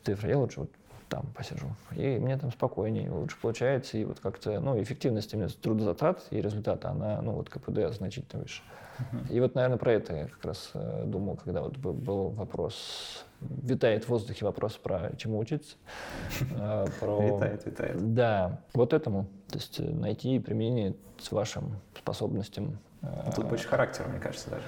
[0.04, 0.30] цифры.
[0.30, 0.70] Я лучше вот
[1.08, 1.66] там посижу.
[1.92, 3.98] И мне там спокойнее, лучше получается.
[3.98, 8.62] И вот как-то, ну, эффективность именно трудозатрат и результата, она, ну, вот КПД значительно выше.
[9.30, 14.04] И вот, наверное, про это я как раз э, думал, когда вот был вопрос, витает
[14.04, 15.76] в воздухе вопрос про чему учиться.
[16.52, 17.20] Э, про...
[17.20, 18.14] Витает, витает.
[18.14, 19.26] Да, вот этому.
[19.48, 22.78] То есть э, найти применение с вашим способностям.
[23.36, 24.64] Тут больше характера, мне кажется, даже.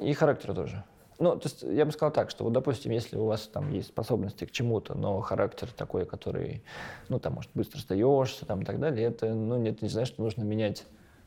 [0.00, 0.84] И характера тоже.
[1.18, 3.88] Ну, то есть я бы сказал так, что вот, допустим, если у вас там есть
[3.88, 6.62] способности к чему-то, но характер такой, который,
[7.08, 10.22] ну, там, может, быстро сдаешься, там, и так далее, это, ну, нет, не значит, что
[10.22, 10.84] нужно менять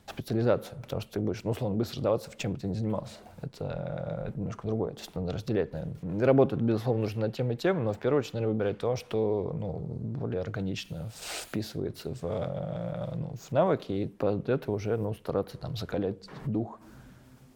[0.09, 3.15] специализацию, потому что ты будешь, ну, условно, быстро сдаваться, в чем бы ты ни занимался.
[3.41, 4.93] Это, это немножко другое.
[4.93, 6.26] То есть надо разделять, наверное.
[6.26, 9.53] Работать, безусловно, нужно над тем и тем, но в первую очередь, наверное, выбирать то, что
[9.57, 15.76] ну, более органично вписывается в, ну, в навыки, и под это уже ну, стараться там
[15.76, 16.80] закалять дух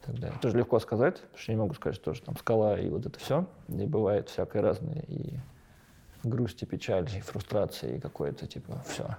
[0.05, 0.37] так далее.
[0.41, 3.19] Тоже легко сказать, потому что я не могу сказать, что там скала и вот это
[3.19, 3.45] все.
[3.67, 5.03] И бывает всякое разное.
[5.07, 5.39] И
[6.23, 9.17] грусть, и печаль, и фрустрация, и какое-то типа все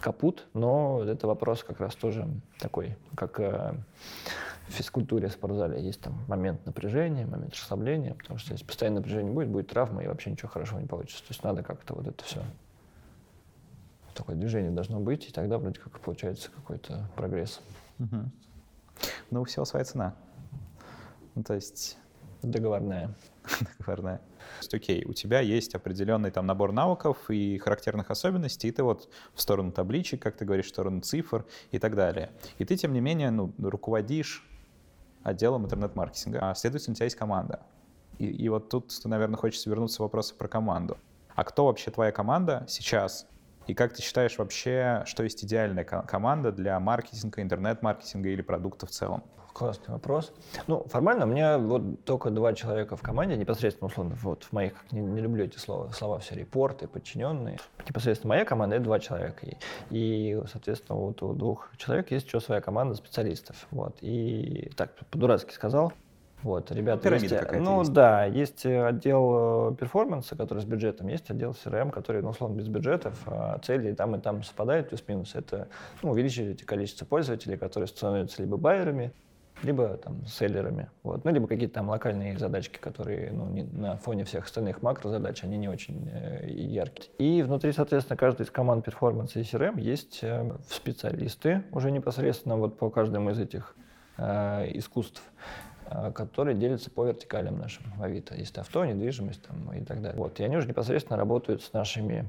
[0.00, 2.28] капут, но это вопрос как раз тоже
[2.60, 3.74] такой, как э,
[4.68, 9.32] в физкультуре в спортзале есть там момент напряжения, момент расслабления, потому что если постоянно напряжение
[9.32, 11.22] будет, будет травма, и вообще ничего хорошего не получится.
[11.22, 12.42] То есть надо как-то вот это все
[14.14, 17.60] такое движение должно быть, и тогда вроде как получается какой-то прогресс.
[19.00, 19.08] Угу.
[19.30, 20.14] Ну, всего своя цена.
[21.34, 21.96] Ну, то есть...
[22.42, 23.14] Договорная.
[23.78, 24.18] Договорная.
[24.18, 28.82] То есть, окей, у тебя есть определенный там набор навыков и характерных особенностей, и ты
[28.82, 32.30] вот в сторону табличек, как ты говоришь, в сторону цифр и так далее.
[32.58, 34.48] И ты, тем не менее, ну, руководишь
[35.22, 37.60] отделом интернет-маркетинга, а следовательно, у тебя есть команда.
[38.18, 40.96] И, и вот тут, наверное, хочется вернуться к вопросу про команду.
[41.34, 43.26] А кто вообще твоя команда сейчас?
[43.68, 48.90] И как ты считаешь вообще, что есть идеальная команда для маркетинга, интернет-маркетинга или продукта в
[48.90, 49.22] целом?
[49.52, 50.32] Классный вопрос.
[50.68, 54.72] Ну, формально у меня вот только два человека в команде, непосредственно, условно, вот в моих,
[54.90, 57.58] не, не люблю эти слова, слова все, репорты, подчиненные.
[57.86, 59.46] Непосредственно моя команда— это два человека.
[59.90, 63.66] И, соответственно, вот у двух человек есть еще своя команда специалистов.
[63.70, 63.98] Вот.
[64.00, 65.92] И так, по-дурацки сказал,
[66.42, 67.92] вот, ребята, Пирамида есть, ну есть.
[67.92, 72.68] да, есть отдел э, перформанса, который с бюджетом, есть отдел CRM, который, ну, условно, без
[72.68, 75.34] бюджетов, а цели там и там совпадают плюс-минус.
[75.34, 75.68] Это
[76.02, 79.12] ну, увеличить количество пользователей, которые становятся либо байерами,
[79.62, 84.24] либо там селлерами, вот, ну, либо какие-то там локальные задачки, которые ну, не, на фоне
[84.24, 87.10] всех остальных макрозадач, они не очень э, яркие.
[87.18, 92.78] И внутри, соответственно, каждой из команд перформанс и CRM есть э, специалисты уже непосредственно вот
[92.78, 93.74] по каждому из этих
[94.16, 95.22] э, искусств.
[95.90, 98.34] А, которые делятся по вертикалям нашим в Авито.
[98.34, 100.18] Есть авто, недвижимость там, и так далее.
[100.18, 100.38] Вот.
[100.38, 102.28] И они уже непосредственно работают с нашими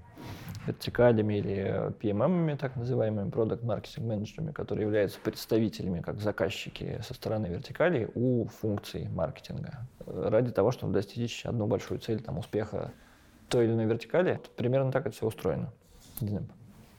[0.66, 7.48] вертикалями или PMM, так называемыми, продукт маркетинг менеджерами, которые являются представителями, как заказчики со стороны
[7.48, 9.80] вертикалей у функций маркетинга.
[10.06, 12.92] Ради того, чтобы достичь одну большую цель там, успеха
[13.50, 14.40] той или иной вертикали.
[14.56, 15.74] Примерно так это все устроено.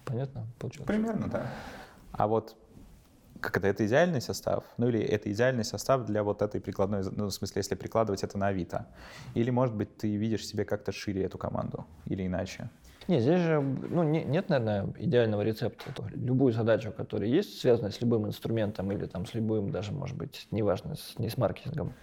[0.05, 0.89] Понятно получилось?
[0.89, 1.47] Примерно, да.
[2.12, 2.57] А вот
[3.41, 4.65] как это, это идеальный состав?
[4.77, 8.39] Ну или это идеальный состав для вот этой прикладной, ну в смысле, если прикладывать это
[8.39, 8.87] на Авито?
[9.35, 12.71] Или, может быть, ты видишь себе как-то шире эту команду или иначе?
[13.09, 15.85] Не, здесь же ну, не, нет, наверное, идеального рецепта.
[16.15, 20.47] Любую задачу, которая есть, связанную с любым инструментом или там, с любым, даже, может быть,
[20.51, 21.95] неважно, с, не с маркетингом,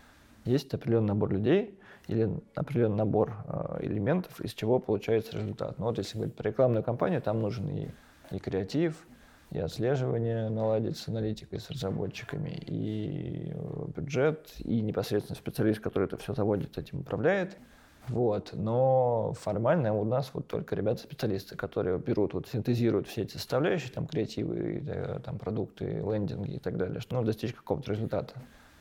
[0.44, 5.78] есть определенный набор людей или определенный набор э, элементов, из чего получается результат.
[5.78, 7.90] Ну вот если говорить про рекламную кампанию, там нужен и,
[8.32, 9.06] и креатив,
[9.52, 16.18] и отслеживание наладить с аналитикой, с разработчиками, и э, бюджет, и непосредственно специалист, который это
[16.18, 17.58] все заводит, этим управляет.
[18.10, 18.52] Вот.
[18.54, 24.08] Но формально у нас вот только ребята-специалисты, которые берут, вот, синтезируют все эти составляющие, там,
[24.08, 28.34] креативы, э, там, продукты, лендинги и так далее, чтобы ну, достичь какого-то результата.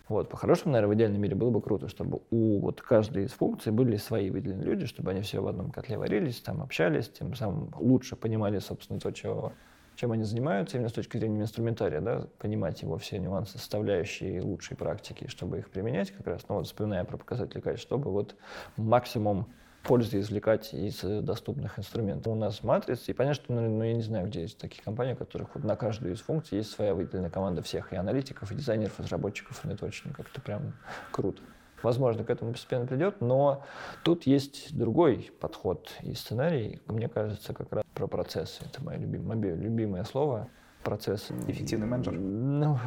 [0.09, 3.73] Вот, по-хорошему, наверное, в идеальном мире было бы круто, чтобы у вот каждой из функций
[3.73, 7.73] были свои выделенные люди, чтобы они все в одном котле варились, там общались, тем самым
[7.77, 9.53] лучше понимали, собственно, то, чего
[9.97, 14.77] чем они занимаются, именно с точки зрения инструментария, да, понимать его все нюансы, составляющие лучшей
[14.77, 18.37] практики, чтобы их применять как раз, ну вот вспоминая про показатели качества, чтобы вот
[18.77, 19.49] максимум
[19.87, 22.33] пользы извлекать из доступных инструментов.
[22.33, 25.13] У нас матрица, и понятно, что, ну, ну, я не знаю, где есть такие компании,
[25.13, 28.55] у которых вот на каждую из функций есть своя выделенная команда всех, и аналитиков, и
[28.55, 30.75] дизайнеров, и разработчиков, и это очень как-то прям
[31.13, 31.41] круто.
[31.83, 33.65] Возможно, к этому постепенно придет, но
[34.03, 38.63] тут есть другой подход и сценарий, мне кажется, как раз про процессы.
[38.65, 40.49] Это мое любимое, мое любимое слово.
[40.83, 41.29] Процесс.
[41.49, 42.13] Эффективный менеджер?
[42.13, 42.79] Ну,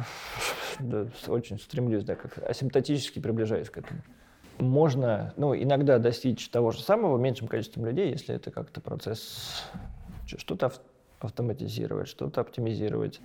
[0.78, 4.00] да, очень стремлюсь, да, как асимптотически приближаюсь к этому.
[4.58, 9.64] Можно, ну, иногда достичь того же самого меньшим количеством людей, если это как-то процесс,
[10.26, 10.72] что-то
[11.18, 13.20] автоматизировать, что-то оптимизировать,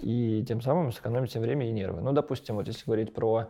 [0.00, 2.00] и тем самым сэкономить время и нервы.
[2.00, 3.48] Ну, допустим, вот если говорить про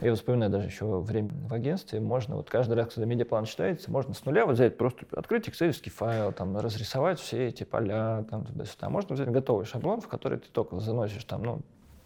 [0.00, 4.12] я вспоминаю даже еще время в агентстве, можно вот каждый раз, когда медиаплан читается, можно
[4.12, 8.90] с нуля вот взять просто открыть excel файл, там, разрисовать все эти поля, там, туда-сюда.
[8.90, 11.60] Можно взять готовый шаблон, в который ты только заносишь там, ну,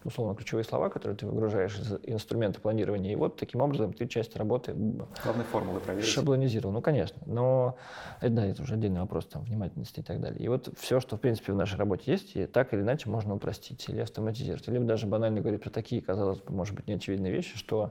[0.05, 3.12] условно, ключевые слова, которые ты выгружаешь из инструмента планирования.
[3.12, 6.09] И вот таким образом ты часть работы Главные формулы проверить.
[6.09, 6.72] шаблонизировал.
[6.72, 7.20] Ну, конечно.
[7.27, 7.77] Но
[8.20, 10.40] это, да, это уже отдельный вопрос там, внимательности и так далее.
[10.40, 13.35] И вот все, что, в принципе, в нашей работе есть, и так или иначе можно
[13.35, 14.66] упростить или автоматизировать.
[14.68, 17.90] Или даже банально говорить про такие, казалось бы, может быть, неочевидные вещи, что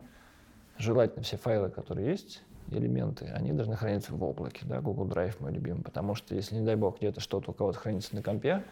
[0.77, 2.41] желательно все файлы, которые есть,
[2.71, 6.65] элементы, они должны храниться в облаке, да, Google Drive мой любимый, потому что если, не
[6.65, 8.63] дай бог, где-то что-то у кого-то хранится на компе,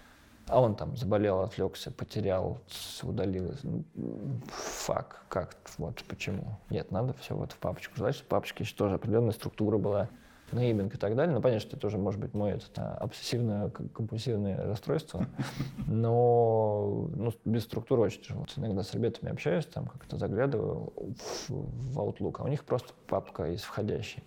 [0.47, 2.59] а он там заболел, отвлекся, потерял,
[3.03, 3.53] удалил.
[3.63, 3.83] Ну,
[4.47, 6.57] фак, как, вот почему.
[6.69, 7.95] Нет, надо все вот в папочку.
[7.97, 10.09] Значит, в папочке еще тоже определенная структура была,
[10.51, 11.35] нейминг и так далее.
[11.35, 15.25] Ну, понятно, что это тоже может быть мое это, обсессивно-компульсивное расстройство,
[15.85, 18.45] но ну, без структуры очень тяжело.
[18.55, 23.45] Иногда с ребятами общаюсь, там как-то заглядываю в, в Outlook, а у них просто папка
[23.45, 24.23] есть входящий.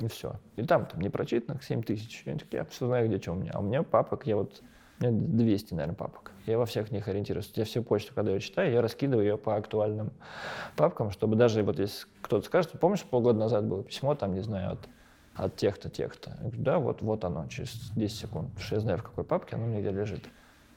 [0.00, 0.34] И все.
[0.56, 2.24] И там, там не прочитанных 7 тысяч.
[2.26, 3.52] Я, я все знаю, где что у меня.
[3.54, 4.60] А у меня папок, я вот
[5.00, 6.32] 200, наверное, папок.
[6.46, 7.50] Я во всех них ориентируюсь.
[7.54, 10.12] Я всю почту, когда я читаю, я раскидываю ее по актуальным
[10.76, 14.72] папкам, чтобы даже вот если кто-то скажет, помнишь, полгода назад было письмо, там, не знаю,
[14.72, 14.88] от,
[15.34, 16.30] от тех-то, тех-то.
[16.30, 18.48] Я говорю, да, вот, вот оно, через 10 секунд.
[18.50, 20.24] Потому что я знаю, в какой папке оно у меня где лежит.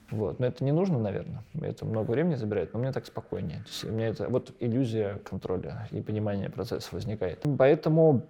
[0.09, 0.39] Вот.
[0.39, 1.43] Но это не нужно, наверное.
[1.61, 3.59] Это много времени забирает, но мне так спокойнее.
[3.59, 7.43] То есть у меня это вот иллюзия контроля и понимания процесса возникает.
[7.57, 8.25] Поэтому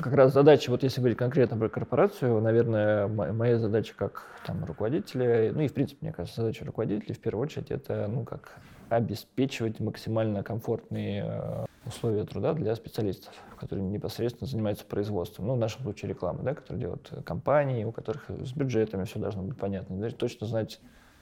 [0.00, 5.52] как раз задача, вот если говорить конкретно про корпорацию, наверное, моя задача как там, руководителя,
[5.52, 8.58] ну и в принципе, мне кажется, задача руководителя в первую очередь это ну как
[8.88, 15.46] обеспечивать максимально комфортные э, условия труда для специалистов, которые непосредственно занимаются производством.
[15.46, 19.42] Ну, в нашем случае рекламы, да, которые делают компании, у которых с бюджетами все должно
[19.42, 20.10] быть понятно.
[20.12, 20.80] Точно знать,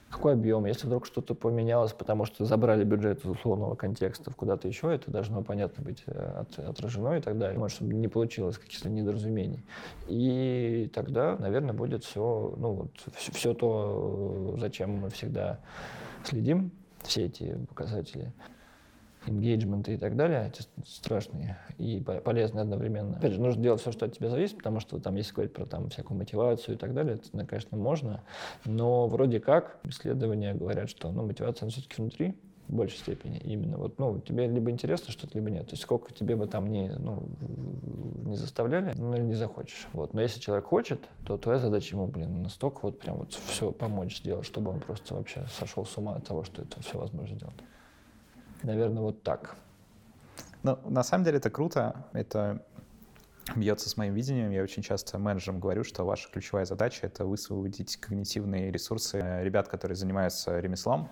[0.09, 0.65] какой объем.
[0.65, 5.41] Если вдруг что-то поменялось, потому что забрали бюджет из условного контекста куда-то еще, это должно,
[5.41, 7.59] понятно, быть э, от, отражено и так далее.
[7.59, 9.63] Может, чтобы не получилось каких-то недоразумений.
[10.07, 15.59] И тогда, наверное, будет все, ну, вот, все, все то, зачем мы всегда
[16.23, 16.71] следим,
[17.03, 18.33] все эти показатели
[19.29, 23.17] engagement и так далее, эти страшные и полезные одновременно.
[23.17, 25.65] Опять же, нужно делать все, что от тебя зависит, потому что там, если говорить про
[25.65, 28.23] там, всякую мотивацию и так далее, это, конечно, можно,
[28.65, 32.35] но вроде как исследования говорят, что ну, мотивация все-таки внутри,
[32.67, 33.77] в большей степени именно.
[33.77, 35.67] Вот, ну, тебе либо интересно что-то, либо нет.
[35.67, 37.23] То есть сколько тебе бы там не, ну,
[38.25, 39.87] не заставляли, ну, не захочешь.
[39.93, 40.13] Вот.
[40.13, 44.17] Но если человек хочет, то твоя задача ему, блин, настолько вот прям вот все помочь
[44.17, 47.55] сделать, чтобы он просто вообще сошел с ума от того, что это все возможно сделать.
[48.63, 49.55] Наверное, вот так.
[50.63, 52.05] Ну, на самом деле это круто.
[52.13, 52.63] Это
[53.55, 54.51] бьется с моим видением.
[54.51, 59.95] Я очень часто менеджерам говорю, что ваша ключевая задача— это высвободить когнитивные ресурсы ребят, которые
[59.95, 61.09] занимаются ремеслом,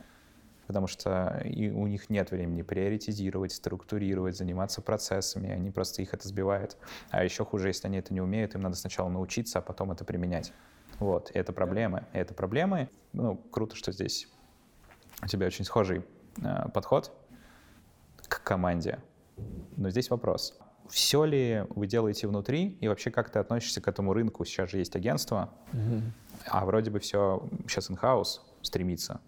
[0.67, 6.27] потому что и у них нет времени приоритизировать, структурировать, заниматься процессами, они просто их это
[6.27, 6.77] сбивает.
[7.09, 10.03] А еще хуже, если они это не умеют, им надо сначала научиться, а потом это
[10.03, 10.51] применять.
[10.99, 12.05] Вот, это проблемы.
[12.13, 12.89] Это проблемы.
[13.13, 14.27] Ну, круто, что здесь
[15.21, 16.03] у тебя очень схожий
[16.41, 17.13] э, подход
[18.27, 18.99] к команде.
[19.75, 20.57] Но здесь вопрос.
[20.89, 24.45] Все ли вы делаете внутри, и вообще как ты относишься к этому рынку?
[24.45, 26.01] Сейчас же есть агентство, угу.
[26.47, 29.19] а вроде бы все сейчас in-house стремится.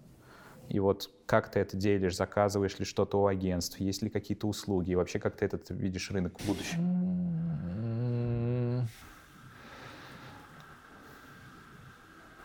[0.69, 4.91] И вот как ты это делишь, заказываешь ли что-то у агентств, есть ли какие-то услуги,
[4.91, 7.06] и вообще как ты этот видишь рынок в будущем?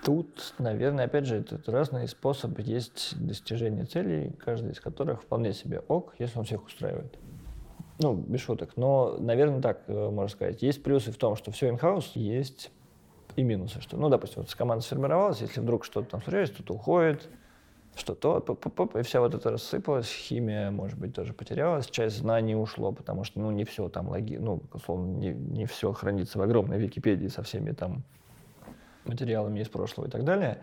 [0.05, 5.81] Тут, наверное, опять же, это разные способы есть достижения целей, каждый из которых вполне себе
[5.87, 7.17] ок, если он всех устраивает.
[8.01, 8.73] Ну, без шуток.
[8.77, 10.61] Но, наверное, так э, можно сказать.
[10.61, 12.73] Есть плюсы в том, что все in-house, есть
[13.37, 13.81] и минусы.
[13.81, 17.29] Что, ну, допустим, вот команда сформировалась, если вдруг что-то там случилось, кто-то уходит,
[17.95, 18.43] что-то,
[18.99, 23.39] и вся вот это рассыпалась, химия, может быть, тоже потерялась, часть знаний ушло, потому что,
[23.39, 27.43] ну, не все там логи, ну, условно, не, не все хранится в огромной Википедии со
[27.43, 28.03] всеми там
[29.05, 30.59] материалами из прошлого и так далее.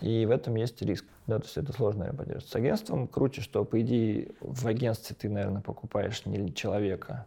[0.00, 1.04] И в этом есть риск.
[1.26, 2.50] Да, то есть это сложно, наверное, поддерживать.
[2.50, 7.26] С агентством круче, что, по идее, в агентстве ты, наверное, покупаешь не человека,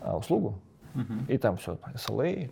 [0.00, 0.58] а услугу.
[0.94, 1.32] Uh-huh.
[1.32, 2.50] И там все, SLA,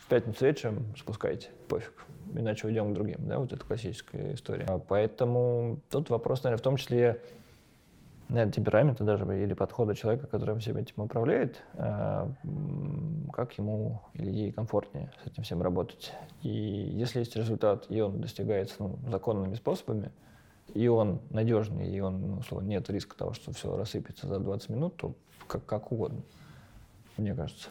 [0.00, 4.64] в пятницу вечером спускайте, пофиг иначе уйдем к другим, да, вот это классическая история.
[4.68, 7.20] А поэтому тут вопрос, наверное, в том числе,
[8.52, 12.30] темперамента даже или подхода человека, который всем этим управляет, а,
[13.32, 16.12] как ему или ей комфортнее с этим всем работать.
[16.42, 20.10] И если есть результат, и он достигается ну, законными способами,
[20.74, 24.68] и он надежный, и он, ну, условно, нет риска того, что все рассыпется за 20
[24.68, 25.14] минут, то
[25.46, 26.22] как, как угодно,
[27.16, 27.68] мне кажется.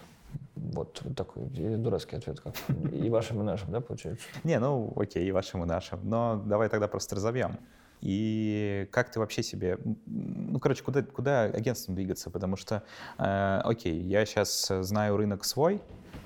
[0.56, 2.54] Вот такой дурацкий ответ, как
[2.92, 4.26] и вашим, и нашим, да, получается?
[4.44, 6.08] Не, ну окей, и вашим, и нашим.
[6.08, 7.58] Но давай тогда просто разовьем.
[8.02, 12.30] И как ты вообще себе, ну, короче, куда, куда агентством двигаться?
[12.30, 12.84] Потому что,
[13.18, 15.82] э, окей, я сейчас знаю рынок свой,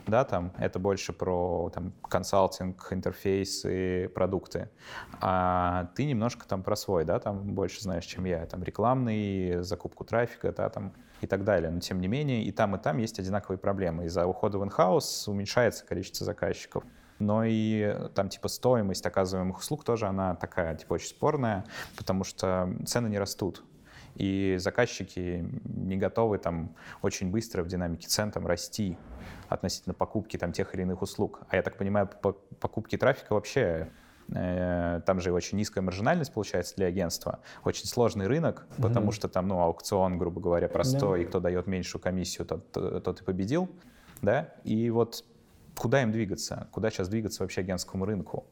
[0.08, 4.70] да, там это больше про там консалтинг, интерфейсы, продукты,
[5.22, 10.04] а ты немножко там про свой, да, там больше знаешь, чем я, там рекламный, закупку
[10.04, 11.72] трафика, да, там и так далее.
[11.72, 14.06] Но тем не менее и там, и там есть одинаковые проблемы.
[14.06, 16.84] Из-за ухода в инхаус уменьшается количество заказчиков
[17.26, 21.66] но и там типа стоимость оказываемых услуг тоже она такая типа очень спорная,
[21.98, 23.64] потому что цены не растут.
[24.16, 28.98] И заказчики не готовы там очень быстро в динамике цен там расти
[29.50, 31.42] относительно покупки там тех или иных услуг.
[31.50, 33.90] А я так понимаю, по покупки трафика вообще
[34.34, 38.82] э, там же очень низкая маржинальность получается для агентства, очень сложный рынок, mm-hmm.
[38.82, 41.24] потому что там, ну, аукцион, грубо говоря, простой, yeah.
[41.24, 43.70] и кто дает меньшую комиссию, тот, тот и победил,
[44.22, 45.24] да, и вот
[45.78, 48.46] куда им двигаться, куда сейчас двигаться вообще агентскому рынку?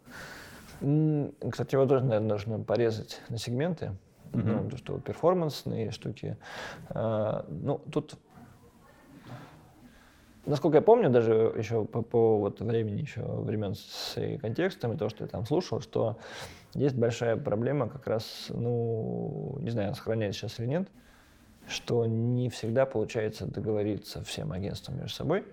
[0.79, 3.91] Кстати, его тоже, наверное, нужно порезать на сегменты,
[4.31, 4.69] mm-hmm.
[4.71, 6.37] ну, что перформансные штуки.
[6.89, 8.17] А, ну, тут
[10.45, 15.07] Насколько я помню, даже еще по, по вот времени, еще времен с контекстом и то,
[15.07, 16.17] что я там слушал, что
[16.73, 20.87] есть большая проблема как раз, ну, не знаю, сохраняется сейчас или нет,
[21.67, 25.45] что не всегда получается договориться всем агентствам между собой.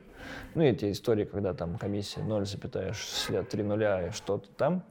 [0.55, 4.83] Ну, эти истории, когда там комиссия 0,3 нуля и что-то там,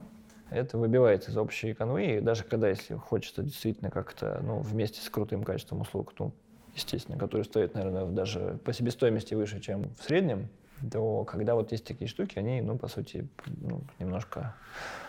[0.50, 5.10] это выбивается из общей канвы, и даже когда, если хочется действительно как-то, ну, вместе с
[5.10, 6.32] крутым качеством услуг, ну,
[6.74, 10.48] естественно, который стоит, наверное, даже по себестоимости выше, чем в среднем,
[10.90, 14.54] то когда вот есть такие штуки, они, ну, по сути, ну, немножко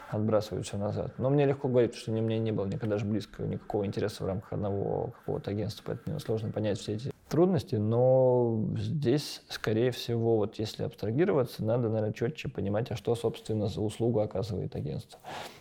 [0.10, 1.14] отбрасывают все назад.
[1.20, 4.28] Но мне легко говорить, что у меня не было никогда же близко никакого интереса в
[4.28, 10.60] рамках одного какого-то агентства, поэтому сложно понять все эти трудности, но здесь, скорее всего, вот
[10.60, 15.19] если абстрагироваться, надо, наверное, четче понимать, а что, собственно, за услугу оказывает агентство,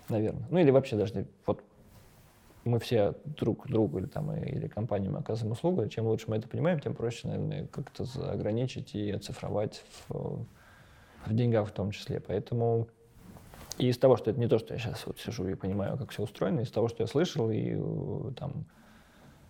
[0.09, 0.47] наверное.
[0.51, 1.63] Ну или вообще даже вот
[2.65, 6.81] мы все друг другу или, там, или компаниям оказываем услугу, чем лучше мы это понимаем,
[6.81, 10.45] тем проще, наверное, как-то ограничить и оцифровать в,
[11.27, 12.21] в деньгах в том числе.
[12.21, 12.89] Поэтому
[13.79, 16.11] и из того, что это не то, что я сейчас вот сижу и понимаю, как
[16.11, 17.77] все устроено, из того, что я слышал и
[18.35, 18.67] там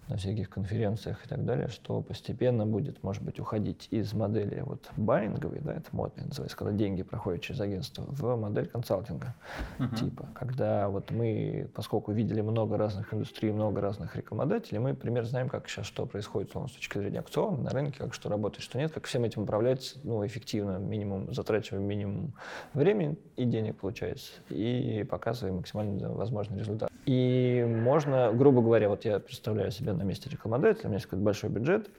[0.09, 4.89] на всяких конференциях и так далее, что постепенно будет, может быть, уходить из модели вот
[4.97, 9.35] байинговой, да, это модно называется, когда деньги проходят через агентство, в модель консалтинга
[9.79, 9.97] uh-huh.
[9.97, 15.49] типа, когда вот мы, поскольку видели много разных индустрий, много разных рекламодателей, мы примерно знаем,
[15.49, 18.93] как сейчас что происходит с точки зрения акциона на рынке, как что работает, что нет,
[18.93, 22.35] как всем этим управлять, ну, эффективно, минимум, затрачивая минимум
[22.75, 26.91] времени и денег, получается, и показывая максимально возможный результат.
[27.07, 31.25] И можно, грубо говоря, вот я представляю себе на месте рекламодателя, у меня есть какой-то
[31.25, 31.91] большой бюджет,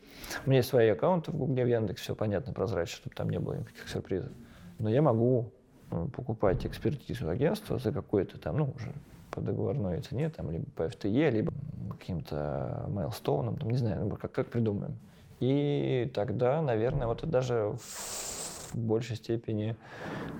[0.45, 3.39] у меня есть свои аккаунты в Гугле, в Яндексе, все понятно, прозрачно, чтобы там не
[3.39, 4.31] было никаких сюрпризов.
[4.79, 5.51] Но я могу
[5.91, 8.93] ну, покупать экспертизу агентства за какой-то там, ну, уже
[9.31, 11.53] по договорной цене, там, либо по FTE, либо
[11.91, 14.97] каким-то мейлстоуном, там, не знаю, ну, как, как придумаем.
[15.39, 19.75] И тогда, наверное, вот это даже в большей степени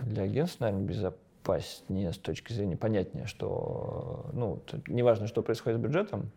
[0.03, 0.87] для агентства, наверное,
[1.87, 6.31] не с точки зрения понятнее, что, ну, неважно, что происходит с бюджетом,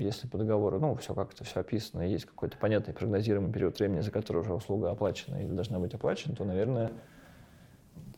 [0.00, 4.10] если по договору, ну, все как-то все описано, есть какой-то понятный прогнозируемый период времени, за
[4.10, 6.92] который уже услуга оплачена или должна быть оплачена, то, наверное,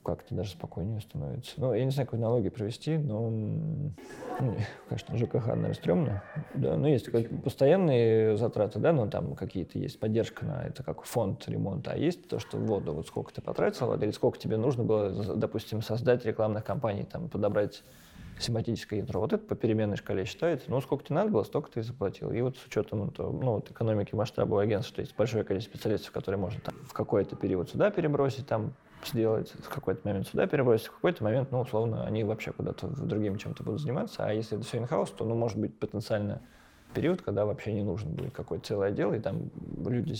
[0.02, 1.52] как-то даже спокойнее становится.
[1.59, 4.56] Ну, я не знаю, какой налоги провести, но, ну,
[4.88, 6.22] конечно, ЖКХ, наверное, стрёмно.
[6.55, 7.10] Да, но есть
[7.42, 12.26] постоянные затраты, да, ну, там какие-то есть поддержка на это, как фонд ремонта, а есть
[12.26, 16.64] то, что воду, вот сколько ты потратил, или сколько тебе нужно было, допустим, создать рекламных
[16.64, 17.82] кампаний, там, подобрать
[18.39, 19.20] семантическое ядро.
[19.20, 20.70] Вот это по переменной шкале считается.
[20.70, 22.31] Ну, сколько тебе надо было, столько ты и заплатил.
[22.31, 26.40] И вот с учетом ну, вот экономики масштаба агентства, что есть большое количество специалистов, которые
[26.40, 28.74] можно там, в какой-то период сюда перебросить, там
[29.05, 33.39] сделать, в какой-то момент сюда перебросить, в какой-то момент, ну, условно, они вообще куда-то другим
[33.39, 34.24] чем-то будут заниматься.
[34.24, 36.40] А если это все инхаус, то, ну, может быть, потенциально
[36.94, 39.51] период, когда вообще не нужен будет какой-то целый отдел, и там
[39.86, 40.16] люди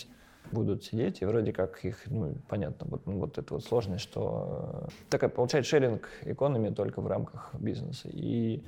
[0.53, 4.87] будут сидеть, и вроде как их, ну, понятно, вот, ну, вот эта вот сложность, что
[4.87, 8.09] э, такая получается шеринг экономи только в рамках бизнеса.
[8.13, 8.63] И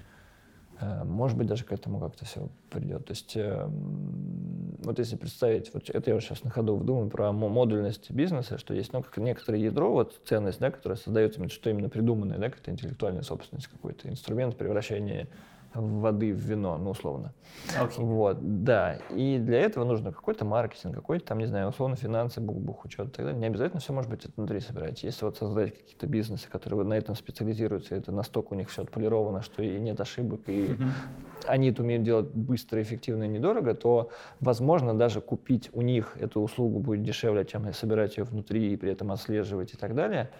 [0.81, 3.07] э, может быть, даже к этому как-то все придет.
[3.07, 3.69] То есть, э,
[4.85, 8.74] вот если представить, вот это я вот сейчас на ходу думаю про модульность бизнеса, что
[8.74, 12.70] есть ну, как некоторое ядро, вот ценность, да, которая создается, что именно придуманное, да, как-то
[12.70, 15.28] интеллектуальная собственность, какой-то инструмент превращения
[15.74, 17.32] воды в вино, ну, условно.
[17.78, 18.02] Okay.
[18.02, 18.97] Вот, да.
[19.10, 23.10] И для этого нужно какой-то маркетинг, какой-то там, не знаю, условно финансы, бух-бух, учет и
[23.10, 23.40] так далее.
[23.40, 25.02] Не обязательно все может быть это внутри собирать.
[25.02, 29.42] Если вот создать какие-то бизнесы, которые на этом специализируются, это настолько у них все отполировано,
[29.42, 30.90] что и нет ошибок, и mm-hmm.
[31.47, 34.10] они это умеют делать быстро, эффективно и недорого, то,
[34.40, 38.92] возможно, даже купить у них эту услугу будет дешевле, чем собирать ее внутри и при
[38.92, 40.30] этом отслеживать и так далее.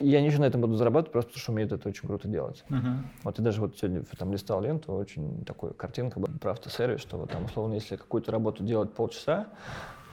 [0.00, 2.64] И они еще на этом будут зарабатывать, просто потому что умеют это очень круто делать.
[2.68, 2.98] Uh-huh.
[3.24, 7.16] Вот и даже вот сегодня там листал ленту, очень такой картинка была про автосервис, что
[7.16, 9.48] вот там условно, если какую-то работу делать полчаса,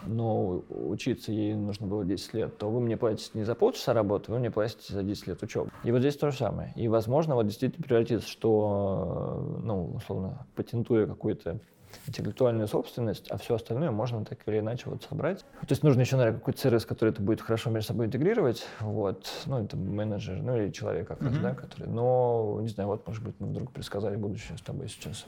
[0.05, 4.31] но учиться ей нужно было 10 лет, то вы мне платите не за полчаса работы,
[4.31, 5.71] вы мне платите за 10 лет учебы.
[5.83, 6.73] И вот здесь то же самое.
[6.75, 11.59] И, возможно, вот действительно превратится, что, ну, условно, патентуя какую-то
[12.07, 15.39] интеллектуальную собственность, а все остальное можно так или иначе вот собрать.
[15.39, 19.29] То есть нужно еще, наверное, какой-то сервис, который это будет хорошо между собой интегрировать, вот,
[19.45, 21.41] ну, это менеджер, ну, или человек как раз, mm-hmm.
[21.41, 25.25] да, который, но, не знаю, вот, может быть, мы вдруг предсказали будущее с тобой сейчас.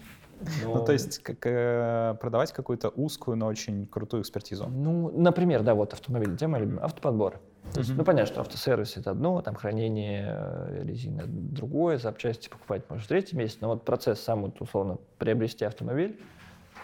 [0.63, 0.75] Но...
[0.75, 4.67] Ну, то есть как, э, продавать какую-то узкую, но очень крутую экспертизу.
[4.67, 7.39] Ну, например, да, вот автомобильная тема, любимая, автоподбор.
[7.73, 7.95] То есть, mm-hmm.
[7.95, 13.07] ну, понятно, что автосервис это одно, там хранение э, резины другое, запчасти покупать может в
[13.07, 16.19] третьем месяце, но вот процесс сам, вот, условно, приобрести автомобиль,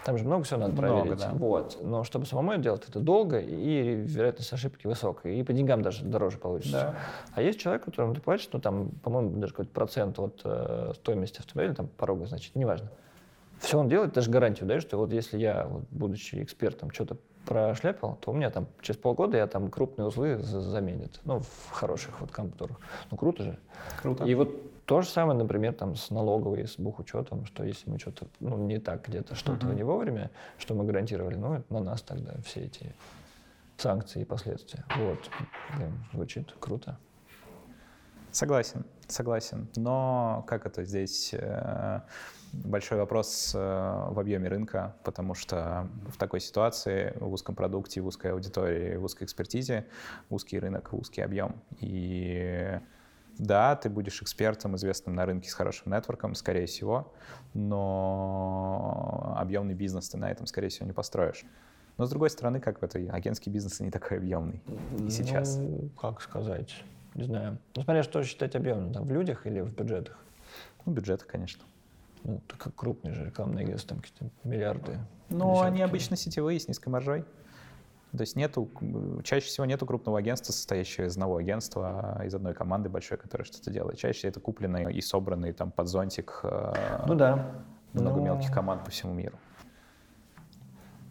[0.05, 1.19] там же много всего надо много, проверить.
[1.19, 1.31] Да.
[1.33, 1.77] Вот.
[1.81, 5.33] Но чтобы самому это делать, это долго, и вероятность ошибки высокая.
[5.33, 6.71] И по деньгам даже дороже получится.
[6.71, 6.95] Да.
[7.33, 11.39] А есть человек, которому ты платишь, ну там, по-моему, даже какой-то процент от э, стоимости
[11.39, 12.89] автомобиля, там порога, значит, неважно.
[13.59, 18.17] Все он делает, даже гарантию даешь, что вот если я, вот, будучи экспертом, что-то прошляпил,
[18.21, 21.19] то у меня там через полгода я там крупные узлы заменят.
[21.25, 22.77] Ну, в хороших вот компьютерах.
[23.09, 23.59] Ну, круто же.
[24.01, 24.25] Круто.
[24.25, 24.49] И вот
[24.91, 28.77] то же самое, например, там с налоговой, с бухучетом, что если мы что-то, ну, не
[28.77, 29.75] так где-то, что-то uh-huh.
[29.75, 32.93] не вовремя, что мы гарантировали, ну, это на нас тогда все эти
[33.77, 34.83] санкции и последствия.
[34.97, 35.29] Вот,
[35.77, 36.99] блин, звучит круто.
[38.31, 39.69] Согласен, согласен.
[39.77, 42.01] Но как это здесь э,
[42.51, 48.07] большой вопрос э, в объеме рынка, потому что в такой ситуации, в узком продукте, в
[48.07, 49.87] узкой аудитории, в узкой экспертизе,
[50.29, 51.55] узкий рынок, узкий объем.
[51.79, 52.77] И
[53.37, 57.13] да, ты будешь экспертом, известным на рынке с хорошим нетворком, скорее всего,
[57.53, 61.43] но объемный бизнес ты на этом, скорее всего, не построишь.
[61.97, 64.61] Но, с другой стороны, как в этой агентский бизнес не такой объемный
[65.07, 65.57] и сейчас.
[65.57, 66.83] Ну, как сказать,
[67.15, 67.57] не знаю.
[67.75, 70.17] Ну, смотря что считать объемным, там, в людях или в бюджетах?
[70.85, 71.63] Ну, бюджеты, конечно.
[72.23, 74.99] Ну, так как крупные же рекламные агентства, там какие-то миллиарды.
[75.29, 77.25] Ну, они обычно сетевые, с низкой маржой.
[78.11, 78.69] То есть нету,
[79.23, 83.45] чаще всего нету крупного агентства, состоящего из одного агентства, а из одной команды большой, которая
[83.45, 83.97] что-то делает.
[83.97, 87.63] Чаще это купленные и собранные там под зонтик э, ну, да.
[87.93, 88.25] много Но...
[88.25, 89.37] мелких команд по всему миру.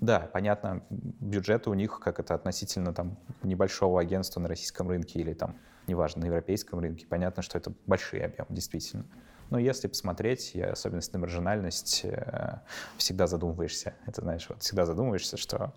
[0.02, 5.32] Да, понятно, бюджеты у них, как это относительно там небольшого агентства на российском рынке или
[5.34, 5.56] там,
[5.86, 9.04] неважно, на европейском рынке, понятно, что это большие объемы, действительно.
[9.50, 12.60] Но если посмотреть, и особенность на маржинальность, э,
[12.96, 13.94] всегда задумываешься.
[14.06, 15.74] Это, знаешь, вот всегда задумываешься, что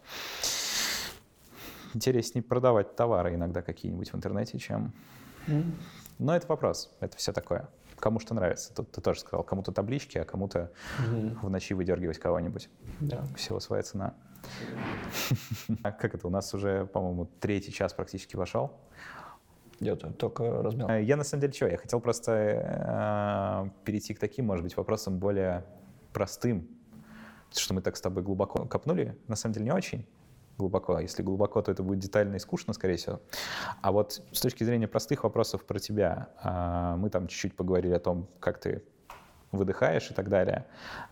[1.93, 4.93] интереснее продавать товары иногда какие-нибудь в интернете, чем...
[6.19, 7.67] Но это вопрос, это все такое.
[7.97, 8.73] Кому что нравится.
[8.73, 11.37] Тут ты тоже сказал, кому-то таблички, а кому-то mm-hmm.
[11.41, 12.69] в ночи выдергивать кого-нибудь.
[12.99, 13.23] Да.
[13.35, 14.13] Всего своя цена.
[15.83, 16.27] А как это?
[16.27, 18.73] У нас уже, по-моему, третий час практически вошел.
[19.79, 20.91] Где-то, только размер.
[20.91, 21.67] Э, я на самом деле что?
[21.67, 25.65] Я хотел просто э, перейти к таким, может быть, вопросам более
[26.11, 26.67] простым,
[27.53, 29.17] что мы так с тобой глубоко копнули.
[29.27, 30.05] На самом деле не очень
[30.57, 30.99] глубоко.
[30.99, 33.21] Если глубоко, то это будет детально и скучно, скорее всего.
[33.81, 37.99] А вот с точки зрения простых вопросов про тебя, а, мы там чуть-чуть поговорили о
[37.99, 38.83] том, как ты
[39.51, 40.65] выдыхаешь и так далее.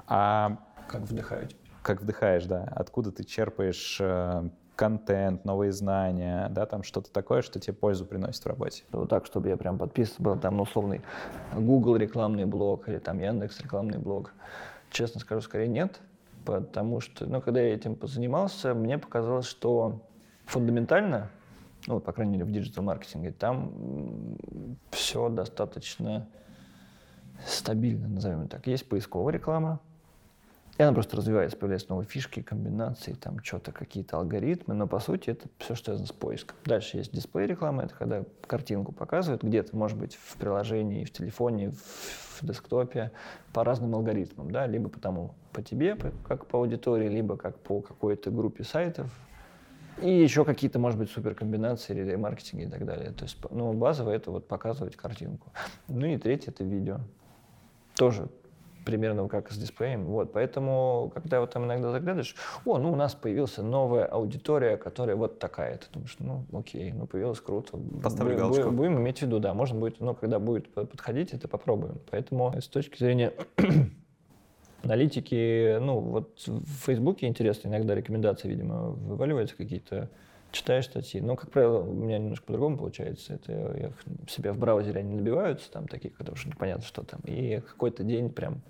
[0.08, 0.58] А
[0.88, 1.56] как вдыхаете?
[1.82, 2.64] Как вдыхаешь, да.
[2.76, 8.44] Откуда ты черпаешь э, контент, новые знания, да, там что-то такое, что тебе пользу приносит
[8.44, 8.84] в работе.
[8.92, 11.02] Вот так, чтобы я прям подписан был там на условный
[11.56, 14.34] Google рекламный блог или там Яндекс рекламный блог.
[14.90, 16.00] Честно скажу, скорее нет,
[16.46, 20.02] потому что, ну, когда я этим позанимался, мне показалось, что
[20.46, 21.30] фундаментально,
[21.88, 24.38] ну, по крайней мере, в диджитал-маркетинге, там
[24.92, 26.28] все достаточно
[27.46, 28.68] стабильно, назовем так.
[28.68, 29.80] Есть поисковая реклама,
[30.82, 35.30] и она просто развивается, появляются новые фишки, комбинации, там что-то, какие-то алгоритмы, но по сути
[35.30, 36.58] это все, что связано с поиском.
[36.66, 41.70] Дальше есть дисплей реклама, это когда картинку показывают где-то, может быть, в приложении, в телефоне,
[41.70, 43.12] в десктопе,
[43.54, 45.96] по разным алгоритмам, да, либо потому, по тебе,
[46.28, 49.06] как по аудитории, либо как по какой-то группе сайтов,
[50.02, 53.12] и еще какие-то, может быть, суперкомбинации, релей-маркетинга и так далее.
[53.12, 55.52] То есть, ну, базово это вот показывать картинку.
[55.88, 57.02] Ну и третье— это видео.
[57.96, 58.30] Тоже
[58.86, 60.06] примерно как с дисплеем.
[60.06, 62.36] Вот, поэтому, когда вот там иногда заглядываешь,
[62.66, 65.78] о, ну у нас появилась новая аудитория, которая вот такая.
[65.78, 67.78] Ты думаешь, ну окей, ну появилось круто.
[68.04, 68.72] Поставлю будем, галочку.
[68.72, 72.00] Будем иметь в виду, да, можно будет, но когда будет подходить, это попробуем.
[72.10, 73.34] Поэтому с точки зрения
[74.84, 80.10] аналитики, ну вот в Фейсбуке интересно, иногда рекомендации, видимо, вываливаются какие-то
[80.52, 81.22] читаешь статьи.
[81.22, 83.34] Но, как правило, у меня немножко по-другому получается.
[83.34, 83.92] Это я,
[84.30, 87.22] себе в браузере они набиваются, там такие, которые уже непонятно, что там.
[87.22, 88.62] И какой-то день прям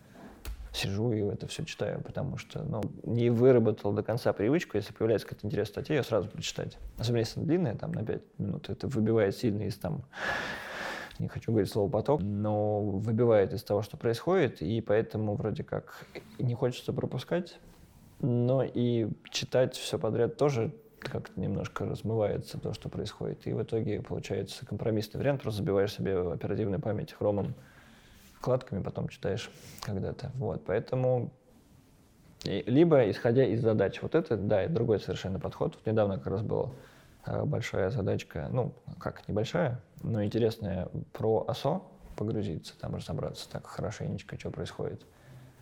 [0.73, 5.27] сижу и это все читаю, потому что ну, не выработал до конца привычку, если появляется
[5.27, 6.77] какая-то интересная статья, ее сразу буду читать.
[6.97, 10.05] Особенно если она длинная, там на 5 минут, это выбивает сильно из там
[11.19, 16.05] не хочу говорить слово поток, но выбивает из того, что происходит, и поэтому вроде как
[16.39, 17.59] не хочется пропускать,
[18.21, 20.73] но и читать все подряд тоже
[21.09, 23.45] как-то немножко размывается то, что происходит.
[23.47, 27.53] И в итоге получается компромиссный вариант, просто забиваешь себе оперативную память хромом
[28.35, 29.49] вкладками, потом читаешь
[29.81, 30.31] когда-то.
[30.35, 31.31] Вот, поэтому
[32.43, 34.01] либо исходя из задач.
[34.01, 35.75] Вот это, да, это другой совершенно подход.
[35.75, 36.71] Вот недавно как раз была
[37.25, 41.81] э, большая задачка, ну, как небольшая, но интересная, про ОСО
[42.15, 45.05] погрузиться, там разобраться так хорошенечко, что происходит.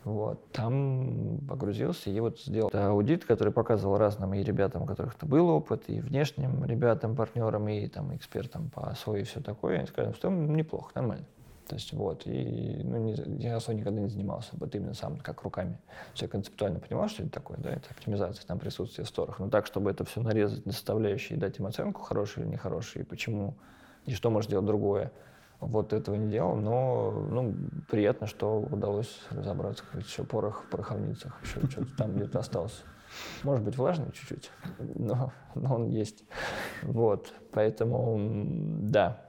[0.04, 0.52] Вот.
[0.52, 5.50] Там погрузился и вот сделал аудит, который показывал разным и ребятам, у которых это был
[5.50, 9.84] опыт, и внешним ребятам, партнерам, и там экспертам по АСО и все такое.
[9.84, 11.26] И сказали, что неплохо, нормально.
[11.70, 15.44] То есть вот, и ну, не, я особо никогда не занимался, вот именно сам, как
[15.44, 15.78] руками.
[16.16, 19.38] Все концептуально понимал, что это такое, да, это оптимизация, там присутствие в сторах.
[19.38, 23.04] Но так, чтобы это все нарезать на составляющие и дать им оценку, хороший или нехороший,
[23.04, 23.54] и почему,
[24.08, 25.12] и что может делать другое,
[25.60, 27.56] вот этого не делал, но ну,
[27.90, 32.84] приятно, что удалось разобраться, как еще порох в пороховницах, еще что-то там где-то остался.
[33.44, 34.52] Может быть, влажный чуть-чуть,
[34.96, 36.24] но, но он есть.
[36.84, 39.26] Вот, поэтому, да.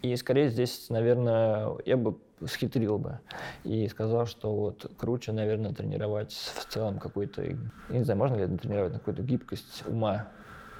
[0.00, 3.18] И скорее здесь, наверное, я бы схитрил бы
[3.64, 7.42] и сказал, что вот круче, наверное, тренировать в целом какую-то,
[7.88, 10.28] не знаю, можно ли это тренировать какую-то гибкость ума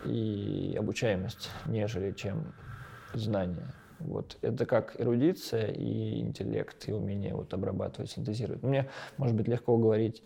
[0.05, 2.55] и обучаемость, нежели чем
[3.13, 3.75] знания.
[4.01, 4.39] Вот.
[4.43, 8.63] Это как эрудиция и интеллект, и умение вот обрабатывать, синтезировать.
[8.63, 10.23] Мне, может быть, легко говорить,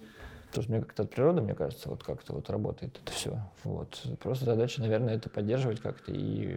[0.48, 3.38] потому что мне как-то от природы, мне кажется, вот как-то вот работает это все.
[3.64, 4.02] Вот.
[4.20, 6.54] Просто задача, наверное, это поддерживать как-то и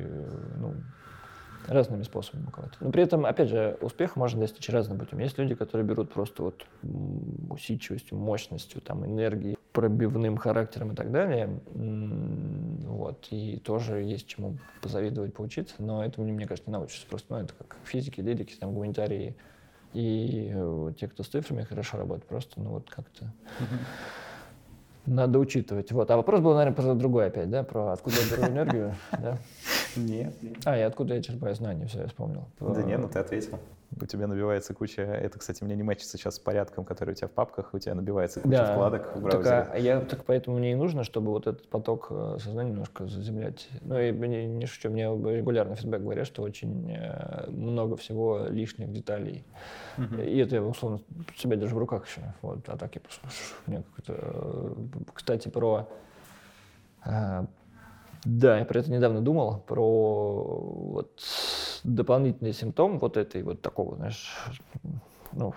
[0.57, 0.73] ну,
[1.67, 2.75] разными способами кого-то.
[2.79, 5.19] Но при этом, опять же, успех можно достичь разным путем.
[5.19, 6.65] Есть люди, которые берут просто вот
[7.49, 11.60] усидчивостью, мощностью, там, энергией, пробивным характером и так далее.
[11.73, 13.27] Вот.
[13.30, 17.06] И тоже есть чему позавидовать, поучиться, но этому, мне кажется, не научишься.
[17.07, 19.35] Просто ну, это как физики, лирики, там, гуманитарии.
[19.93, 23.31] И э, те, кто с цифрами хорошо работает, просто, ну вот как-то
[25.06, 25.91] надо учитывать.
[25.91, 26.10] Вот.
[26.10, 27.64] А вопрос был, наверное, про другой опять, да?
[27.64, 29.38] Про откуда я беру энергию, да?
[29.95, 30.34] Нет.
[30.64, 32.45] А, и откуда я черпаю знания, все, я вспомнил.
[32.60, 33.60] Да нет, ну ты ответил.
[34.01, 37.27] У тебя набивается куча, это, кстати, мне не мэчится сейчас с порядком, который у тебя
[37.27, 39.43] в папках, у тебя набивается куча да, вкладок в браузере.
[39.43, 43.07] Так, а я, так поэтому мне и нужно, чтобы вот этот поток э, сознания немножко
[43.07, 43.69] заземлять.
[43.81, 48.91] Ну и не, не шучу, мне регулярно фидбэк говорят, что очень э, много всего лишних
[48.91, 49.45] деталей.
[49.97, 50.22] Угу.
[50.22, 50.99] И это я, условно,
[51.38, 52.22] себя держу в руках еще.
[52.41, 53.27] Вот, а так я просто...
[53.65, 54.73] Мне э,
[55.13, 55.88] Кстати, про
[58.26, 60.53] да, я про это недавно думал, про
[60.91, 61.22] вот
[61.84, 64.52] дополнительный симптом вот этой вот такого, знаешь,
[65.31, 65.53] ну,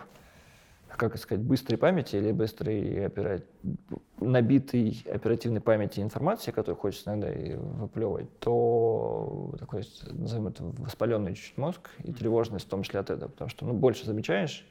[0.86, 3.40] как сказать, быстрой памяти или быстрой опера...
[4.20, 11.56] набитой оперативной памяти информации, которую хочется иногда и выплевывать, то такой, назовем это, воспаленный чуть-чуть
[11.56, 14.66] мозг и тревожность в том числе от этого, потому что ну, больше замечаешь,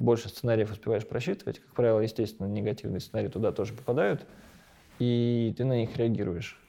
[0.00, 4.26] больше сценариев успеваешь просчитывать, как правило, естественно, негативные сценарии туда тоже попадают,
[4.98, 6.60] и ты на них реагируешь.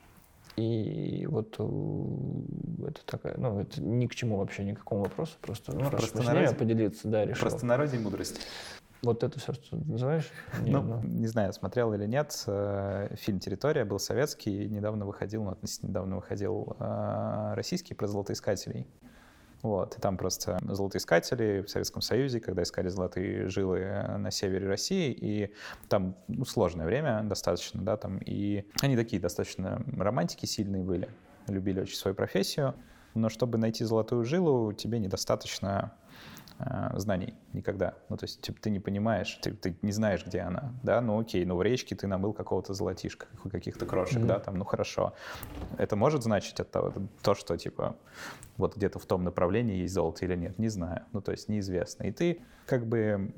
[0.59, 5.89] И вот э, это такая, ну, это ни к чему вообще, никакому вопросу, просто, ну,
[5.89, 6.53] раз Простонародье?
[6.53, 7.47] поделиться, да, решил.
[7.47, 8.41] Простонародье и мудрость.
[9.01, 10.29] Вот это все, что ты называешь?
[10.61, 15.51] Не, Ну, не знаю, смотрел или нет, э, фильм «Территория» был советский, недавно выходил, ну,
[15.51, 18.85] относительно недавно выходил э, российский про золотоискателей.
[19.61, 24.67] Вот, и там просто золотоискатели в Советском Союзе, когда искали золотые жилы э, на севере
[24.67, 25.53] России, и
[25.89, 31.09] там ну, сложное время достаточно, да, там, и они такие достаточно романтики сильные были,
[31.47, 32.73] любили очень свою профессию,
[33.15, 35.93] но чтобы найти золотую жилу, тебе недостаточно
[36.59, 37.95] э, знаний никогда.
[38.09, 41.19] Ну, то есть типа, ты не понимаешь, ты, ты не знаешь, где она, да, ну
[41.19, 44.27] окей, ну в речке ты намыл какого-то золотишка, каких-то крошек, Мгм.
[44.27, 45.13] да, там, ну хорошо.
[45.77, 47.95] Это может значить от того, то, что типа
[48.57, 52.03] вот где-то в том направлении есть золото или нет, не знаю, ну то есть неизвестно.
[52.03, 53.33] И ты как бы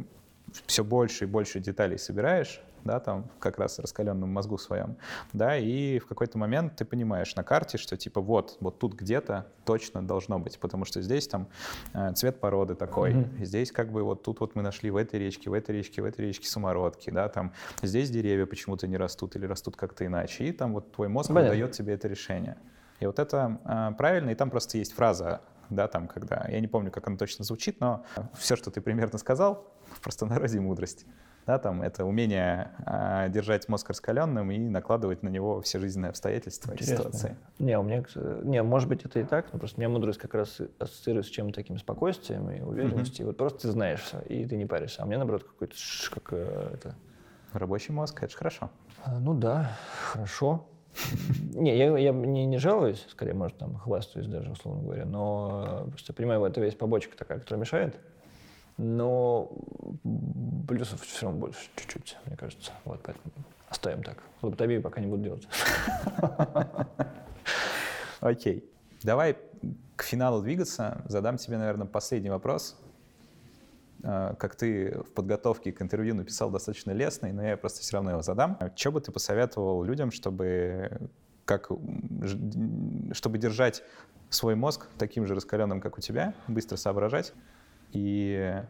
[0.66, 4.98] все больше и больше деталей собираешь, да, там как раз раскаленном мозгу своем,
[5.34, 9.48] да, и в какой-то момент ты понимаешь на карте, что типа вот, вот тут где-то
[9.66, 11.48] точно должно быть, потому что здесь там
[11.94, 13.46] э, цвет породы такой, Мгм.
[13.46, 16.06] здесь как бы вот тут вот мы нашли в этой речке, в этой речке, в
[16.06, 20.52] этой речке самородки, да, там здесь деревья почему-то не растут или растут как-то иначе, и
[20.52, 21.52] там вот твой мозг Понятно.
[21.52, 22.58] выдает тебе это решение.
[23.00, 25.42] И вот это а, правильно, и там просто есть фраза,
[25.72, 28.04] да, там, когда, я не помню, как она точно звучит, но
[28.38, 31.06] все, что ты примерно сказал, в простонародье мудрость.
[31.52, 36.72] Да, там это умение а, держать мозг раскаленным и накладывать на него все жизненные обстоятельства
[36.72, 36.96] и Интересно.
[36.96, 37.36] ситуации.
[37.60, 38.06] Не, у меня,
[38.44, 41.30] не, может быть, это и так, но просто у меня мудрость как раз и ассоциируется
[41.30, 43.24] с чем-то таким спокойствием и уверенностью.
[43.24, 45.04] И вот просто ты знаешь все, и ты не паришься.
[45.04, 45.76] А мне, наоборот, какой-то,
[46.14, 46.96] как э, это...
[47.52, 48.70] Рабочий мозг, это же хорошо.
[49.04, 49.72] А, Ну да,
[50.14, 50.66] хорошо.
[51.54, 55.90] Не, я, я не, не жалуюсь, скорее, может, там хвастаюсь даже, условно говоря, но э,
[55.90, 58.00] просто понимаю, вот это есть побочка такая, которая мешает.
[58.78, 59.52] Но
[60.68, 62.72] плюсов все равно больше, чуть-чуть, мне кажется.
[62.86, 63.32] Вот поэтому
[63.70, 64.18] оставим так.
[64.42, 65.48] Лоботомию пока не буду делать.
[68.20, 68.70] Окей.
[69.04, 69.38] Давай
[69.96, 71.04] к финалу двигаться.
[71.08, 72.78] Задам тебе, наверное, последний вопрос.
[74.04, 78.12] А, Как ты в подготовке к интервью написал достаточно лестный, но я просто все равно
[78.12, 78.58] его задам.
[78.76, 81.10] Что бы ты посоветовал людям, чтобы,
[81.46, 81.70] как,
[83.12, 83.84] чтобы держать
[84.30, 87.34] свой мозг таким же раскаленным, как у тебя, быстро соображать
[87.92, 88.64] и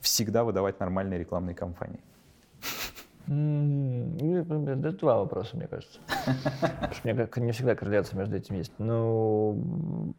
[0.00, 2.00] всегда выдавать нормальные рекламные кампании?
[3.26, 6.00] Ну, Это два вопроса, мне кажется.
[6.60, 8.72] Потому что меня как не всегда корреляция между этим есть.
[8.78, 10.14] Ну,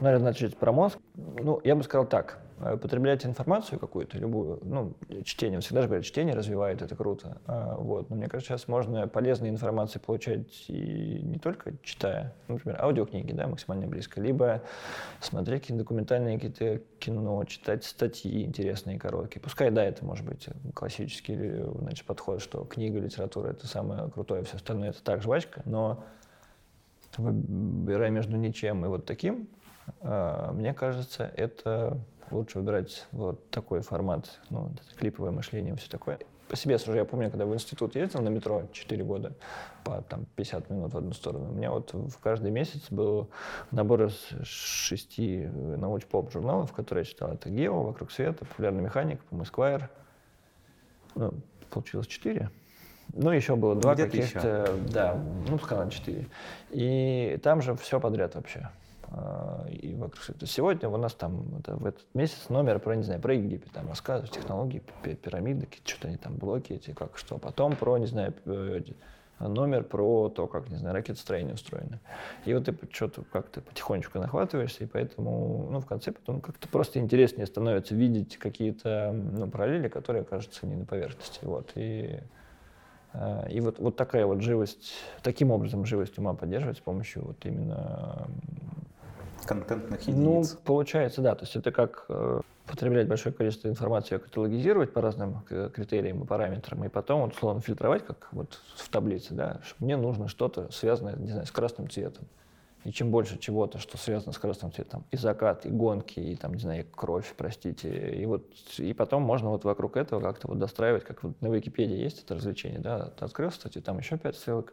[0.00, 0.98] наверное, начать про мозг.
[1.14, 2.38] Ну, я бы сказал так.
[2.60, 4.94] Э, Потреблять информацию какую-то, любую, ну,
[5.24, 7.40] чтение, всегда же говорят, чтение развивает, это круто.
[7.46, 8.10] А, Вот.
[8.10, 13.46] Но мне кажется, сейчас можно полезной информации получать и не только читая, например, аудиокниги, да,
[13.46, 14.62] максимально близко, либо
[15.20, 19.40] смотреть какие-то документальные какие-то кино, читать статьи интересные, короткие.
[19.40, 24.44] Пускай, да, это может быть классический э, значит, подход, что книга, литература— это самое крутое,
[24.44, 26.04] все остальное— это так, жвачка, но
[27.16, 29.48] выбирая между ничем и вот таким,
[30.02, 31.98] мне кажется, это
[32.30, 36.18] лучше выбирать вот такой формат, ну, клиповое мышление все такое.
[36.48, 39.32] По себе сужу, я помню, когда в институт ездил на метро 4 года
[39.84, 43.30] по там, 50 минут в одну сторону, у меня вот в каждый месяц был
[43.70, 47.32] набор из шести э, научпоп журналов, которые я читал.
[47.32, 49.84] Это «Гео», «Вокруг света», «Популярная механика», по Esquire.
[51.14, 51.34] Ну,
[51.70, 52.50] получилось четыре.
[53.12, 56.26] Ну, еще было два каких-то, да, ну, сказал четыре.
[56.70, 58.70] И там же все подряд вообще.
[59.12, 60.46] А, И вокруг света.
[60.46, 63.88] Сегодня у нас там это, в этот месяц номер про, не знаю, про Египет, там
[63.88, 67.38] рассказывают технологии, пи- пирамиды, какие-то что-то они там, блоки эти, как что.
[67.38, 68.94] Потом про, не знаю, эти,
[69.40, 71.98] номер про то, как, не знаю, ракетостроение устроено.
[72.44, 77.00] И вот ты что-то как-то потихонечку нахватываешься, и поэтому, ну, в конце потом как-то просто
[77.00, 81.40] интереснее становится видеть какие-то, ну, параллели, которые кажутся не на поверхности.
[81.42, 81.72] Вот.
[81.74, 82.20] И,
[83.14, 84.92] э, и вот, вот такая вот живость,
[85.22, 88.28] таким образом живость ума поддерживать с помощью вот именно
[89.46, 90.56] Контентных ну, единиц.
[90.64, 91.34] получается, да.
[91.34, 96.22] То есть это как э, потреблять большое количество информации, ее каталогизировать по разным к- критериям
[96.22, 100.28] и параметрам, и потом, вот, условно, фильтровать, как вот в таблице, да, что мне нужно
[100.28, 102.26] что-то связанное, не знаю, с красным цветом.
[102.84, 106.54] И чем больше чего-то, что связано с красным цветом, и закат, и гонки, и там,
[106.54, 108.44] не знаю, и кровь, простите, и вот,
[108.78, 112.36] и потом можно вот вокруг этого как-то вот достраивать, как вот на Википедии есть это
[112.36, 114.72] развлечение, да, ты открыл статью, там еще пять ссылок,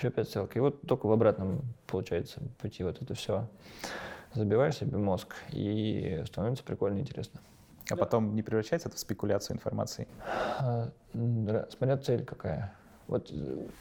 [0.00, 3.46] еще пять ссылок, и вот только в обратном, получается, пути вот это все
[4.34, 7.40] забиваешь себе мозг, и становится прикольно и интересно.
[7.90, 10.06] А потом не превращается это в спекуляцию информацией?
[10.58, 12.72] А, Смотря цель какая.
[13.08, 13.32] Вот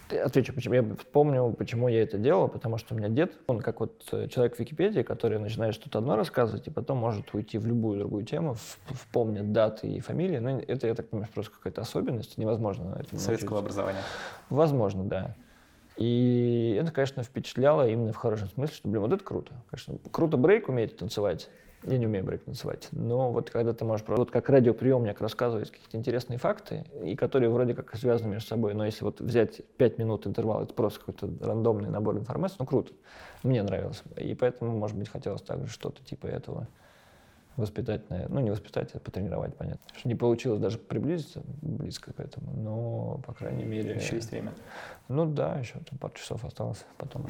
[0.09, 3.61] э, отвечу, почему я вспомнил, почему я это делал, потому что у меня дед, он
[3.61, 7.59] как вот э, человек в Википедии, который начинает что-то одно рассказывать, и потом может уйти
[7.59, 8.55] в любую другую тему,
[8.91, 10.39] вспомнит даты и фамилии.
[10.39, 13.81] Ну, это, я так понимаю, просто какая-то особенность, невозможно на этом Советского научиться.
[13.81, 14.03] образования.
[14.49, 15.35] Возможно, да.
[15.99, 19.51] И это, конечно, впечатляло именно в хорошем смысле, что, блин, вот это круто.
[19.69, 21.49] Конечно, круто брейк уметь танцевать,
[21.83, 22.87] я не умею брейк танцевать.
[22.93, 27.73] Но вот когда ты можешь вот как радиоприемник рассказывать какие-то интересные факты, и которые вроде
[27.73, 31.89] как связаны между собой, но если вот взять 5 минут интервал, это просто какой-то рандомный
[31.89, 32.93] набор информации, ну круто.
[33.43, 34.01] Мне нравилось.
[34.15, 36.69] И поэтому, может быть, хотелось также что-то типа этого
[37.59, 39.81] воспитательное, ну не воспитать, а потренировать, понятно.
[39.95, 43.95] Что не получилось даже приблизиться близко к этому, но, по крайней мере...
[43.95, 44.53] Еще есть время.
[45.07, 47.27] Ну да, еще там пару часов осталось, потом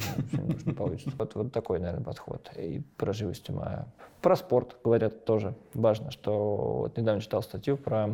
[0.64, 1.16] не получится.
[1.18, 2.50] Вот, вот такой, наверное, подход.
[2.56, 3.86] И про живость ума.
[4.20, 8.08] Про спорт говорят тоже важно, что вот недавно читал статью про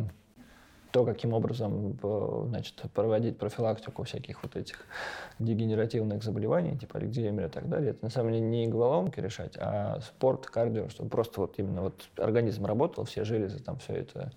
[0.91, 4.85] то, каким образом э, значит, проводить профилактику всяких вот этих
[5.39, 9.99] дегенеративных заболеваний, типа Альцгеймера и так далее, это на самом деле не головоломки решать, а
[10.01, 14.31] спорт, кардио, чтобы просто вот именно вот организм работал, все железы, там все это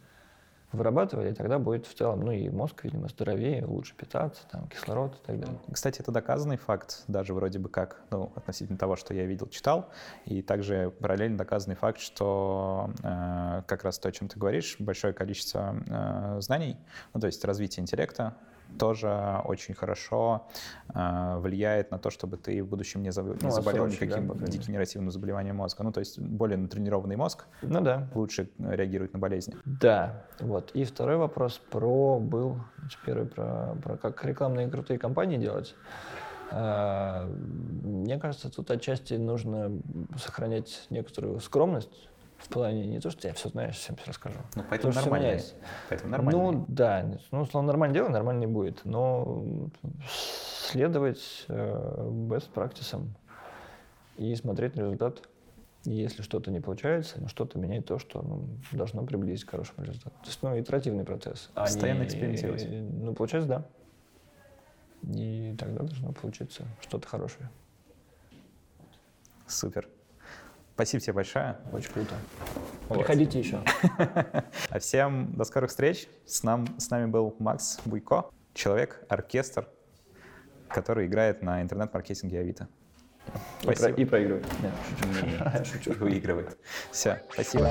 [0.72, 5.26] вырабатывали, тогда будет в целом, ну и мозг, видимо, здоровее, лучше питаться, там, кислород и
[5.26, 5.58] так далее.
[5.72, 9.88] Кстати, это доказанный факт, даже вроде бы как, ну, относительно того, что я видел, читал,
[10.26, 15.12] и также параллельно доказанный факт, что э, как раз то, о чем ты говоришь, большое
[15.12, 16.76] количество э, знаний,
[17.14, 18.34] ну, то есть развитие интеллекта,
[18.78, 20.48] тоже очень хорошо
[20.94, 23.42] э, влияет на то, чтобы ты в будущем не, заб...
[23.42, 25.82] ну, заболел никаким да, дегенеративным заболеванием мозга.
[25.82, 28.08] Ну, то есть более натренированный мозг ну, да.
[28.14, 29.56] лучше реагирует на болезни.
[29.64, 30.70] Да, вот.
[30.72, 32.58] И второй вопрос про был,
[33.04, 35.74] первый про, про как рекламные крутые компании делать.
[36.52, 37.26] А,
[37.82, 39.70] мне кажется, тут отчасти нужно
[40.16, 42.08] сохранять некоторую скромность
[42.40, 44.38] в плане не то, что я все знаешь, всем все расскажу.
[44.54, 45.42] Ну, поэтому Потому нормально.
[45.88, 46.52] Поэтому нормально.
[46.52, 47.06] Ну, да.
[47.30, 48.84] Ну, условно, нормально дело, нормально не будет.
[48.84, 49.44] Но
[50.68, 53.06] следовать э, best practice
[54.16, 55.22] и смотреть на результат.
[55.84, 59.84] И если что-то не получается, ну, что-то менять то, что ну, должно приблизить к хорошему
[59.84, 60.14] результату.
[60.20, 61.50] То есть, ну, итеративный процесс.
[61.54, 62.66] А Постоянно экспериментировать.
[62.68, 63.66] Ну, получается, да.
[65.02, 67.50] И тогда должно получиться что-то хорошее.
[69.46, 69.88] Супер.
[70.80, 71.58] Спасибо тебе большое.
[71.72, 72.14] Очень круто.
[72.88, 73.00] Вот.
[73.00, 73.60] Приходите еще.
[74.70, 76.08] А всем до скорых встреч.
[76.24, 79.68] С, нам, с нами был Макс Буйко, человек, оркестр,
[80.68, 82.68] который играет на интернет-маркетинге Авито.
[83.60, 83.88] Спасибо.
[83.88, 84.46] И, про, и проигрывает.
[84.62, 84.72] Нет,
[85.64, 85.90] шучу.
[85.90, 85.92] Шучу.
[86.02, 86.56] Выигрывает.
[86.90, 87.68] Все, спасибо.